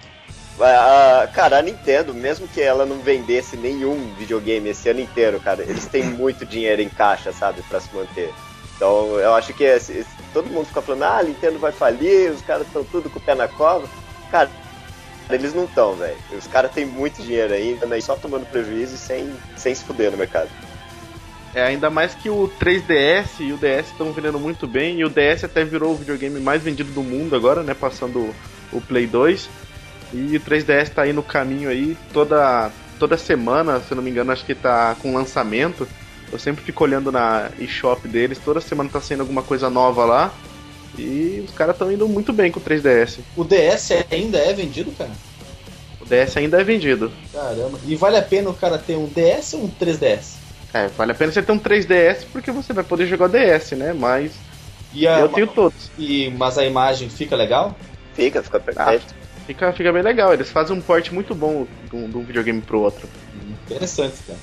Ah, 0.60 1.28
cara, 1.34 1.58
a 1.58 1.62
Nintendo, 1.62 2.14
mesmo 2.14 2.46
que 2.46 2.60
ela 2.60 2.86
não 2.86 3.00
vendesse 3.00 3.56
nenhum 3.56 4.14
videogame 4.16 4.68
esse 4.68 4.88
ano 4.88 5.00
inteiro, 5.00 5.40
cara, 5.40 5.62
eles 5.62 5.86
têm 5.86 6.04
muito 6.14 6.46
dinheiro 6.46 6.80
em 6.80 6.88
caixa, 6.88 7.32
sabe, 7.32 7.62
pra 7.62 7.80
se 7.80 7.92
manter. 7.94 8.32
Então 8.76 9.18
eu 9.18 9.34
acho 9.34 9.52
que 9.52 9.64
esse- 9.64 9.92
esse- 9.92 10.08
todo 10.32 10.48
mundo 10.50 10.66
fica 10.66 10.80
falando, 10.82 11.02
ah, 11.02 11.18
a 11.18 11.22
Nintendo 11.24 11.58
vai 11.58 11.72
falir, 11.72 12.30
os 12.30 12.42
caras 12.42 12.66
estão 12.66 12.84
tudo 12.84 13.10
com 13.10 13.18
o 13.18 13.22
pé 13.22 13.34
na 13.34 13.48
cova. 13.48 13.88
Cara, 14.30 14.48
eles 15.30 15.52
não 15.54 15.64
estão, 15.64 15.94
velho. 15.94 16.16
Os 16.32 16.46
caras 16.46 16.70
têm 16.72 16.84
muito 16.86 17.20
dinheiro 17.22 17.52
ainda, 17.52 17.86
né, 17.86 18.00
só 18.00 18.14
tomando 18.14 18.46
prejuízo 18.46 18.94
e 18.94 18.98
sem, 18.98 19.34
sem 19.56 19.74
se 19.74 19.84
fuder 19.84 20.10
no 20.12 20.16
mercado. 20.16 20.48
É, 21.54 21.62
ainda 21.62 21.88
mais 21.88 22.14
que 22.14 22.28
o 22.28 22.50
3DS 22.58 23.38
e 23.40 23.52
o 23.52 23.56
DS 23.56 23.86
estão 23.92 24.12
vendendo 24.12 24.40
muito 24.40 24.66
bem, 24.66 24.98
e 24.98 25.04
o 25.04 25.08
DS 25.08 25.44
até 25.44 25.64
virou 25.64 25.92
o 25.92 25.96
videogame 25.96 26.40
mais 26.40 26.62
vendido 26.62 26.90
do 26.92 27.02
mundo 27.02 27.36
agora, 27.36 27.62
né? 27.62 27.74
Passando 27.74 28.18
o- 28.18 28.34
o 28.72 28.80
Play 28.80 29.06
2. 29.06 29.48
E 30.12 30.36
o 30.36 30.40
3DS 30.40 30.90
tá 30.90 31.02
aí 31.02 31.12
no 31.12 31.22
caminho 31.22 31.68
aí, 31.68 31.96
toda, 32.12 32.70
toda 32.98 33.16
semana, 33.16 33.80
se 33.80 33.92
eu 33.92 33.96
não 33.96 34.02
me 34.02 34.10
engano, 34.10 34.32
acho 34.32 34.44
que 34.44 34.54
tá 34.54 34.96
com 35.00 35.14
lançamento. 35.14 35.86
Eu 36.32 36.38
sempre 36.38 36.64
fico 36.64 36.82
olhando 36.82 37.12
na 37.12 37.50
eShop 37.60 38.08
deles, 38.08 38.38
toda 38.44 38.60
semana 38.60 38.90
tá 38.92 39.00
saindo 39.00 39.20
alguma 39.20 39.42
coisa 39.42 39.70
nova 39.70 40.04
lá. 40.04 40.34
E 40.98 41.42
os 41.44 41.52
caras 41.54 41.74
estão 41.74 41.90
indo 41.90 42.08
muito 42.08 42.32
bem 42.32 42.50
com 42.50 42.58
o 42.58 42.62
3DS. 42.62 43.18
O 43.36 43.44
DS 43.44 43.92
ainda 44.10 44.38
é 44.38 44.52
vendido, 44.52 44.90
cara? 44.92 45.10
O 46.00 46.04
DS 46.04 46.36
ainda 46.36 46.60
é 46.60 46.64
vendido. 46.64 47.12
Caramba. 47.32 47.78
E 47.86 47.94
vale 47.96 48.16
a 48.16 48.22
pena 48.22 48.50
o 48.50 48.54
cara 48.54 48.78
ter 48.78 48.96
um 48.96 49.06
DS 49.06 49.54
ou 49.54 49.64
um 49.64 49.68
3DS? 49.68 50.43
É, 50.74 50.88
vale 50.88 51.12
a 51.12 51.14
pena 51.14 51.32
você 51.32 51.42
ter 51.42 51.52
um 51.52 51.58
3DS 51.58 52.24
porque 52.32 52.50
você 52.50 52.72
vai 52.72 52.82
poder 52.84 53.06
jogar 53.06 53.26
o 53.26 53.28
DS, 53.28 53.70
né? 53.72 53.92
Mas 53.92 54.32
E 54.92 55.06
a, 55.06 55.20
eu 55.20 55.28
tenho 55.28 55.46
todos. 55.46 55.90
e, 55.96 56.28
mas 56.36 56.58
a 56.58 56.64
imagem 56.66 57.08
fica 57.08 57.36
legal? 57.36 57.76
Fica, 58.14 58.42
fica 58.42 58.58
perfeito. 58.60 59.14
Fica, 59.46 59.72
fica 59.72 59.92
bem 59.92 60.02
legal, 60.02 60.32
eles 60.32 60.50
fazem 60.50 60.76
um 60.76 60.80
porte 60.80 61.12
muito 61.12 61.34
bom 61.34 61.66
de 61.90 61.96
um, 61.96 62.08
de 62.10 62.16
um 62.16 62.24
videogame 62.24 62.60
pro 62.62 62.80
outro. 62.80 63.08
Interessante, 63.66 64.14
cara. 64.26 64.38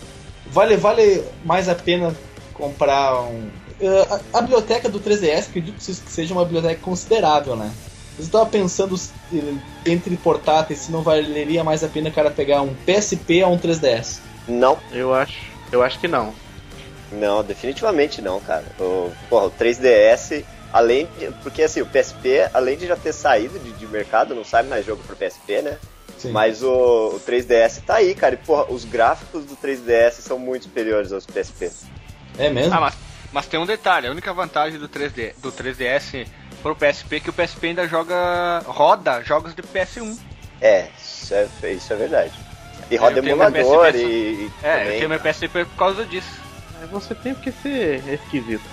Vale, 0.48 0.78
vale 0.78 1.24
mais 1.44 1.68
a 1.68 1.76
pena 1.76 2.16
comprar 2.54 3.20
um. 3.24 3.50
Eh, 3.80 4.08
a, 4.34 4.38
a 4.38 4.42
biblioteca 4.42 4.88
do 4.88 5.00
3DS, 5.00 5.50
acredito 5.50 5.78
que 5.78 5.94
seja 5.94 6.34
uma 6.34 6.44
biblioteca 6.46 6.80
considerável, 6.82 7.56
né? 7.56 7.72
Eu 8.20 8.24
estava 8.24 8.46
pensando 8.46 8.96
se, 8.98 9.12
entre 9.86 10.16
portáteis 10.18 10.80
se 10.80 10.92
não 10.92 11.02
valeria 11.02 11.64
mais 11.64 11.84
a 11.84 11.88
pena 11.88 12.10
o 12.10 12.14
cara 12.14 12.30
pegar 12.30 12.62
um 12.62 12.76
PSP 12.86 13.44
ou 13.44 13.54
um 13.54 13.58
3DS. 13.58 14.20
Não, 14.48 14.78
Eu 14.92 15.14
acho, 15.14 15.51
eu 15.72 15.84
acho 15.84 16.00
que 16.00 16.08
não. 16.08 16.34
não, 17.12 17.44
definitivamente 17.44 18.22
não, 18.22 18.40
cara. 18.40 18.66
O, 18.80 19.12
porra, 19.30 19.46
o 19.46 19.52
3DS, 19.52 20.44
além 20.72 21.08
de. 21.18 21.32
Porque 21.44 21.64
assim, 21.64 21.82
o 21.82 21.86
PSP, 21.86 22.50
além 22.54 22.78
de 22.78 22.88
já 22.88 22.96
ter 22.96 23.14
saído 23.14 23.60
de, 23.60 23.72
de 23.74 23.88
mercado, 23.88 24.36
não 24.36 24.44
sai 24.44 24.64
mais 24.64 24.86
jogo 24.86 25.04
pro 25.04 25.16
PSP, 25.16 25.62
né? 25.62 25.78
Sim. 26.18 26.32
Mas 26.32 26.62
o, 26.62 27.16
o 27.16 27.20
3DS 27.20 27.82
tá 27.86 27.96
aí, 27.96 28.14
cara. 28.14 28.36
E, 28.36 28.38
porra, 28.38 28.72
os 28.72 28.86
gráficos 28.86 29.46
do 29.46 29.56
3DS 29.56 30.22
são 30.22 30.38
muito 30.38 30.64
superiores 30.64 31.12
aos 31.12 31.26
PSP. 31.26 31.72
É 32.38 32.50
mesmo? 32.50 32.74
Ah, 32.74 32.80
mas, 32.80 32.94
mas 33.32 33.48
tem 33.48 33.60
um 33.60 33.66
detalhe, 33.66 34.08
a 34.08 34.12
única 34.12 34.32
vantagem 34.34 34.80
do 34.80 34.88
3D, 34.88 35.34
do 35.40 35.52
3DS 35.52 36.28
pro 36.62 36.76
PSP 36.76 37.16
é 37.16 37.20
que 37.20 37.30
o 37.30 37.34
PSP 37.34 37.68
ainda 37.68 37.88
joga. 37.88 38.60
roda 38.66 39.24
jogos 39.24 39.56
de 39.56 39.64
PS1. 39.64 40.18
É, 40.62 40.90
isso 40.98 41.34
é, 41.34 41.72
isso 41.72 41.92
é 41.92 41.96
verdade. 41.96 42.51
E 42.92 42.98
roda 42.98 43.20
eu 43.20 43.26
emulador 43.26 43.86
PSP 43.86 43.98
e, 43.98 44.52
É, 44.62 44.78
também, 44.78 44.88
eu 44.88 44.98
tenho 44.98 45.10
meu 45.10 45.20
PSP 45.20 45.48
por 45.48 45.78
causa 45.78 46.06
disso. 46.06 46.42
Mas 46.78 46.90
Você 46.90 47.16
tem 47.16 47.34
que 47.34 47.50
ser 47.50 48.04
esquisito. 48.14 48.64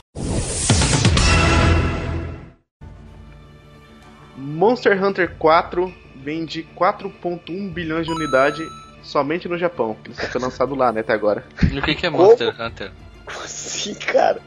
Monster 4.37 5.05
Hunter 5.05 5.31
4 5.39 5.95
vende 6.17 6.67
4.1 6.77 7.73
bilhões 7.73 8.07
de 8.07 8.13
unidade 8.13 8.67
somente 9.05 9.47
no 9.47 9.57
Japão. 9.57 9.97
que 10.03 10.11
Ele 10.11 10.17
só 10.17 10.27
foi 10.27 10.41
lançado 10.41 10.75
lá, 10.75 10.91
né, 10.91 11.01
até 11.01 11.13
agora. 11.13 11.45
E 11.71 11.79
o 11.79 11.83
que, 11.83 11.95
que 11.95 12.07
é 12.07 12.11
Como? 12.11 12.25
Monster 12.25 12.61
Hunter? 12.61 12.91
Como 13.25 13.45
assim, 13.45 13.95
cara? 13.95 14.41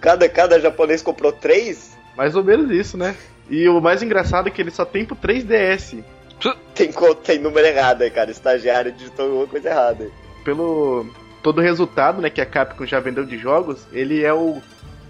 Cada, 0.00 0.28
cada 0.28 0.60
japonês 0.60 1.02
comprou 1.02 1.32
três? 1.32 1.98
Mais 2.16 2.36
ou 2.36 2.44
menos 2.44 2.70
isso, 2.70 2.96
né? 2.96 3.16
E 3.48 3.68
o 3.68 3.80
mais 3.80 4.04
engraçado 4.04 4.46
é 4.46 4.50
que 4.52 4.62
ele 4.62 4.70
só 4.70 4.84
tem 4.84 5.04
pro 5.04 5.16
3DS. 5.16 6.04
Tem, 6.74 6.90
tem 7.24 7.38
número 7.38 7.66
errado 7.66 8.02
aí, 8.02 8.10
cara. 8.10 8.30
Estagiário 8.30 8.90
digitou 8.92 9.26
alguma 9.26 9.46
coisa 9.46 9.68
errada. 9.68 10.04
aí. 10.04 10.10
Pelo 10.44 11.06
todo 11.42 11.58
o 11.58 11.62
resultado, 11.62 12.20
né, 12.22 12.30
que 12.30 12.40
a 12.40 12.46
Capcom 12.46 12.86
já 12.86 13.00
vendeu 13.00 13.24
de 13.24 13.36
jogos, 13.38 13.86
ele 13.92 14.22
é 14.24 14.32
o, 14.32 14.62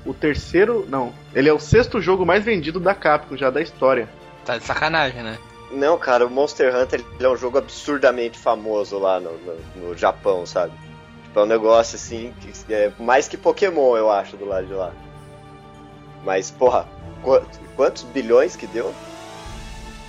o 0.04 0.12
terceiro, 0.14 0.84
não, 0.88 1.12
ele 1.34 1.48
é 1.48 1.52
o 1.52 1.58
sexto 1.58 2.00
jogo 2.00 2.24
mais 2.26 2.44
vendido 2.44 2.78
da 2.80 2.94
Capcom 2.94 3.36
já 3.36 3.50
da 3.50 3.60
história. 3.60 4.08
Tá 4.44 4.56
de 4.58 4.64
sacanagem, 4.64 5.22
né? 5.22 5.38
Não, 5.70 5.96
cara, 5.98 6.26
o 6.26 6.30
Monster 6.30 6.74
Hunter 6.74 7.04
ele 7.18 7.24
é 7.26 7.28
um 7.28 7.36
jogo 7.36 7.58
absurdamente 7.58 8.36
famoso 8.38 8.98
lá 8.98 9.20
no, 9.20 9.30
no, 9.38 9.56
no 9.88 9.96
Japão, 9.96 10.44
sabe? 10.44 10.72
Tipo, 11.24 11.40
é 11.40 11.42
um 11.44 11.46
negócio 11.46 11.94
assim, 11.94 12.34
que 12.40 12.74
é 12.74 12.90
mais 12.98 13.28
que 13.28 13.36
Pokémon, 13.36 13.96
eu 13.96 14.10
acho, 14.10 14.36
do 14.36 14.44
lado 14.44 14.66
de 14.66 14.72
lá. 14.74 14.92
Mas, 16.24 16.50
porra, 16.50 16.86
qu- 17.22 17.42
quantos 17.76 18.02
bilhões 18.02 18.56
que 18.56 18.66
deu? 18.66 18.92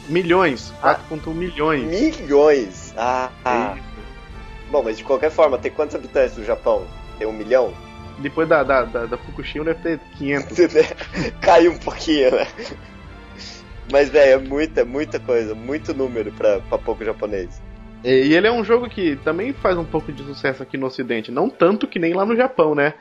Milhões, 0.10 0.74
Ah. 0.82 0.96
4.1 1.10 1.34
milhões. 1.34 1.84
Milhões! 1.84 2.94
Ah, 2.98 3.30
ah. 3.46 3.78
Bom, 4.70 4.82
mas 4.84 4.98
de 4.98 5.04
qualquer 5.04 5.30
forma, 5.32 5.58
tem 5.58 5.72
quantos 5.72 5.96
habitantes 5.96 6.38
no 6.38 6.44
Japão? 6.46 6.86
Tem 7.18 7.28
um 7.28 7.34
milhão? 7.34 7.74
Depois 8.20 8.48
da, 8.48 8.64
da, 8.64 8.84
da, 8.84 9.06
da 9.06 9.18
Fukushima 9.18 9.66
deve 9.66 9.82
ter 9.82 10.00
500. 10.18 10.58
Caiu 11.42 11.72
um 11.72 11.78
pouquinho, 11.78 12.32
né? 12.32 12.48
Mas, 13.92 14.10
velho, 14.10 14.34
é 14.34 14.38
muita, 14.38 14.86
muita 14.86 15.20
coisa, 15.20 15.54
muito 15.56 15.94
número 15.94 16.32
pra, 16.32 16.60
pra 16.62 16.78
pouco 16.78 17.04
japonês. 17.04 17.62
E 18.04 18.34
ele 18.34 18.48
é 18.48 18.52
um 18.52 18.64
jogo 18.64 18.90
que 18.90 19.16
também 19.18 19.54
faz 19.54 19.78
um 19.78 19.84
pouco 19.84 20.12
de 20.12 20.24
sucesso 20.24 20.64
aqui 20.64 20.78
no 20.78 20.88
ocidente. 20.88 21.32
Não 21.32 21.50
tanto 21.50 21.88
que 21.88 22.00
nem 22.00 22.14
lá 22.14 22.26
no 22.26 22.36
Japão, 22.36 22.74
né? 22.74 22.94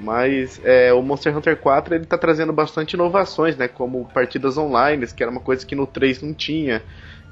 Mas 0.00 0.60
é, 0.64 0.92
o 0.94 1.02
Monster 1.02 1.36
Hunter 1.36 1.56
4 1.56 1.94
ele 1.94 2.06
tá 2.06 2.16
trazendo 2.16 2.52
bastante 2.52 2.94
inovações, 2.94 3.56
né? 3.56 3.68
Como 3.68 4.08
partidas 4.14 4.56
online, 4.56 5.06
que 5.06 5.22
era 5.22 5.30
uma 5.30 5.40
coisa 5.40 5.64
que 5.66 5.74
no 5.74 5.86
3 5.86 6.22
não 6.22 6.32
tinha, 6.32 6.82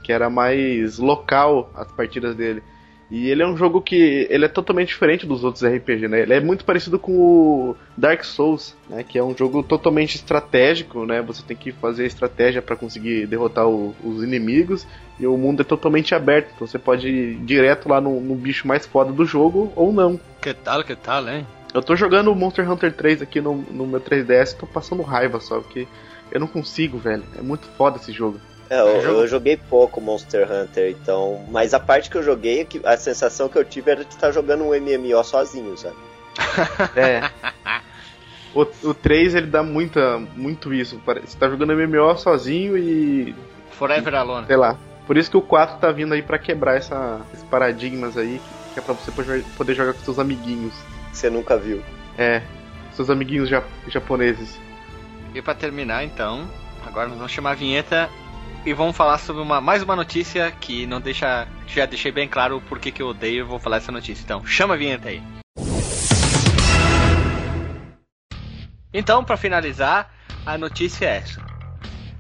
que 0.03 0.13
era 0.13 0.29
mais 0.29 0.99
local 0.99 1.71
as 1.75 1.91
partidas 1.93 2.35
dele. 2.37 2.63
E 3.11 3.31
ele 3.31 3.43
é 3.43 3.47
um 3.47 3.57
jogo 3.57 3.81
que 3.81 4.27
ele 4.29 4.45
é 4.45 4.49
totalmente 4.49 4.89
diferente 4.89 5.25
dos 5.27 5.43
outros 5.43 5.65
RPG, 5.65 6.09
né? 6.09 6.21
Ele 6.21 6.35
é 6.35 6.41
muito 6.41 6.63
parecido 6.63 6.99
com 6.99 7.13
o 7.17 7.77
Dark 7.97 8.23
Souls, 8.23 8.77
né? 8.87 9.03
Que 9.03 9.19
é 9.19 9.25
um 9.25 9.35
jogo 9.35 9.63
totalmente 9.63 10.17
estratégico, 10.17 11.07
né? 11.07 11.23
Você 11.23 11.43
tem 11.43 11.57
que 11.57 11.73
fazer 11.73 12.05
estratégia 12.05 12.61
para 12.61 12.77
conseguir 12.77 13.27
derrotar 13.27 13.67
o- 13.67 13.95
os 14.05 14.23
inimigos 14.23 14.87
e 15.19 15.27
o 15.27 15.39
mundo 15.39 15.63
é 15.63 15.65
totalmente 15.65 16.15
aberto, 16.15 16.51
então 16.55 16.67
você 16.67 16.79
pode 16.79 17.09
ir 17.09 17.37
direto 17.47 17.89
lá 17.89 17.99
no, 17.99 18.21
no 18.21 18.35
bicho 18.35 18.69
mais 18.69 18.85
foda 18.85 19.11
do 19.11 19.25
jogo 19.25 19.73
ou 19.75 19.91
não. 19.91 20.21
Que 20.43 20.53
tal, 20.53 20.85
que 20.85 20.95
tal, 20.95 21.27
hein? 21.31 21.47
Eu 21.75 21.83
tô 21.83 21.95
jogando 21.95 22.33
o 22.33 22.35
Monster 22.35 22.71
Hunter 22.71 22.93
3 22.93 23.23
aqui 23.23 23.41
no, 23.41 23.57
no 23.57 23.87
meu 23.87 24.01
3DS, 24.01 24.55
tô 24.57 24.67
passando 24.67 25.03
raiva 25.03 25.39
só, 25.41 25.61
porque 25.61 25.87
eu 26.33 26.41
não 26.41 26.47
consigo, 26.47 26.99
velho. 26.99 27.23
É 27.39 27.43
muito 27.43 27.67
foda 27.77 27.99
esse 27.99 28.13
jogo. 28.13 28.41
É, 28.71 28.81
eu, 28.81 29.03
jogo- 29.03 29.21
eu 29.21 29.27
joguei 29.29 29.57
pouco 29.57 30.01
Monster 30.01 30.51
Hunter, 30.51 30.91
então. 30.91 31.45
Mas 31.51 31.73
a 31.75 31.81
parte 31.81 32.11
que 32.11 32.17
eu 32.17 32.23
joguei, 32.23 32.65
que 32.65 32.81
a 32.85 32.97
sensação 32.97 33.49
que 33.49 33.57
eu 33.57 33.65
tive 33.65 33.91
era 33.91 34.05
de 34.05 34.11
estar 34.11 34.31
jogando 34.31 34.65
um 34.65 34.75
MMO 34.75 35.23
sozinho, 35.25 35.77
sabe? 35.77 35.97
É. 36.97 37.31
O, 38.55 38.63
o 38.89 38.95
3 38.95 39.35
ele 39.35 39.47
dá 39.47 39.63
muita, 39.63 40.19
muito 40.35 40.73
isso. 40.73 41.01
Você 41.05 41.37
tá 41.39 41.49
jogando 41.49 41.73
MMO 41.75 42.17
sozinho 42.17 42.77
e. 42.79 43.35
Forever 43.73 44.15
Alone. 44.15 44.47
sei 44.47 44.57
lá. 44.57 44.77
Por 45.07 45.17
isso 45.17 45.31
que 45.31 45.37
o 45.37 45.43
4 45.43 45.79
tá 45.79 45.91
vindo 45.93 46.13
aí 46.13 46.23
pra 46.23 46.39
quebrar 46.39 46.77
essa, 46.77 47.21
esses 47.33 47.45
paradigmas 47.47 48.17
aí, 48.17 48.41
que, 48.75 48.79
é 48.79 48.83
pra 48.83 48.95
você 48.95 49.11
poder 49.57 49.75
jogar 49.75 49.93
com 49.95 50.01
seus 50.01 50.19
amiguinhos. 50.19 50.75
Você 51.19 51.29
nunca 51.29 51.57
viu. 51.59 51.83
É, 52.17 52.41
seus 52.93 53.11
amiguinhos 53.11 53.49
ja- 53.49 53.65
japoneses. 53.89 54.57
E 55.35 55.43
pra 55.43 55.53
terminar, 55.53 56.05
então, 56.05 56.49
agora 56.87 57.09
nós 57.09 57.17
vamos 57.17 57.33
chamar 57.33 57.51
a 57.51 57.55
vinheta 57.55 58.09
e 58.65 58.73
vamos 58.73 58.97
falar 58.97 59.19
sobre 59.19 59.43
uma, 59.43 59.61
mais 59.61 59.83
uma 59.83 59.97
notícia 59.97 60.53
que 60.61 60.87
não 60.87 61.01
deixa. 61.01 61.49
Já 61.67 61.87
deixei 61.87 62.13
bem 62.13 62.29
claro 62.29 62.59
o 62.59 62.61
porquê 62.61 62.93
que 62.93 63.03
eu 63.03 63.09
odeio 63.09 63.41
e 63.41 63.43
vou 63.43 63.59
falar 63.59 63.79
essa 63.79 63.91
notícia. 63.91 64.23
Então, 64.23 64.47
chama 64.47 64.75
a 64.75 64.77
vinheta 64.77 65.09
aí. 65.09 65.21
Então, 68.95 69.25
pra 69.25 69.37
finalizar, 69.37 70.15
a 70.47 70.57
notícia 70.57 71.05
é 71.07 71.17
essa. 71.17 71.45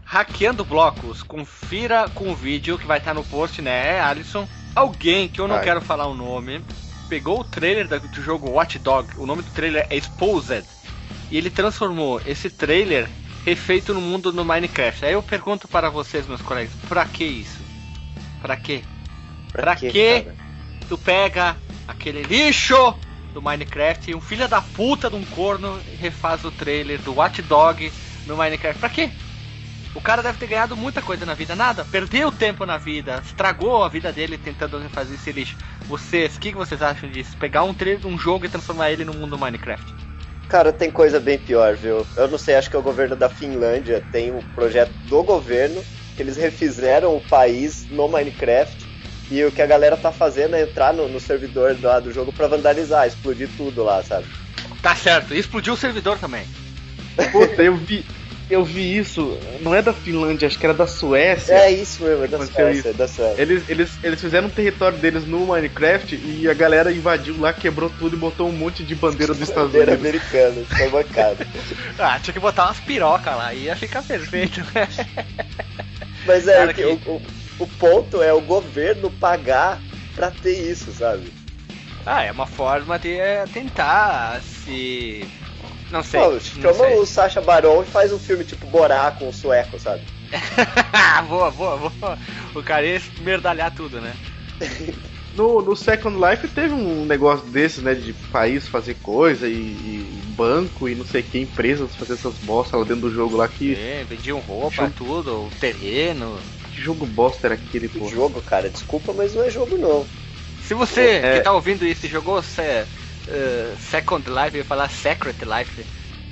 Hackeando 0.05 0.65
blocos, 0.65 1.23
confira 1.23 2.09
com 2.17 2.31
o 2.33 2.35
vídeo 2.35 2.77
que 2.77 2.85
vai 2.87 2.99
estar 2.99 3.15
no 3.15 3.23
post, 3.23 3.63
né, 3.63 4.01
Alisson? 4.01 4.49
Alguém, 4.75 5.29
que 5.29 5.41
eu 5.41 5.47
não 5.47 5.55
Vai. 5.57 5.65
quero 5.65 5.81
falar 5.81 6.07
o 6.09 6.15
nome, 6.15 6.61
pegou 7.09 7.41
o 7.41 7.45
trailer 7.45 7.89
do 7.89 8.23
jogo 8.23 8.51
Watch 8.51 8.79
Dog, 8.79 9.09
o 9.17 9.27
nome 9.27 9.43
do 9.43 9.51
trailer 9.51 9.87
é 9.89 9.97
Exposed, 9.97 10.65
e 11.31 11.37
ele 11.37 11.51
transformou 11.51 12.21
esse 12.27 12.51
trailer 12.51 13.09
refeito 13.45 13.95
no 13.95 14.01
mundo 14.01 14.31
do 14.31 14.45
Minecraft. 14.45 15.05
Aí 15.05 15.13
eu 15.13 15.23
pergunto 15.23 15.67
para 15.67 15.89
vocês, 15.89 16.27
meus 16.27 16.43
colegas, 16.43 16.73
pra 16.89 17.05
que 17.07 17.25
isso? 17.25 17.59
Pra 18.43 18.57
quê? 18.57 18.83
Pra 19.51 19.75
quê? 19.75 20.23
cara? 20.25 20.37
Tu 20.89 20.99
pega 20.99 21.57
aquele 21.87 22.23
lixo 22.23 22.95
do 23.33 23.43
Minecraft 23.43 24.11
e 24.11 24.15
um 24.15 24.21
filho 24.21 24.49
da 24.49 24.61
puta 24.61 25.11
de 25.11 25.17
um 25.17 25.25
corno 25.25 25.81
refaz 25.99 26.45
o 26.45 26.51
trailer 26.51 27.01
do 27.01 27.15
Watch 27.15 27.43
Dog 27.43 27.93
no 28.27 28.37
Minecraft. 28.37 28.79
Pra 28.79 28.89
quê? 28.89 29.11
O 29.95 30.01
cara 30.01 30.23
deve 30.23 30.39
ter 30.39 30.47
ganhado 30.47 30.77
muita 30.77 31.03
coisa 31.03 31.25
na 31.25 31.35
vida. 31.35 31.57
Nada, 31.57 31.85
perdeu 31.85 32.31
tempo 32.31 32.65
na 32.67 32.77
vida, 32.77 33.23
estragou 33.25 33.83
a 33.83 33.89
vida 33.89 34.13
dele 34.13 34.39
tentando 34.39 34.81
fazer 34.91 35.15
esse 35.15 35.33
lixo. 35.33 35.57
Vocês, 35.87 36.37
o 36.37 36.41
que, 36.41 36.53
que 36.53 36.59
vocês 36.59 36.83
acham 36.83 37.11
disso? 37.11 37.37
Pegar 37.37 37.65
um, 37.65 37.75
um 38.05 38.19
jogo 38.19 38.47
e 38.47 38.49
transformar 38.49 38.91
ele 38.91 39.05
no 39.05 39.15
mundo 39.15 39.39
Minecraft? 39.39 39.95
Cara, 40.49 40.73
tem 40.73 40.91
coisa 40.91 41.21
bem 41.21 41.39
pior, 41.39 41.75
viu? 41.75 42.07
Eu 42.17 42.29
não 42.29 42.39
sei, 42.39 42.57
acho 42.57 42.71
que 42.71 42.77
é 42.77 42.79
o 42.79 42.83
governo 42.83 43.15
da 43.15 43.29
Finlândia 43.29 44.03
tem 44.11 44.33
um 44.33 44.41
projeto 44.55 44.93
do 45.07 45.23
governo 45.23 45.85
que 46.17 46.23
eles 46.23 46.37
refizeram 46.37 47.17
o 47.17 47.21
país 47.21 47.87
no 47.91 48.09
Minecraft 48.09 48.87
e 49.31 49.45
o 49.45 49.53
que 49.53 49.61
a 49.61 49.67
galera 49.67 49.97
tá 49.97 50.11
fazendo 50.11 50.57
é 50.57 50.63
entrar 50.63 50.95
no, 50.95 51.07
no 51.07 51.21
servidor 51.21 51.77
lá 51.83 52.01
do 52.01 52.13
jogo 52.13 52.33
pra 52.33 52.49
vandalizar, 52.49 53.07
explodir 53.07 53.49
tudo 53.57 53.85
lá, 53.85 54.03
sabe? 54.03 54.27
Tá 54.81 54.97
certo, 54.97 55.35
e 55.35 55.39
explodiu 55.39 55.75
o 55.75 55.77
servidor 55.77 56.19
também. 56.19 56.47
Puta, 57.31 57.63
eu 57.63 57.77
vi. 57.77 58.05
Eu 58.51 58.65
vi 58.65 58.97
isso, 58.97 59.39
não 59.61 59.75
é 59.75 59.83
da 59.83 59.93
Finlândia, 59.93 60.47
acho 60.49 60.59
que 60.59 60.65
era 60.65 60.73
da 60.75 60.87
Suécia. 60.87 61.55
É 61.55 61.71
isso 61.71 62.03
mesmo, 62.03 62.25
é 62.25 62.29
da 62.29 62.39
Suécia, 62.47 62.71
isso. 62.71 62.89
é 62.89 62.93
da 62.95 63.07
Suécia. 63.07 63.43
Eles, 63.43 63.63
eles, 63.69 63.99
eles 64.03 64.21
fizeram 64.21 64.47
um 64.47 64.51
território 64.51 64.97
deles 64.97 65.27
no 65.27 65.47
Minecraft 65.47 66.15
e 66.17 66.49
a 66.49 66.55
galera 66.55 66.91
invadiu 66.91 67.39
lá, 67.39 67.53
quebrou 67.53 67.91
tudo 67.91 68.17
e 68.17 68.19
botou 68.19 68.49
um 68.49 68.53
monte 68.53 68.83
de 68.83 68.95
bandeira 68.95 69.35
dos 69.35 69.43
Estados 69.43 69.71
Bandeira 69.71 69.93
Unidos. 69.93 70.09
americana, 70.33 70.65
foi 70.65 70.89
bancada. 70.89 71.47
Ah, 72.01 72.19
tinha 72.21 72.33
que 72.33 72.39
botar 72.41 72.67
umas 72.67 72.79
pirocas 72.81 73.37
lá, 73.37 73.53
ia 73.53 73.75
ficar 73.77 74.03
perfeito. 74.03 74.61
Mas 76.25 76.47
é, 76.49 76.55
Cara, 76.55 76.71
o 76.71 76.75
que- 76.75 76.83
que- 76.97 77.09
o, 77.11 77.15
o- 77.17 77.23
o 77.59 77.67
ponto 77.67 78.23
é 78.23 78.33
o 78.33 78.41
governo 78.41 79.11
pagar 79.11 79.81
pra 80.15 80.31
ter 80.31 80.59
isso, 80.71 80.93
sabe? 80.93 81.25
ah, 82.07 82.23
é 82.23 82.31
uma 82.33 82.47
forma 82.47 82.99
de 82.99 83.13
é, 83.19 83.45
tentar 83.53 84.41
se. 84.41 85.29
Não 85.91 86.03
sei. 86.03 86.21
Pô, 86.21 86.31
não 86.33 86.41
chama 86.41 86.75
sei. 86.75 86.99
o 86.99 87.07
Sacha 87.07 87.41
Baron 87.41 87.83
e 87.83 87.87
faz 87.87 88.13
um 88.13 88.19
filme 88.19 88.45
tipo 88.45 88.67
Borá 88.67 89.11
com 89.11 89.29
o 89.29 89.33
sueco, 89.33 89.79
sabe? 89.79 90.03
boa, 91.29 91.51
boa, 91.51 91.77
boa. 91.79 92.19
O 92.55 92.63
cara 92.63 92.85
ia 92.87 92.97
esmerdalhar 92.97 93.75
tudo, 93.75 94.01
né? 94.01 94.15
No, 95.35 95.63
no 95.63 95.77
Second 95.77 96.17
Life 96.19 96.49
teve 96.49 96.75
um 96.75 97.05
negócio 97.05 97.47
desses, 97.47 97.81
né? 97.81 97.95
De 97.95 98.13
país 98.13 98.67
fazer 98.67 98.95
coisa 98.95 99.47
e, 99.47 99.53
e 99.53 100.23
banco 100.31 100.89
e 100.89 100.97
não 100.97 101.05
sei 101.07 101.23
que, 101.23 101.39
empresas 101.39 101.95
fazer 101.95 102.15
essas 102.15 102.35
bostas 102.39 102.81
lá 102.81 102.85
dentro 102.85 103.03
do 103.09 103.15
jogo 103.15 103.37
lá. 103.37 103.47
Que, 103.47 103.75
É, 103.77 104.05
vendiam 104.09 104.41
roupa, 104.41 104.75
Jogo. 104.85 104.93
tudo, 104.97 105.31
o 105.45 105.51
terreno. 105.61 106.41
que 106.75 106.81
jogo 106.83 107.07
bosta 107.07 107.47
era 107.47 107.55
aquele, 107.55 107.89
Que 107.89 108.01
pô? 108.01 108.09
jogo, 108.09 108.43
cara, 108.43 108.69
desculpa, 108.69 109.13
mas 109.13 109.33
não 109.35 109.45
é 109.45 109.51
jogo 109.51 109.77
não. 109.77 110.05
Se 110.67 110.75
você 110.75 111.21
É. 111.23 111.35
que 111.37 111.41
tá 111.45 111.53
ouvindo 111.53 111.87
isso 111.87 112.07
e 112.07 112.09
jogou 112.09 112.43
se, 112.43 112.85
eh, 113.29 113.75
Second 113.91 114.29
Life, 114.29 114.57
eu 114.57 114.59
ia 114.59 114.65
falar 114.65 114.89
Secret 114.91 115.37
Life, 115.43 115.85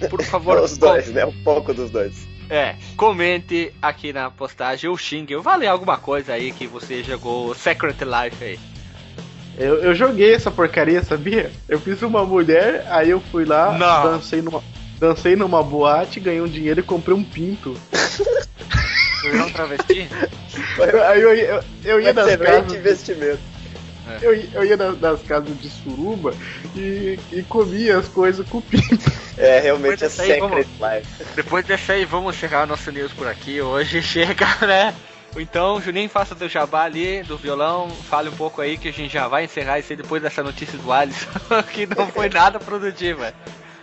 por 0.09 0.23
favor, 0.23 0.59
Os 0.63 0.77
dois, 0.77 1.09
né? 1.09 1.25
Um 1.25 1.43
pouco 1.43 1.73
dos 1.73 1.91
dois. 1.91 2.27
É, 2.49 2.77
comente 2.97 3.73
aqui 3.83 4.13
na 4.13 4.31
postagem 4.31 4.89
ou 4.89 4.97
xingue, 4.97 5.35
ou 5.35 5.43
vale 5.43 5.67
alguma 5.67 5.99
coisa 5.99 6.33
aí 6.35 6.53
que 6.53 6.67
você 6.67 7.03
jogou 7.03 7.55
Secret 7.55 7.97
Life 8.03 8.45
aí. 8.45 8.59
Eu, 9.59 9.77
eu 9.83 9.95
joguei 9.95 10.35
essa 10.35 10.51
porcaria, 10.51 11.03
sabia? 11.03 11.51
Eu 11.69 11.81
fiz 11.81 12.03
uma 12.03 12.25
mulher, 12.25 12.87
aí 12.91 13.11
eu 13.11 13.21
fui 13.21 13.45
lá, 13.45 13.77
Não. 13.77 14.13
dancei 14.13 14.43
numa. 14.43 14.63
Dancei 14.99 15.37
numa 15.37 15.63
boate, 15.63 16.21
ganhei 16.21 16.41
um 16.41 16.49
dinheiro 16.49 16.81
e 16.81 16.83
comprei 16.83 17.15
um 17.15 17.23
pinto. 17.23 17.77
Virou 19.23 19.47
um 19.47 19.51
travesti? 19.51 20.09
Aí 21.09 21.21
eu, 21.21 21.35
eu, 21.35 21.65
eu 21.85 22.01
ia 22.01 22.11
Excelente 22.11 22.39
casas. 22.39 22.73
investimento. 22.73 23.39
Eu, 24.23 24.35
ia- 24.35 24.49
eu 24.55 24.65
ia 24.65 24.77
nas, 24.77 25.01
nas 25.01 25.23
casas 25.23 25.59
de 25.61 25.69
suruba 25.69 26.33
e, 26.75 27.19
e 27.33 27.43
comia 27.43 27.99
as 27.99 28.09
coisas 28.09 28.47
com 28.49 28.59
o 28.59 28.63
pinto. 28.63 29.11
É, 29.37 29.59
realmente 29.61 30.05
é 30.05 30.09
Secret 30.09 30.67
Life. 30.81 31.25
Depois 31.35 31.65
dessa 31.67 31.93
aí, 31.93 32.05
vamos 32.05 32.37
encerrar 32.37 32.67
nosso 32.67 32.91
news 32.93 33.13
por 33.13 33.27
aqui. 33.27 33.61
Hoje 33.61 34.01
chega, 34.03 34.47
né? 34.67 34.95
Então, 35.39 35.79
Juninho, 35.83 36.09
faça 36.09 36.35
teu 36.35 36.49
jabá 36.49 36.85
ali 36.85 37.23
do 37.23 37.37
violão, 37.37 37.91
fale 37.91 38.31
um 38.31 38.37
pouco 38.37 38.63
aí 38.63 38.79
que 38.79 38.89
a 38.89 38.93
gente 38.93 39.13
já 39.13 39.29
vai 39.29 39.45
encerrar 39.45 39.79
isso 39.79 39.93
aí 39.93 39.97
depois 39.97 40.23
dessa 40.23 40.43
notícia 40.43 40.79
do 40.79 40.91
Alisson, 40.91 41.29
que 41.75 41.85
não 41.87 42.07
foi 42.07 42.31
nada 42.31 42.59
produtiva. 42.59 43.35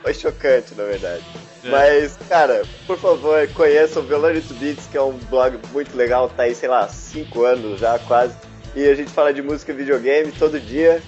Foi 0.02 0.14
chocante, 0.16 0.74
na 0.76 0.84
verdade. 0.84 1.22
É. 1.64 1.70
Mas, 1.70 2.18
cara, 2.28 2.64
por 2.88 2.98
favor, 2.98 3.48
conheça 3.50 4.00
o 4.00 4.04
Velone 4.04 4.42
to 4.42 4.54
Beats, 4.56 4.88
que 4.92 4.98
é 4.98 5.02
um 5.02 5.14
blog 5.30 5.60
muito 5.72 5.96
legal, 5.96 6.28
tá 6.28 6.44
aí, 6.44 6.56
sei 6.56 6.68
lá, 6.70 6.88
5 6.90 7.44
anos 7.46 7.80
já 7.80 8.00
quase. 8.00 8.34
E 8.76 8.88
a 8.88 8.96
gente 8.96 9.12
fala 9.12 9.34
de 9.34 9.42
música 9.42 9.72
e 9.72 9.76
videogame 9.76 10.32
todo 10.32 10.60
dia. 10.60 11.02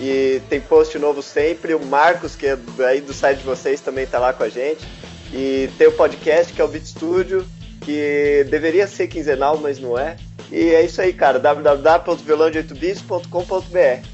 E 0.00 0.40
tem 0.48 0.60
post 0.60 0.98
novo 0.98 1.22
sempre. 1.22 1.74
O 1.74 1.84
Marcos, 1.84 2.34
que 2.34 2.46
é 2.46 2.56
aí 2.88 3.00
do 3.00 3.12
site 3.12 3.38
de 3.38 3.44
vocês, 3.44 3.80
também 3.80 4.06
tá 4.06 4.18
lá 4.18 4.32
com 4.32 4.42
a 4.44 4.48
gente. 4.48 4.86
E 5.32 5.68
tem 5.78 5.86
o 5.88 5.92
podcast, 5.92 6.52
que 6.52 6.60
é 6.60 6.64
o 6.64 6.68
Beat 6.68 6.86
Studio, 6.86 7.46
que 7.82 8.46
deveria 8.50 8.86
ser 8.86 9.06
quinzenal, 9.08 9.58
mas 9.58 9.78
não 9.78 9.98
é. 9.98 10.16
E 10.50 10.70
é 10.74 10.82
isso 10.84 11.00
aí, 11.02 11.12
cara. 11.12 11.38
www.violão8bits.com.br 11.38 14.06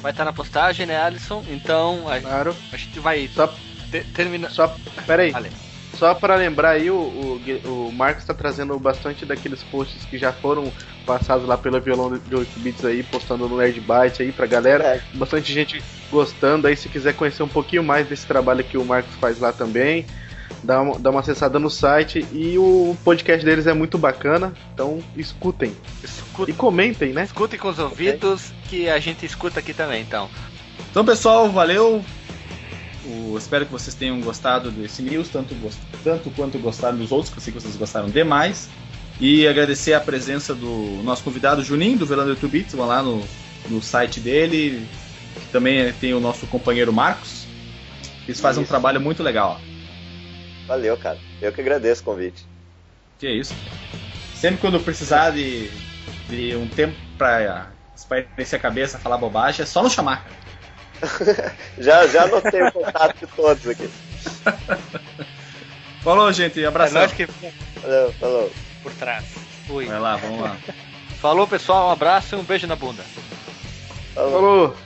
Vai 0.00 0.12
estar 0.12 0.24
na 0.24 0.32
postagem, 0.32 0.86
né, 0.86 0.96
Alisson? 1.00 1.44
Então, 1.48 2.08
a, 2.08 2.20
Claro. 2.20 2.54
a 2.72 2.76
gente 2.76 3.00
vai 3.00 3.28
Só, 3.34 3.52
te- 3.90 4.04
terminar. 4.14 4.50
só, 4.50 4.74
pera 5.06 5.22
aí. 5.24 5.30
Vale. 5.32 5.50
Só 5.98 6.14
pra 6.14 6.36
lembrar 6.36 6.70
aí, 6.70 6.90
o, 6.90 6.94
o, 6.96 7.40
o 7.88 7.92
Marcos 7.92 8.24
tá 8.24 8.34
trazendo 8.34 8.78
bastante 8.78 9.24
daqueles 9.24 9.62
posts 9.62 10.04
que 10.04 10.18
já 10.18 10.32
foram 10.32 10.70
passados 11.06 11.46
lá 11.46 11.56
pelo 11.56 11.80
violão 11.80 12.18
de 12.18 12.34
8 12.34 12.60
bits 12.60 12.84
aí, 12.84 13.02
postando 13.02 13.48
no 13.48 13.56
Nerd 13.56 13.80
Byte 13.80 14.22
aí 14.22 14.32
pra 14.32 14.46
galera. 14.46 14.84
É. 14.84 15.02
Bastante 15.14 15.52
gente 15.52 15.82
gostando 16.10 16.66
aí, 16.66 16.76
se 16.76 16.88
quiser 16.88 17.14
conhecer 17.14 17.42
um 17.42 17.48
pouquinho 17.48 17.82
mais 17.82 18.06
desse 18.06 18.26
trabalho 18.26 18.62
que 18.62 18.76
o 18.76 18.84
Marcos 18.84 19.14
faz 19.16 19.38
lá 19.40 19.52
também, 19.52 20.04
dá 20.62 20.82
uma, 20.82 20.98
dá 20.98 21.10
uma 21.10 21.20
acessada 21.20 21.58
no 21.58 21.70
site. 21.70 22.26
E 22.32 22.58
o 22.58 22.96
podcast 23.02 23.44
deles 23.44 23.66
é 23.66 23.72
muito 23.72 23.96
bacana, 23.96 24.52
então 24.74 24.98
escutem. 25.16 25.74
Escuta, 26.04 26.50
E 26.50 26.54
comentem, 26.54 27.12
né? 27.12 27.24
escutem 27.24 27.58
com 27.58 27.68
os 27.68 27.78
ouvidos 27.78 28.52
que 28.68 28.88
a 28.88 28.98
gente 28.98 29.24
escuta 29.24 29.60
aqui 29.60 29.72
também, 29.72 30.02
então. 30.02 30.28
Então, 30.90 31.04
pessoal, 31.04 31.48
valeu. 31.50 32.04
O- 33.06 33.36
espero 33.38 33.64
que 33.66 33.72
vocês 33.72 33.94
tenham 33.94 34.20
gostado 34.20 34.70
desse 34.70 35.00
news, 35.02 35.28
tanto, 35.28 35.54
tanto 36.02 36.30
quanto 36.30 36.58
gostaram 36.58 36.98
dos 36.98 37.12
outros, 37.12 37.30
que 37.32 37.38
eu 37.38 37.42
sei 37.42 37.52
que 37.52 37.60
vocês 37.60 37.76
gostaram 37.76 38.08
demais. 38.08 38.68
E 39.20 39.46
agradecer 39.46 39.94
a 39.94 40.00
presença 40.00 40.54
do 40.54 41.00
nosso 41.02 41.22
convidado 41.24 41.62
Juninho, 41.64 41.96
do 41.98 42.04
Velando 42.06 42.30
8 42.30 42.48
Bits, 42.48 42.74
vão 42.74 42.86
lá 42.86 43.02
no, 43.02 43.22
no 43.68 43.80
site 43.80 44.20
dele. 44.20 44.86
Que 45.34 45.52
também 45.52 45.92
tem 45.94 46.12
o 46.14 46.20
nosso 46.20 46.46
companheiro 46.46 46.92
Marcos. 46.92 47.46
Eles 48.26 48.40
fazem 48.40 48.60
um 48.60 48.64
Isso. 48.64 48.70
trabalho 48.70 49.00
muito 49.00 49.22
legal. 49.22 49.60
Valeu, 50.66 50.96
cara. 50.96 51.18
Eu 51.40 51.52
que 51.52 51.60
agradeço 51.60 52.02
o 52.02 52.04
convite. 52.04 52.44
Que 53.18 53.26
é 53.28 53.32
isso. 53.32 53.54
Sempre 54.34 54.58
quando 54.60 54.80
precisar 54.80 55.30
de, 55.30 55.70
de 56.28 56.56
um 56.56 56.66
tempo 56.68 56.94
pra 57.16 57.68
espairecer 57.94 58.58
a 58.58 58.62
cabeça, 58.62 58.98
falar 58.98 59.16
bobagem, 59.16 59.62
é 59.62 59.66
só 59.66 59.82
nos 59.82 59.92
chamar. 59.92 60.24
cara. 60.24 60.36
Já, 61.78 62.06
já 62.06 62.22
anotei 62.24 62.62
o 62.62 62.72
contato 62.72 63.16
de 63.18 63.26
todos 63.34 63.66
aqui. 63.68 63.90
Falou, 66.02 66.32
gente. 66.32 66.62
É 66.62 66.66
Abração. 66.66 67.00
nós 67.00 67.12
que 67.12 67.26
Falou, 67.26 68.12
falou. 68.20 68.52
por 68.82 68.92
trás. 68.92 69.24
Fui. 69.66 69.86
Vai 69.86 69.98
lá, 70.00 70.16
vamos 70.16 70.40
lá. 70.40 70.56
Falou, 71.20 71.46
pessoal. 71.48 71.88
Um 71.88 71.92
abraço 71.92 72.34
e 72.34 72.38
um 72.38 72.42
beijo 72.44 72.66
na 72.66 72.76
bunda. 72.76 73.02
falou. 74.14 74.30
Falou! 74.32 74.76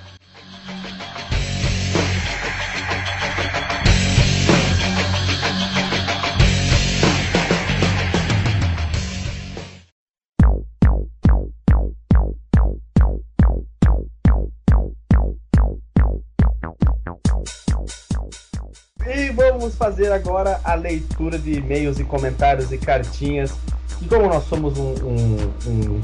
Vamos 19.61 19.75
fazer 19.75 20.11
agora 20.11 20.59
a 20.65 20.75
leitura 20.75 21.39
de 21.39 21.59
e-mails 21.59 21.99
e 21.99 22.05
comentários 22.05 22.73
e 22.73 22.79
cartinhas. 22.79 23.53
E 24.01 24.07
como 24.07 24.27
nós 24.27 24.45
somos 24.45 24.77
um, 24.79 24.95
um, 25.05 25.53
um, 25.67 26.01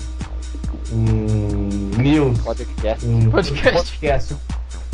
um 0.93 2.03
news, 2.03 2.39
Podcast. 2.41 3.07
um 3.07 3.31
Podcast. 3.31 3.73
podcast, 3.73 4.37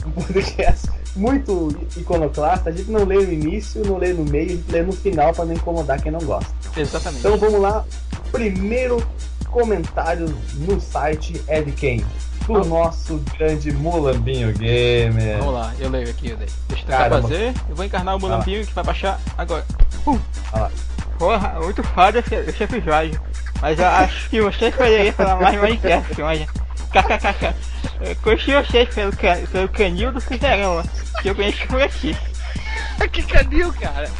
um 0.06 0.10
podcast 0.12 0.90
muito 1.16 1.76
iconoclasta, 1.96 2.70
a 2.70 2.72
gente 2.72 2.90
não 2.90 3.04
lê 3.04 3.16
no 3.16 3.32
início, 3.32 3.84
não 3.84 3.98
lê 3.98 4.12
no 4.12 4.24
meio, 4.24 4.46
a 4.46 4.52
gente 4.52 4.70
lê 4.70 4.82
no 4.82 4.92
final 4.92 5.34
para 5.34 5.44
não 5.44 5.54
incomodar 5.54 6.00
quem 6.00 6.12
não 6.12 6.20
gosta. 6.20 6.54
Exatamente. 6.76 7.18
Então 7.18 7.36
vamos 7.36 7.60
lá. 7.60 7.84
Primeiro 8.30 9.04
comentário 9.50 10.34
no 10.54 10.80
site 10.80 11.42
é 11.48 11.60
de 11.60 11.72
quem? 11.72 12.02
Do 12.46 12.64
nosso 12.64 13.18
grande 13.38 13.70
Mulambinho 13.72 14.52
Gamer. 14.52 15.38
Vamos 15.38 15.54
lá, 15.54 15.72
eu 15.78 15.88
leio 15.90 16.10
aqui, 16.10 16.30
eu 16.30 16.36
leio. 16.36 16.50
Deixa 16.68 16.82
eu 16.82 16.86
tentar 16.86 16.98
Caramba. 16.98 17.22
fazer. 17.22 17.54
Eu 17.68 17.76
vou 17.76 17.84
encarnar 17.84 18.16
o 18.16 18.20
Mulampinho 18.20 18.66
que 18.66 18.72
vai 18.74 18.84
baixar 18.84 19.20
agora. 19.38 19.64
Uh. 20.06 20.18
Ah 20.52 20.60
lá. 20.60 20.70
Porra, 21.18 21.60
muito 21.60 21.82
foda 21.82 22.18
esse, 22.18 22.34
esse 22.34 22.64
episódio. 22.64 23.20
Mas 23.60 23.78
eu 23.78 23.86
acho 23.86 24.28
que 24.28 24.40
vocês 24.40 24.74
poderiam 24.74 25.12
falar 25.14 25.36
mais 25.36 25.60
Minecraft, 25.60 26.22
olha. 26.22 26.46
KKKK. 26.92 27.54
Eu 28.00 28.16
Conheci 28.16 28.52
vocês 28.52 28.88
pelo, 28.92 29.16
ca- 29.16 29.38
pelo 29.50 29.68
canil 29.68 30.12
do 30.12 30.20
Fliperama, 30.20 30.82
que 31.22 31.30
eu 31.30 31.34
conheço 31.34 31.66
por 31.68 31.80
aqui. 31.80 32.16
que 33.12 33.22
canil, 33.22 33.72
cara. 33.74 34.10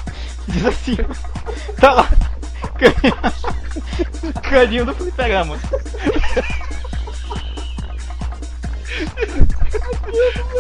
Diz 0.49 0.64
assim, 0.64 0.97
tá 1.81 1.93
lá. 1.93 2.09
Caninho 4.43 4.87
do 4.87 4.95
fliperama. 4.95 5.57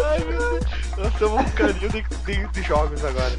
Ai, 0.04 0.18
meu 0.24 0.38
Deus. 0.38 0.64
Nós 0.98 1.18
somos 1.18 1.40
um 1.40 1.50
canil 1.50 1.88
de, 1.88 2.02
de- 2.24 2.46
de 2.48 2.62
jogos 2.62 3.04
agora. 3.04 3.32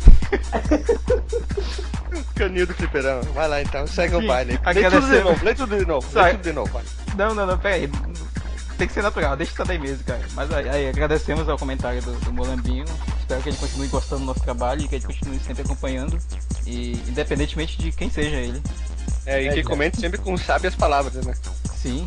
canil 2.36 2.68
do 2.68 2.74
fliperama. 2.74 3.22
Vai 3.34 3.48
lá 3.48 3.62
então, 3.62 3.86
segue 3.88 4.16
o 4.16 4.22
Sim, 4.22 4.28
baile. 4.28 4.60
Lê 4.74 4.90
tudo 4.90 5.08
de 5.08 5.24
novo, 5.24 5.46
lê 5.46 5.56
tudo 5.56 5.78
de 5.78 5.86
novo. 5.86 6.20
Lê 6.20 6.32
tudo 6.32 6.44
de 6.44 6.54
novo, 6.54 6.72
vai. 6.72 6.84
Não, 7.16 7.34
não, 7.34 7.46
não, 7.46 7.58
pera 7.58 7.76
aí. 7.76 7.90
Tem 8.78 8.88
que 8.88 8.94
ser 8.94 9.04
natural, 9.04 9.38
deixa 9.38 9.54
isso 9.54 9.64
daí 9.66 9.78
mesmo, 9.78 10.04
cara. 10.04 10.22
Mas 10.34 10.52
aí, 10.52 10.68
aí, 10.68 10.90
agradecemos 10.90 11.48
ao 11.48 11.58
comentário 11.58 12.02
do, 12.02 12.12
do 12.22 12.34
Molambinho. 12.34 12.86
Espero 13.20 13.42
que 13.42 13.50
ele 13.50 13.58
continue 13.58 13.88
gostando 13.88 14.22
do 14.22 14.26
nosso 14.28 14.42
trabalho 14.42 14.82
e 14.82 14.88
que 14.88 14.96
ele 14.96 15.06
continue 15.06 15.40
sempre 15.40 15.62
acompanhando. 15.64 16.18
E 16.66 16.94
independentemente 17.08 17.78
de 17.78 17.92
quem 17.92 18.10
seja 18.10 18.36
ele. 18.36 18.62
É, 19.26 19.44
e 19.44 19.48
É, 19.48 19.50
que 19.54 19.62
cara. 19.62 19.70
comente 19.76 20.00
sempre 20.02 20.20
com 20.20 20.36
sábias 20.38 20.76
palavras, 20.76 21.24
né? 21.26 21.34
Sim, 21.76 22.06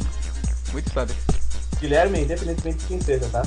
muito 0.72 0.93
sábio. 0.93 1.14
Guilherme, 1.81 2.22
independentemente 2.22 2.79
de 2.79 2.85
quem 2.87 3.01
seja, 3.01 3.27
tá? 3.29 3.43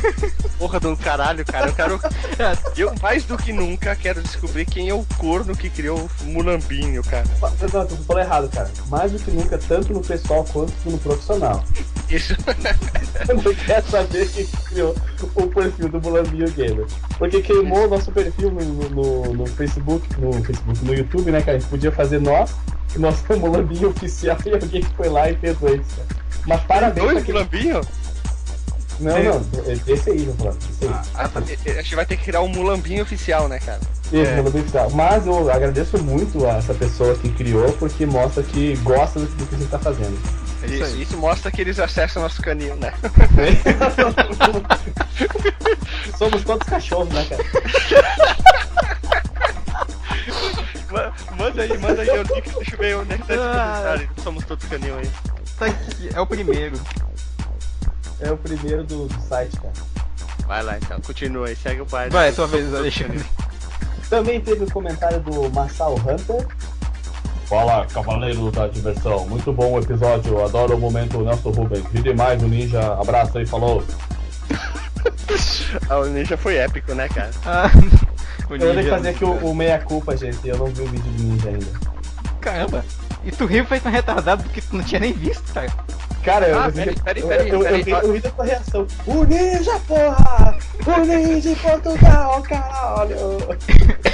Porra 0.58 0.80
do 0.80 0.96
caralho, 0.96 1.44
cara. 1.44 1.68
Eu 1.68 1.74
quero. 1.74 2.00
Eu 2.76 2.94
mais 3.02 3.24
do 3.24 3.36
que 3.36 3.52
nunca 3.52 3.94
quero 3.94 4.22
descobrir 4.22 4.64
quem 4.64 4.88
é 4.88 4.94
o 4.94 5.04
corno 5.18 5.56
que 5.56 5.68
criou 5.68 6.08
o 6.20 6.24
Mulambinho, 6.24 7.02
cara. 7.02 7.24
Não, 7.72 7.86
tu 7.86 7.96
falou 8.04 8.22
errado, 8.22 8.48
cara. 8.50 8.70
Mais 8.88 9.12
do 9.12 9.18
que 9.18 9.30
nunca, 9.30 9.58
tanto 9.58 9.92
no 9.92 10.00
pessoal 10.00 10.44
quanto 10.52 10.72
no 10.84 10.98
profissional. 10.98 11.64
Isso. 12.08 12.34
Eu 13.28 13.36
não 13.36 13.54
quero 13.54 13.90
saber 13.90 14.28
quem 14.30 14.46
criou 14.46 14.96
o 15.34 15.46
perfil 15.46 15.88
do 15.88 16.00
Mulambinho 16.00 16.50
Gamer. 16.50 16.86
Porque 17.18 17.40
queimou 17.42 17.86
o 17.86 17.88
nosso 17.88 18.10
perfil 18.10 18.50
no, 18.50 18.90
no, 18.90 19.34
no 19.34 19.46
Facebook, 19.46 20.06
no 20.18 20.32
Facebook, 20.44 20.84
no 20.84 20.94
YouTube, 20.94 21.30
né, 21.30 21.40
cara? 21.40 21.56
A 21.56 21.60
gente 21.60 21.68
podia 21.68 21.92
fazer 21.92 22.20
nós, 22.20 22.54
o 22.96 22.98
nosso 22.98 23.22
Mulambinho 23.38 23.90
oficial, 23.90 24.38
e 24.44 24.52
alguém 24.52 24.82
foi 24.96 25.08
lá 25.08 25.30
e 25.30 25.36
fez 25.36 25.56
eles, 25.62 25.86
cara. 25.94 26.19
Mas 26.46 26.60
parabéns 26.62 27.06
Dois 27.12 27.24
quem... 27.24 27.34
Mulambinho? 27.34 27.80
Não, 29.00 29.16
não, 29.22 29.42
esse 29.86 30.10
aí, 30.10 30.20
não 30.26 30.34
falando. 30.34 30.58
Esse 30.70 30.84
aí. 30.84 30.90
Ah, 31.14 31.26
tá. 31.28 31.40
A 31.40 31.82
gente 31.82 31.94
vai 31.94 32.04
ter 32.04 32.16
que 32.18 32.24
criar 32.24 32.42
um 32.42 32.48
Mulambinho 32.48 33.02
oficial, 33.02 33.48
né, 33.48 33.58
cara? 33.58 33.80
Isso, 34.12 34.30
Mulambinho 34.32 34.62
oficial. 34.64 34.90
Mas 34.90 35.26
eu 35.26 35.50
agradeço 35.50 35.96
muito 36.02 36.44
a 36.46 36.58
essa 36.58 36.74
pessoa 36.74 37.14
que 37.16 37.30
criou, 37.32 37.72
porque 37.74 38.04
mostra 38.04 38.42
que 38.42 38.76
gosta 38.82 39.18
do 39.20 39.46
que 39.46 39.54
a 39.54 39.58
gente 39.58 39.70
tá 39.70 39.78
fazendo. 39.78 40.18
Isso, 40.68 40.96
isso, 40.98 41.16
mostra 41.16 41.50
que 41.50 41.62
eles 41.62 41.78
acessam 41.80 42.22
nosso 42.22 42.42
canil, 42.42 42.76
né? 42.76 42.92
Somos 46.18 46.44
todos 46.44 46.68
cachorros, 46.68 47.08
né, 47.08 47.26
cara? 47.30 47.42
Ma- 50.90 51.12
Manda 51.36 51.62
aí, 51.62 51.78
manda 51.78 52.02
aí 52.02 52.10
o 52.10 52.22
link, 52.22 52.50
deixa 52.50 52.74
eu 52.74 52.78
ver 52.78 52.96
onde 52.98 53.14
é 53.14 53.16
que 53.16 53.24
tá 53.26 53.34
esse 53.34 53.42
Ah. 53.42 53.70
comentário. 53.72 54.10
Somos 54.22 54.44
todos 54.44 54.64
canil 54.66 54.98
aí. 54.98 55.08
Tá 55.60 55.66
aqui, 55.66 56.08
é 56.14 56.18
o 56.18 56.26
primeiro. 56.26 56.80
É 58.18 58.32
o 58.32 58.36
primeiro 58.38 58.82
do, 58.82 59.06
do 59.06 59.20
site, 59.28 59.54
cara. 59.58 59.74
Vai 60.46 60.62
lá 60.62 60.78
então, 60.78 60.98
continua 61.02 61.48
aí, 61.48 61.54
segue 61.54 61.82
o 61.82 61.84
baile. 61.84 62.10
Vai, 62.10 62.30
é 62.30 62.32
tua 62.32 62.46
vez, 62.46 62.74
Alexandre. 62.74 63.22
Também 64.08 64.40
teve 64.40 64.64
o 64.64 64.70
comentário 64.70 65.20
do 65.20 65.50
Massal 65.50 65.96
Hunter. 65.96 66.46
Fala, 67.44 67.84
Cavaleiro 67.92 68.50
da 68.50 68.68
Diversão. 68.68 69.28
Muito 69.28 69.52
bom 69.52 69.72
o 69.72 69.78
episódio. 69.78 70.42
Adoro 70.42 70.76
o 70.76 70.80
momento 70.80 71.20
Nelson 71.20 71.50
Rubens. 71.50 71.84
Vi 71.90 72.00
demais 72.00 72.42
o 72.42 72.48
Ninja. 72.48 72.94
Abraço 72.94 73.36
aí, 73.36 73.44
falou. 73.46 73.84
Ah, 75.88 75.98
o 75.98 76.06
Ninja 76.06 76.36
foi 76.36 76.56
épico, 76.56 76.94
né, 76.94 77.08
cara? 77.08 77.30
Ah, 77.46 77.70
o 78.48 78.54
Eu 78.54 78.74
ter 78.74 78.84
que 78.84 78.90
fazer 78.90 79.08
aqui 79.10 79.24
o, 79.24 79.32
o 79.32 79.54
meia-culpa, 79.54 80.16
gente. 80.16 80.48
Eu 80.48 80.58
não 80.58 80.66
vi 80.66 80.82
o 80.82 80.86
vídeo 80.86 81.12
do 81.12 81.22
Ninja 81.22 81.48
ainda. 81.48 81.66
Caramba. 82.40 82.84
E 83.24 83.30
tu 83.30 83.44
riu 83.46 83.64
feito 83.66 83.86
um 83.88 83.90
retardado 83.90 84.42
porque 84.42 84.60
tu 84.62 84.76
não 84.76 84.82
tinha 84.84 85.00
nem 85.00 85.12
visto, 85.12 85.52
cara. 85.52 85.70
Cara, 86.24 86.48
eu, 86.48 86.60
Ah, 86.60 86.66
eu, 86.66 86.72
peraí, 86.72 86.94
peraí, 86.96 87.22
eu, 87.22 87.28
peraí, 87.28 87.48
eu, 87.50 87.60
peraí. 87.60 87.80
eu, 87.80 87.84
vi- 87.84 88.16
eu 88.16 88.20
da 88.22 88.30
tua 88.30 88.44
reação. 88.44 88.86
O 89.06 89.24
Ninja, 89.24 89.80
porra! 89.86 90.58
O 90.86 91.00
Ninja 91.04 91.50
em 91.50 91.54
Portugal, 91.54 92.42
caralho! 92.42 93.16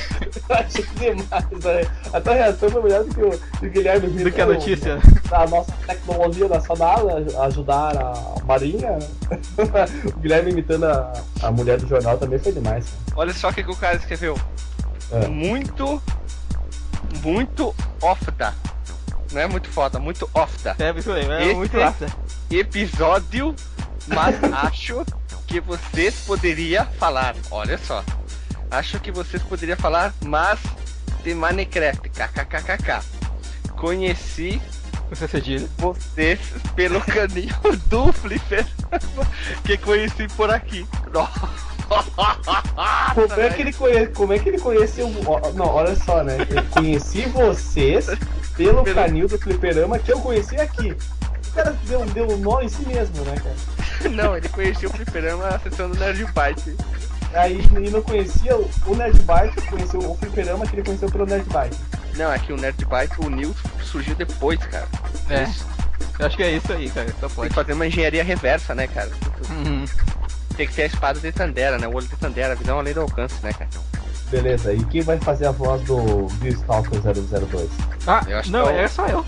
Eu 0.48 0.54
achei 0.56 0.84
demais, 0.96 1.64
velho. 1.64 1.90
A 2.12 2.20
tua 2.20 2.34
reação 2.34 2.70
foi 2.70 2.82
melhor 2.82 3.02
do 3.04 3.14
que 3.14 3.20
o, 3.20 3.30
do 3.60 3.70
Guilherme 3.70 4.06
Do 4.08 4.30
que 4.30 4.40
a 4.40 4.44
imitando 4.44 4.52
notícia. 4.54 4.98
A 5.32 5.46
nossa 5.46 5.72
tecnologia 5.86 6.46
nacional 6.48 7.06
a 7.38 7.44
ajudar 7.46 7.96
a 7.96 8.44
Marinha. 8.44 8.98
o 10.04 10.18
Guilherme 10.20 10.52
imitando 10.52 10.84
a, 10.84 11.12
a 11.42 11.50
mulher 11.50 11.80
do 11.80 11.88
jornal 11.88 12.16
também 12.18 12.38
foi 12.38 12.52
demais. 12.52 12.84
cara. 12.84 13.16
Olha 13.20 13.32
só 13.32 13.48
o 13.48 13.52
que, 13.52 13.64
que 13.64 13.70
o 13.70 13.76
cara 13.76 13.96
escreveu. 13.96 14.38
É. 15.10 15.26
Muito, 15.26 16.00
muito 17.24 17.74
off-da. 18.02 18.52
Não 19.32 19.40
é 19.40 19.46
muito 19.46 19.68
foda, 19.68 19.98
muito 19.98 20.28
off-da. 20.34 20.74
É, 20.78 20.90
isso 20.98 21.12
aí, 21.12 21.24
é 21.30 21.44
Esse- 21.46 21.54
muito 21.54 21.78
rápido. 21.78 22.12
Episódio, 22.50 23.54
mas 24.08 24.36
acho 24.64 25.04
que 25.46 25.60
vocês 25.60 26.14
poderiam 26.26 26.86
falar. 26.98 27.34
Olha 27.50 27.76
só. 27.78 28.04
Acho 28.70 28.98
que 29.00 29.10
vocês 29.12 29.42
poderiam 29.42 29.76
falar 29.76 30.12
mais 30.24 30.58
de 31.22 31.34
Minecraft. 31.34 32.08
KKKKK. 32.08 33.00
Conheci 33.76 34.60
Você 35.10 35.28
cedilha. 35.28 35.68
vocês 35.76 36.40
pelo 36.74 37.00
caninho 37.04 37.54
do 37.86 38.12
Flipper 38.12 38.66
que 39.64 39.76
conheci 39.76 40.26
por 40.36 40.50
aqui. 40.50 40.86
Como 43.14 43.40
é 43.40 43.50
que 43.50 43.62
ele 43.62 43.72
conhece? 43.72 44.12
Como 44.12 44.32
é 44.32 44.38
que 44.38 44.48
ele 44.48 44.58
conheceu? 44.58 45.08
Não, 45.54 45.66
olha 45.66 45.94
só, 45.96 46.22
né? 46.22 46.36
Eu 46.50 46.64
conheci 46.70 47.22
vocês 47.26 48.06
pelo 48.56 48.84
canil 48.84 49.28
do 49.28 49.38
fliperama 49.38 49.98
que 49.98 50.12
eu 50.12 50.20
conheci 50.20 50.56
aqui. 50.56 50.92
O 51.48 51.52
cara 51.54 51.76
deu, 51.84 52.04
deu 52.06 52.28
um 52.28 52.36
nó 52.36 52.60
em 52.60 52.68
si 52.68 52.86
mesmo, 52.86 53.24
né, 53.24 53.34
cara? 53.36 54.10
Não, 54.10 54.36
ele 54.36 54.48
conhecia 54.48 54.88
o 54.88 54.92
fliperama 54.92 55.48
acessando 55.48 55.94
o 55.94 55.98
Nerd 55.98 56.24
Byte. 56.32 56.76
Aí 57.32 57.64
ele 57.74 57.90
não 57.90 58.02
conhecia 58.02 58.56
o 58.56 58.94
Nerd 58.94 59.18
Byte, 59.22 59.60
conheceu 59.68 60.00
o 60.00 60.16
fliperama 60.16 60.66
que 60.66 60.76
ele 60.76 60.82
conheceu 60.84 61.10
pelo 61.10 61.26
Nerd 61.26 61.46
Byte. 61.48 61.76
Não, 62.16 62.32
é 62.32 62.38
que 62.38 62.52
o 62.52 62.56
Nerd 62.56 62.84
Byte, 62.84 63.20
o 63.20 63.30
News 63.30 63.56
surgiu 63.82 64.14
depois, 64.14 64.58
cara. 64.60 64.86
É. 65.30 65.46
Eu 66.18 66.26
acho 66.26 66.36
que 66.36 66.42
é 66.42 66.52
isso 66.52 66.72
aí, 66.72 66.88
cara. 66.90 67.08
Só 67.20 67.26
Tem 67.26 67.36
pode. 67.36 67.48
que 67.50 67.54
fazer 67.54 67.72
uma 67.74 67.86
engenharia 67.86 68.24
reversa, 68.24 68.74
né, 68.74 68.86
cara? 68.86 69.10
Uhum. 69.50 69.84
Tem 70.56 70.66
que 70.66 70.74
ter 70.74 70.82
a 70.82 70.86
espada 70.86 71.20
de 71.20 71.30
Tandera, 71.32 71.78
né? 71.78 71.86
O 71.86 71.94
olho 71.94 72.06
de 72.06 72.16
Tandera, 72.16 72.52
a 72.52 72.56
visão 72.56 72.78
além 72.78 72.94
do 72.94 73.00
alcance, 73.02 73.34
né, 73.42 73.52
cara? 73.52 73.68
Beleza, 74.30 74.72
e 74.72 74.82
quem 74.86 75.02
vai 75.02 75.18
fazer 75.20 75.46
a 75.46 75.52
voz 75.52 75.80
do 75.82 76.26
Beastalker 76.40 77.00
002? 77.00 77.68
Ah, 78.06 78.24
Eu 78.26 78.38
acho 78.38 78.50
não, 78.50 78.64
que 78.66 78.72
é 78.72 78.82
é 78.82 78.88
só 78.88 79.06
eu. 79.06 79.24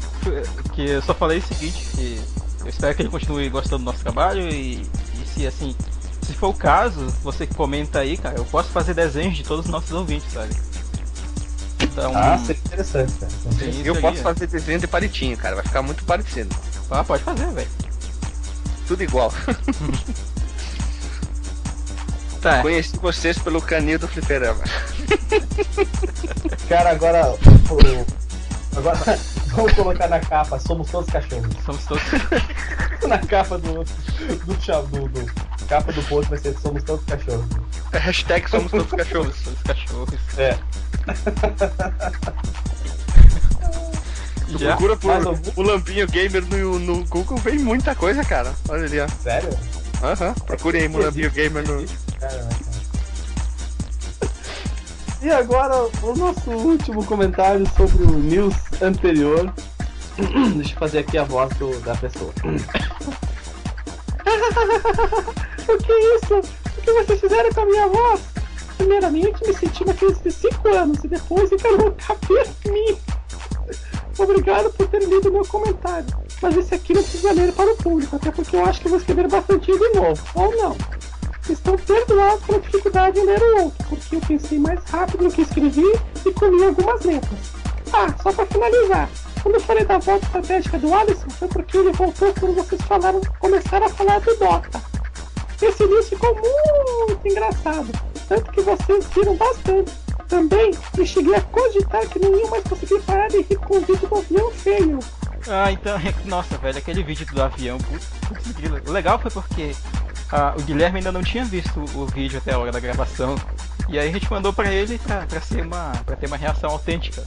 Que 0.72 0.90
eu 0.90 1.02
só 1.02 1.14
falei 1.14 1.38
o 1.38 1.42
seguinte, 1.42 1.86
que 1.94 2.20
eu 2.62 2.68
espero 2.68 2.94
que 2.96 3.02
ele 3.02 3.08
continue 3.10 3.48
gostando 3.48 3.78
do 3.78 3.84
nosso 3.84 4.00
trabalho 4.00 4.40
e, 4.48 4.82
e 4.82 5.26
se 5.32 5.46
assim, 5.46 5.76
se 6.22 6.32
for 6.34 6.48
o 6.48 6.54
caso, 6.54 7.06
você 7.22 7.46
que 7.46 7.54
comenta 7.54 8.00
aí, 8.00 8.16
cara, 8.16 8.36
eu 8.38 8.44
posso 8.46 8.70
fazer 8.70 8.92
desenhos 8.94 9.36
de 9.36 9.44
todos 9.44 9.66
os 9.66 9.70
nossos 9.70 9.92
ouvintes, 9.92 10.32
sabe? 10.32 10.52
Então, 11.80 12.12
Ah, 12.16 12.36
seria 12.38 12.60
interessante, 12.66 13.12
cara. 13.12 13.32
sim, 13.56 13.82
Eu 13.84 14.00
posso 14.00 14.18
é. 14.18 14.22
fazer 14.22 14.46
desenho 14.48 14.80
de 14.80 14.86
palitinho, 14.88 15.36
cara. 15.36 15.54
Vai 15.56 15.64
ficar 15.64 15.82
muito 15.82 16.02
parecido. 16.04 16.54
Ah, 16.90 17.04
pode 17.04 17.22
fazer, 17.22 17.46
velho. 17.52 17.68
Tudo 18.88 19.02
igual. 19.04 19.32
Tá. 22.40 22.62
Conheci 22.62 22.96
vocês 22.98 23.38
pelo 23.38 23.60
canil 23.60 23.98
do 23.98 24.06
fliperama. 24.06 24.62
Cara, 26.68 26.90
agora. 26.90 27.34
Agora 28.76 29.18
vamos 29.48 29.72
colocar 29.72 30.08
na 30.08 30.20
capa, 30.20 30.58
somos 30.60 30.88
todos 30.90 31.10
cachorros. 31.10 31.48
Somos 31.64 31.84
todos. 31.84 32.02
Na 33.08 33.18
capa 33.18 33.58
do. 33.58 33.84
Do, 33.84 34.54
do, 34.86 35.08
do 35.08 35.66
capa 35.68 35.92
do 35.92 36.02
post 36.04 36.28
vai 36.30 36.38
ser 36.38 36.56
somos 36.58 36.82
todos 36.82 37.04
cachorros. 37.06 37.46
Hashtag 37.92 38.48
somos 38.50 38.70
todos 38.70 38.90
cachorros. 38.90 39.36
Somos 39.36 39.62
cachorros. 39.62 40.20
É. 40.36 40.58
Tu 44.50 44.58
Já? 44.58 44.76
procura 44.76 44.96
por 44.96 45.10
algum? 45.10 45.50
o 45.56 45.62
Lampinho 45.62 46.06
Gamer 46.06 46.42
no, 46.42 46.78
no 46.78 47.04
Google, 47.04 47.36
vem 47.36 47.58
muita 47.58 47.94
coisa, 47.94 48.24
cara. 48.24 48.54
Olha 48.68 48.84
ali, 48.84 48.98
ó. 48.98 49.06
Sério? 49.22 49.50
Aham. 50.02 50.32
Procure 50.46 50.78
aí 50.78 50.88
Lampinho 50.88 51.30
Gamer 51.30 51.66
no. 51.68 51.84
E 55.20 55.30
agora 55.30 55.74
o 56.02 56.14
nosso 56.14 56.50
último 56.50 57.04
comentário 57.04 57.66
sobre 57.76 58.04
o 58.04 58.10
news 58.18 58.54
anterior. 58.80 59.52
Deixa 60.56 60.74
eu 60.74 60.78
fazer 60.78 60.98
aqui 61.00 61.18
a 61.18 61.24
voz 61.24 61.48
do- 61.56 61.78
da 61.80 61.94
pessoa. 61.96 62.32
o 65.68 65.76
que 65.78 65.92
é 65.92 66.16
isso? 66.16 66.34
O 66.36 66.82
que 66.82 66.92
vocês 66.92 67.20
fizeram 67.20 67.50
com 67.52 67.60
a 67.62 67.66
minha 67.66 67.88
voz? 67.88 68.20
Primeiramente 68.76 69.44
me 69.46 69.52
senti 69.54 69.82
uma 69.84 69.94
criança 69.94 70.20
de 70.22 70.30
5 70.30 70.68
anos 70.68 71.02
e 71.04 71.08
depois 71.08 71.50
encarou 71.50 71.88
o 71.88 71.92
cabelo 71.92 72.48
em 72.66 72.70
mim. 72.72 72.96
Obrigado 74.18 74.70
por 74.72 74.86
ter 74.88 75.02
lido 75.02 75.30
meu 75.32 75.44
comentário. 75.46 76.06
Mas 76.40 76.56
esse 76.56 76.74
aqui 76.74 76.94
não 76.94 77.02
precisa 77.02 77.32
ler 77.32 77.52
para 77.52 77.72
o 77.72 77.76
público, 77.76 78.14
até 78.16 78.30
porque 78.30 78.54
eu 78.54 78.64
acho 78.64 78.80
que 78.80 78.88
vou 78.88 78.98
escrever 78.98 79.28
bastante 79.28 79.66
de 79.72 79.88
novo. 79.90 80.20
Ou 80.34 80.56
não. 80.56 80.76
Estou 81.48 81.78
perdoado 81.78 82.40
pela 82.42 82.60
dificuldade 82.60 83.18
em 83.18 83.24
ler 83.24 83.42
o 83.42 83.64
outro, 83.64 83.86
porque 83.88 84.16
eu 84.16 84.20
pensei 84.20 84.58
mais 84.58 84.80
rápido 84.84 85.24
no 85.24 85.30
que 85.30 85.40
escrevi 85.40 85.86
e 86.26 86.32
comi 86.32 86.62
algumas 86.62 87.02
letras. 87.02 87.40
Ah, 87.92 88.14
só 88.22 88.32
pra 88.32 88.44
finalizar. 88.44 89.08
Quando 89.42 89.54
eu 89.54 89.60
falei 89.60 89.84
da 89.84 89.98
volta 89.98 90.26
estratégica 90.26 90.78
do 90.78 90.92
Alisson, 90.92 91.30
foi 91.30 91.48
porque 91.48 91.78
ele 91.78 91.92
voltou 91.92 92.34
quando 92.38 92.54
vocês 92.54 92.82
falaram, 92.82 93.20
começaram 93.38 93.86
a 93.86 93.88
falar 93.88 94.20
do 94.20 94.36
Dota. 94.36 94.82
Esse 95.62 95.84
início 95.84 96.16
ficou 96.16 96.34
muito 96.34 97.26
engraçado, 97.26 97.88
tanto 98.28 98.52
que 98.52 98.60
vocês 98.60 99.06
riram 99.06 99.34
bastante. 99.36 99.92
Também 100.28 100.70
eu 100.98 101.06
cheguei 101.06 101.34
a 101.34 101.40
cogitar 101.40 102.06
que 102.08 102.18
não 102.18 102.36
ia 102.36 102.46
mais 102.48 102.64
conseguir 102.64 103.00
parar 103.02 103.28
de 103.28 103.40
rir 103.40 103.56
com 103.56 103.78
o 103.78 103.80
vídeo 103.80 104.06
do 104.06 104.18
avião 104.18 104.50
feio. 104.50 104.98
Ah, 105.48 105.72
então, 105.72 105.98
nossa, 106.26 106.58
velho, 106.58 106.78
aquele 106.78 107.02
vídeo 107.02 107.26
do 107.26 107.42
avião, 107.42 107.78
putz, 107.78 108.08
o 108.86 108.92
legal 108.92 109.18
foi 109.18 109.30
porque 109.30 109.74
ah, 110.30 110.54
o 110.58 110.62
Guilherme 110.62 110.98
ainda 110.98 111.12
não 111.12 111.22
tinha 111.22 111.44
visto 111.44 111.80
o 111.94 112.06
vídeo 112.06 112.38
até 112.38 112.52
a 112.52 112.58
hora 112.58 112.70
da 112.70 112.80
gravação. 112.80 113.34
E 113.88 113.98
aí 113.98 114.08
a 114.08 114.12
gente 114.12 114.30
mandou 114.30 114.52
pra 114.52 114.70
ele 114.70 114.98
pra, 114.98 115.26
pra, 115.26 115.40
ser 115.40 115.62
uma, 115.64 115.92
pra 116.04 116.14
ter 116.14 116.26
uma 116.26 116.36
reação 116.36 116.70
autêntica. 116.70 117.24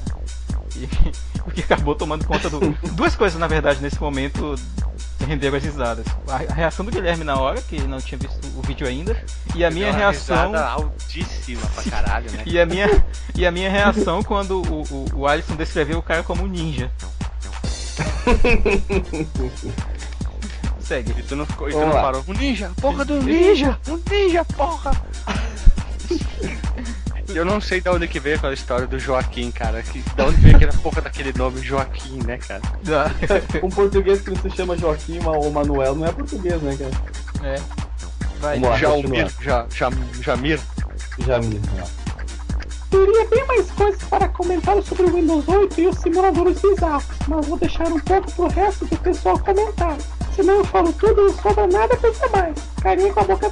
E, 0.76 0.88
o 1.46 1.52
que 1.52 1.62
acabou 1.62 1.96
tomando 1.96 2.26
conta 2.26 2.50
do. 2.50 2.60
Duas 2.94 3.16
coisas, 3.16 3.40
na 3.40 3.48
verdade, 3.48 3.82
nesse 3.82 4.00
momento 4.00 4.56
renderam 5.26 5.58
as 5.58 5.64
risadas. 5.64 6.06
A, 6.28 6.38
reação 6.54 6.86
do 6.86 6.92
Guilherme 6.92 7.24
na 7.24 7.40
hora, 7.40 7.60
que 7.62 7.82
não 7.82 8.00
tinha 8.00 8.18
visto 8.18 8.40
o 8.56 8.62
vídeo 8.62 8.88
ainda, 8.88 9.20
e 9.56 9.66
a 9.66 9.72
minha 9.72 9.88
Deu 9.88 9.96
reação. 9.96 10.56
altíssima 10.56 11.66
pra 11.74 11.84
caralho, 11.84 12.32
né? 12.32 12.44
E 12.46 12.60
a 12.60 12.66
minha, 12.66 13.04
e 13.36 13.46
a 13.46 13.52
minha 13.52 13.70
reação 13.70 14.22
quando 14.22 14.62
o, 14.62 14.84
o, 14.84 15.06
o 15.22 15.28
Alisson 15.28 15.56
descreveu 15.56 15.98
o 15.98 16.04
cara 16.04 16.22
como 16.22 16.44
um 16.44 16.48
ninja. 16.48 16.92
Segue. 20.82 21.14
E 21.18 21.24
tu 21.24 21.36
não, 21.36 21.46
ficou, 21.46 21.70
e 21.70 21.72
tu 21.72 21.78
Vamos 21.78 21.90
não 21.90 21.96
lá. 21.96 22.02
parou. 22.04 22.24
Um 22.28 22.34
ninja, 22.34 22.72
porra 22.82 23.06
do 23.06 23.22
ninja! 23.22 23.78
Um 23.88 24.00
ninja, 24.10 24.44
porra! 24.46 24.92
Eu 27.34 27.46
não 27.46 27.62
sei 27.62 27.80
de 27.80 27.88
onde 27.90 28.10
que 28.10 28.20
veio 28.20 28.36
aquela 28.36 28.54
história 28.54 28.86
do 28.86 29.00
Joaquim, 29.00 29.52
cara. 29.52 29.82
Que, 29.82 30.00
de 30.02 30.22
onde 30.22 30.36
veio 30.42 30.56
aquela 30.58 30.74
porra 30.74 31.02
daquele 31.02 31.32
nome 31.38 31.62
Joaquim, 31.62 32.20
né, 32.26 32.38
cara? 32.38 32.62
Um 33.64 33.70
português 33.70 34.20
que 34.20 34.32
não 34.32 34.42
se 34.42 34.50
chama 34.50 34.78
Joaquim 34.78 35.20
ou 35.26 35.50
Manuel 35.50 35.96
não 35.96 36.06
é 36.08 36.12
português, 36.12 36.62
né, 36.62 36.76
cara? 36.78 36.92
É. 37.50 37.56
Vai, 38.42 38.56
Vamos 38.56 38.70
lá. 38.70 38.78
Jaumir, 38.78 39.24
continuar. 39.32 39.32
ja, 39.44 39.68
Jam, 39.74 39.92
Jamir. 40.22 40.60
Jamil. 41.26 41.62
né? 41.74 41.84
Teria 42.92 43.26
bem 43.26 43.48
mais 43.48 43.72
coisas 43.72 44.04
para 44.04 44.28
comentar 44.28 44.84
sobre 44.84 45.04
o 45.04 45.14
Windows 45.16 45.48
8 45.48 45.80
e 45.80 45.88
os 45.88 45.98
simuladores 46.00 46.60
bizarros, 46.62 47.06
mas 47.26 47.48
vou 47.48 47.58
deixar 47.58 47.88
um 47.88 48.00
pouco 48.00 48.32
pro 48.34 48.48
resto 48.50 48.86
do 48.86 48.98
pessoal 48.98 49.40
comentar. 49.40 49.98
Senão 50.36 50.56
eu 50.56 50.66
falo 50.66 50.92
tudo 50.92 51.22
e 51.22 51.26
não 51.32 51.34
sobra 51.42 51.68
nada 51.68 51.96
pra 51.96 52.30
mais. 52.30 52.58
Carinha 52.82 53.14
com 53.14 53.22
a 53.22 53.24
boca 53.24 53.52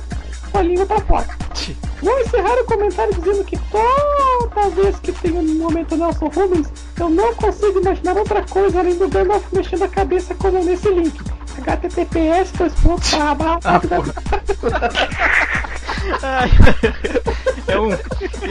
com 0.51 0.57
a 0.57 0.61
língua 0.61 0.85
pra 0.85 0.99
fora. 0.99 1.27
Vou 2.01 2.19
encerrar 2.21 2.55
o 2.55 2.65
comentário 2.65 3.13
dizendo 3.13 3.43
que 3.43 3.57
toda 3.71 4.69
vez 4.69 4.99
que 4.99 5.11
tem 5.11 5.33
um 5.33 5.55
momento 5.55 5.97
Nelson 5.97 6.27
Rubens, 6.27 6.67
eu 6.99 7.09
não 7.09 7.33
consigo 7.35 7.79
imaginar 7.79 8.17
outra 8.17 8.43
coisa 8.43 8.79
além 8.79 8.95
do 8.95 9.07
Gandalf 9.07 9.43
mexendo 9.51 9.83
a 9.83 9.87
cabeça 9.89 10.33
como 10.35 10.63
nesse 10.63 10.89
link. 10.89 11.38
Https 11.59 12.51
dois 12.57 12.73
pontos, 12.75 13.11
barra, 13.13 13.35
barra, 13.35 13.79
Ah, 16.23 16.45
é 17.67 17.79
um, 17.79 17.89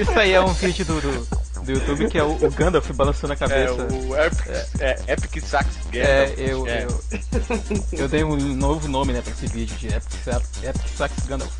isso 0.01 0.19
aí 0.19 0.33
é 0.33 0.41
um 0.41 0.53
vídeo 0.53 0.85
do, 0.85 1.01
do, 1.01 1.63
do 1.65 1.73
YouTube 1.73 2.09
que 2.09 2.19
é 2.19 2.23
o, 2.23 2.33
o 2.33 2.51
Gandalf 2.51 2.89
balançando 2.93 3.33
a 3.33 3.37
É, 3.37 3.39
cabeça. 3.39 3.89
o 3.91 4.17
Epic, 4.17 4.47
é, 4.81 4.99
Epic 5.09 5.43
Sax 5.45 5.67
É, 5.93 6.27
Gandalf. 6.27 6.39
eu, 6.39 6.67
É. 6.67 6.85
eu, 6.85 8.01
eu 8.01 8.09
dei 8.09 8.23
um 8.25 8.37
novo 8.37 8.87
nome 8.89 9.13
né, 9.13 9.23
pra 9.23 9.33
esse 9.33 9.47
vídeo 9.47 9.77
de 9.77 9.89
Epic, 9.89 10.13
Epic 10.63 10.89
Sax 10.97 11.13
Gandalf. 11.27 11.53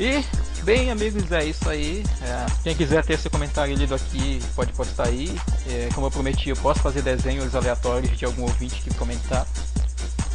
E, 0.00 0.24
bem, 0.62 0.90
amigos, 0.90 1.30
é 1.30 1.44
isso 1.44 1.68
aí. 1.68 2.02
É, 2.22 2.46
quem 2.62 2.74
quiser 2.74 3.04
ter 3.04 3.18
seu 3.18 3.30
comentário 3.30 3.74
lido 3.74 3.94
aqui, 3.94 4.40
pode 4.54 4.72
postar 4.72 5.08
aí. 5.08 5.34
É, 5.68 5.88
como 5.94 6.06
eu 6.06 6.10
prometi, 6.10 6.50
eu 6.50 6.56
posso 6.56 6.80
fazer 6.80 7.02
desenhos 7.02 7.54
aleatórios 7.54 8.16
de 8.16 8.24
algum 8.24 8.42
ouvinte 8.42 8.82
que 8.82 8.94
comentar. 8.94 9.46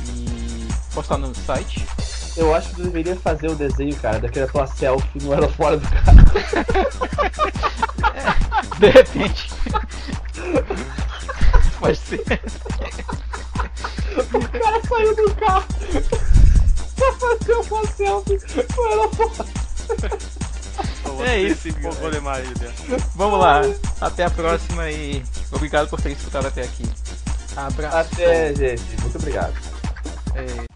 E 0.06 0.68
postar 0.94 1.18
no 1.18 1.34
site. 1.34 1.86
Eu 2.36 2.54
acho 2.54 2.70
que 2.70 2.76
tu 2.76 2.84
deveria 2.84 3.16
fazer 3.16 3.50
o 3.50 3.56
desenho, 3.56 3.96
cara, 3.96 4.20
daquela 4.20 4.48
tua 4.48 4.68
selfie 4.68 5.24
no 5.24 5.34
aeroporto 5.34 5.78
do 5.78 5.88
carro. 5.90 6.18
De 8.80 8.90
repente. 8.90 9.50
Pode 11.80 11.98
ser. 11.98 12.24
O 14.18 14.60
cara 14.60 14.82
saiu 14.88 15.16
do 15.16 15.36
carro 15.36 15.66
pra 16.96 17.14
fazer 17.14 17.54
uma 17.54 17.88
selfie 17.88 18.40
no 18.76 18.84
aeroporto. 18.84 19.67
É 21.26 21.42
isso. 21.42 21.68
Né? 21.70 22.98
Vamos 23.16 23.40
lá. 23.40 23.62
Até 24.00 24.26
a 24.26 24.30
próxima 24.30 24.90
e 24.92 25.24
obrigado 25.52 25.90
por 25.90 26.00
ter 26.02 26.12
escutado 26.12 26.48
até 26.48 26.64
aqui. 26.64 26.84
Abraço. 27.56 28.14
Até, 28.14 28.54
gente. 28.54 29.02
Muito 29.02 29.18
obrigado. 29.18 29.54
É. 30.36 30.67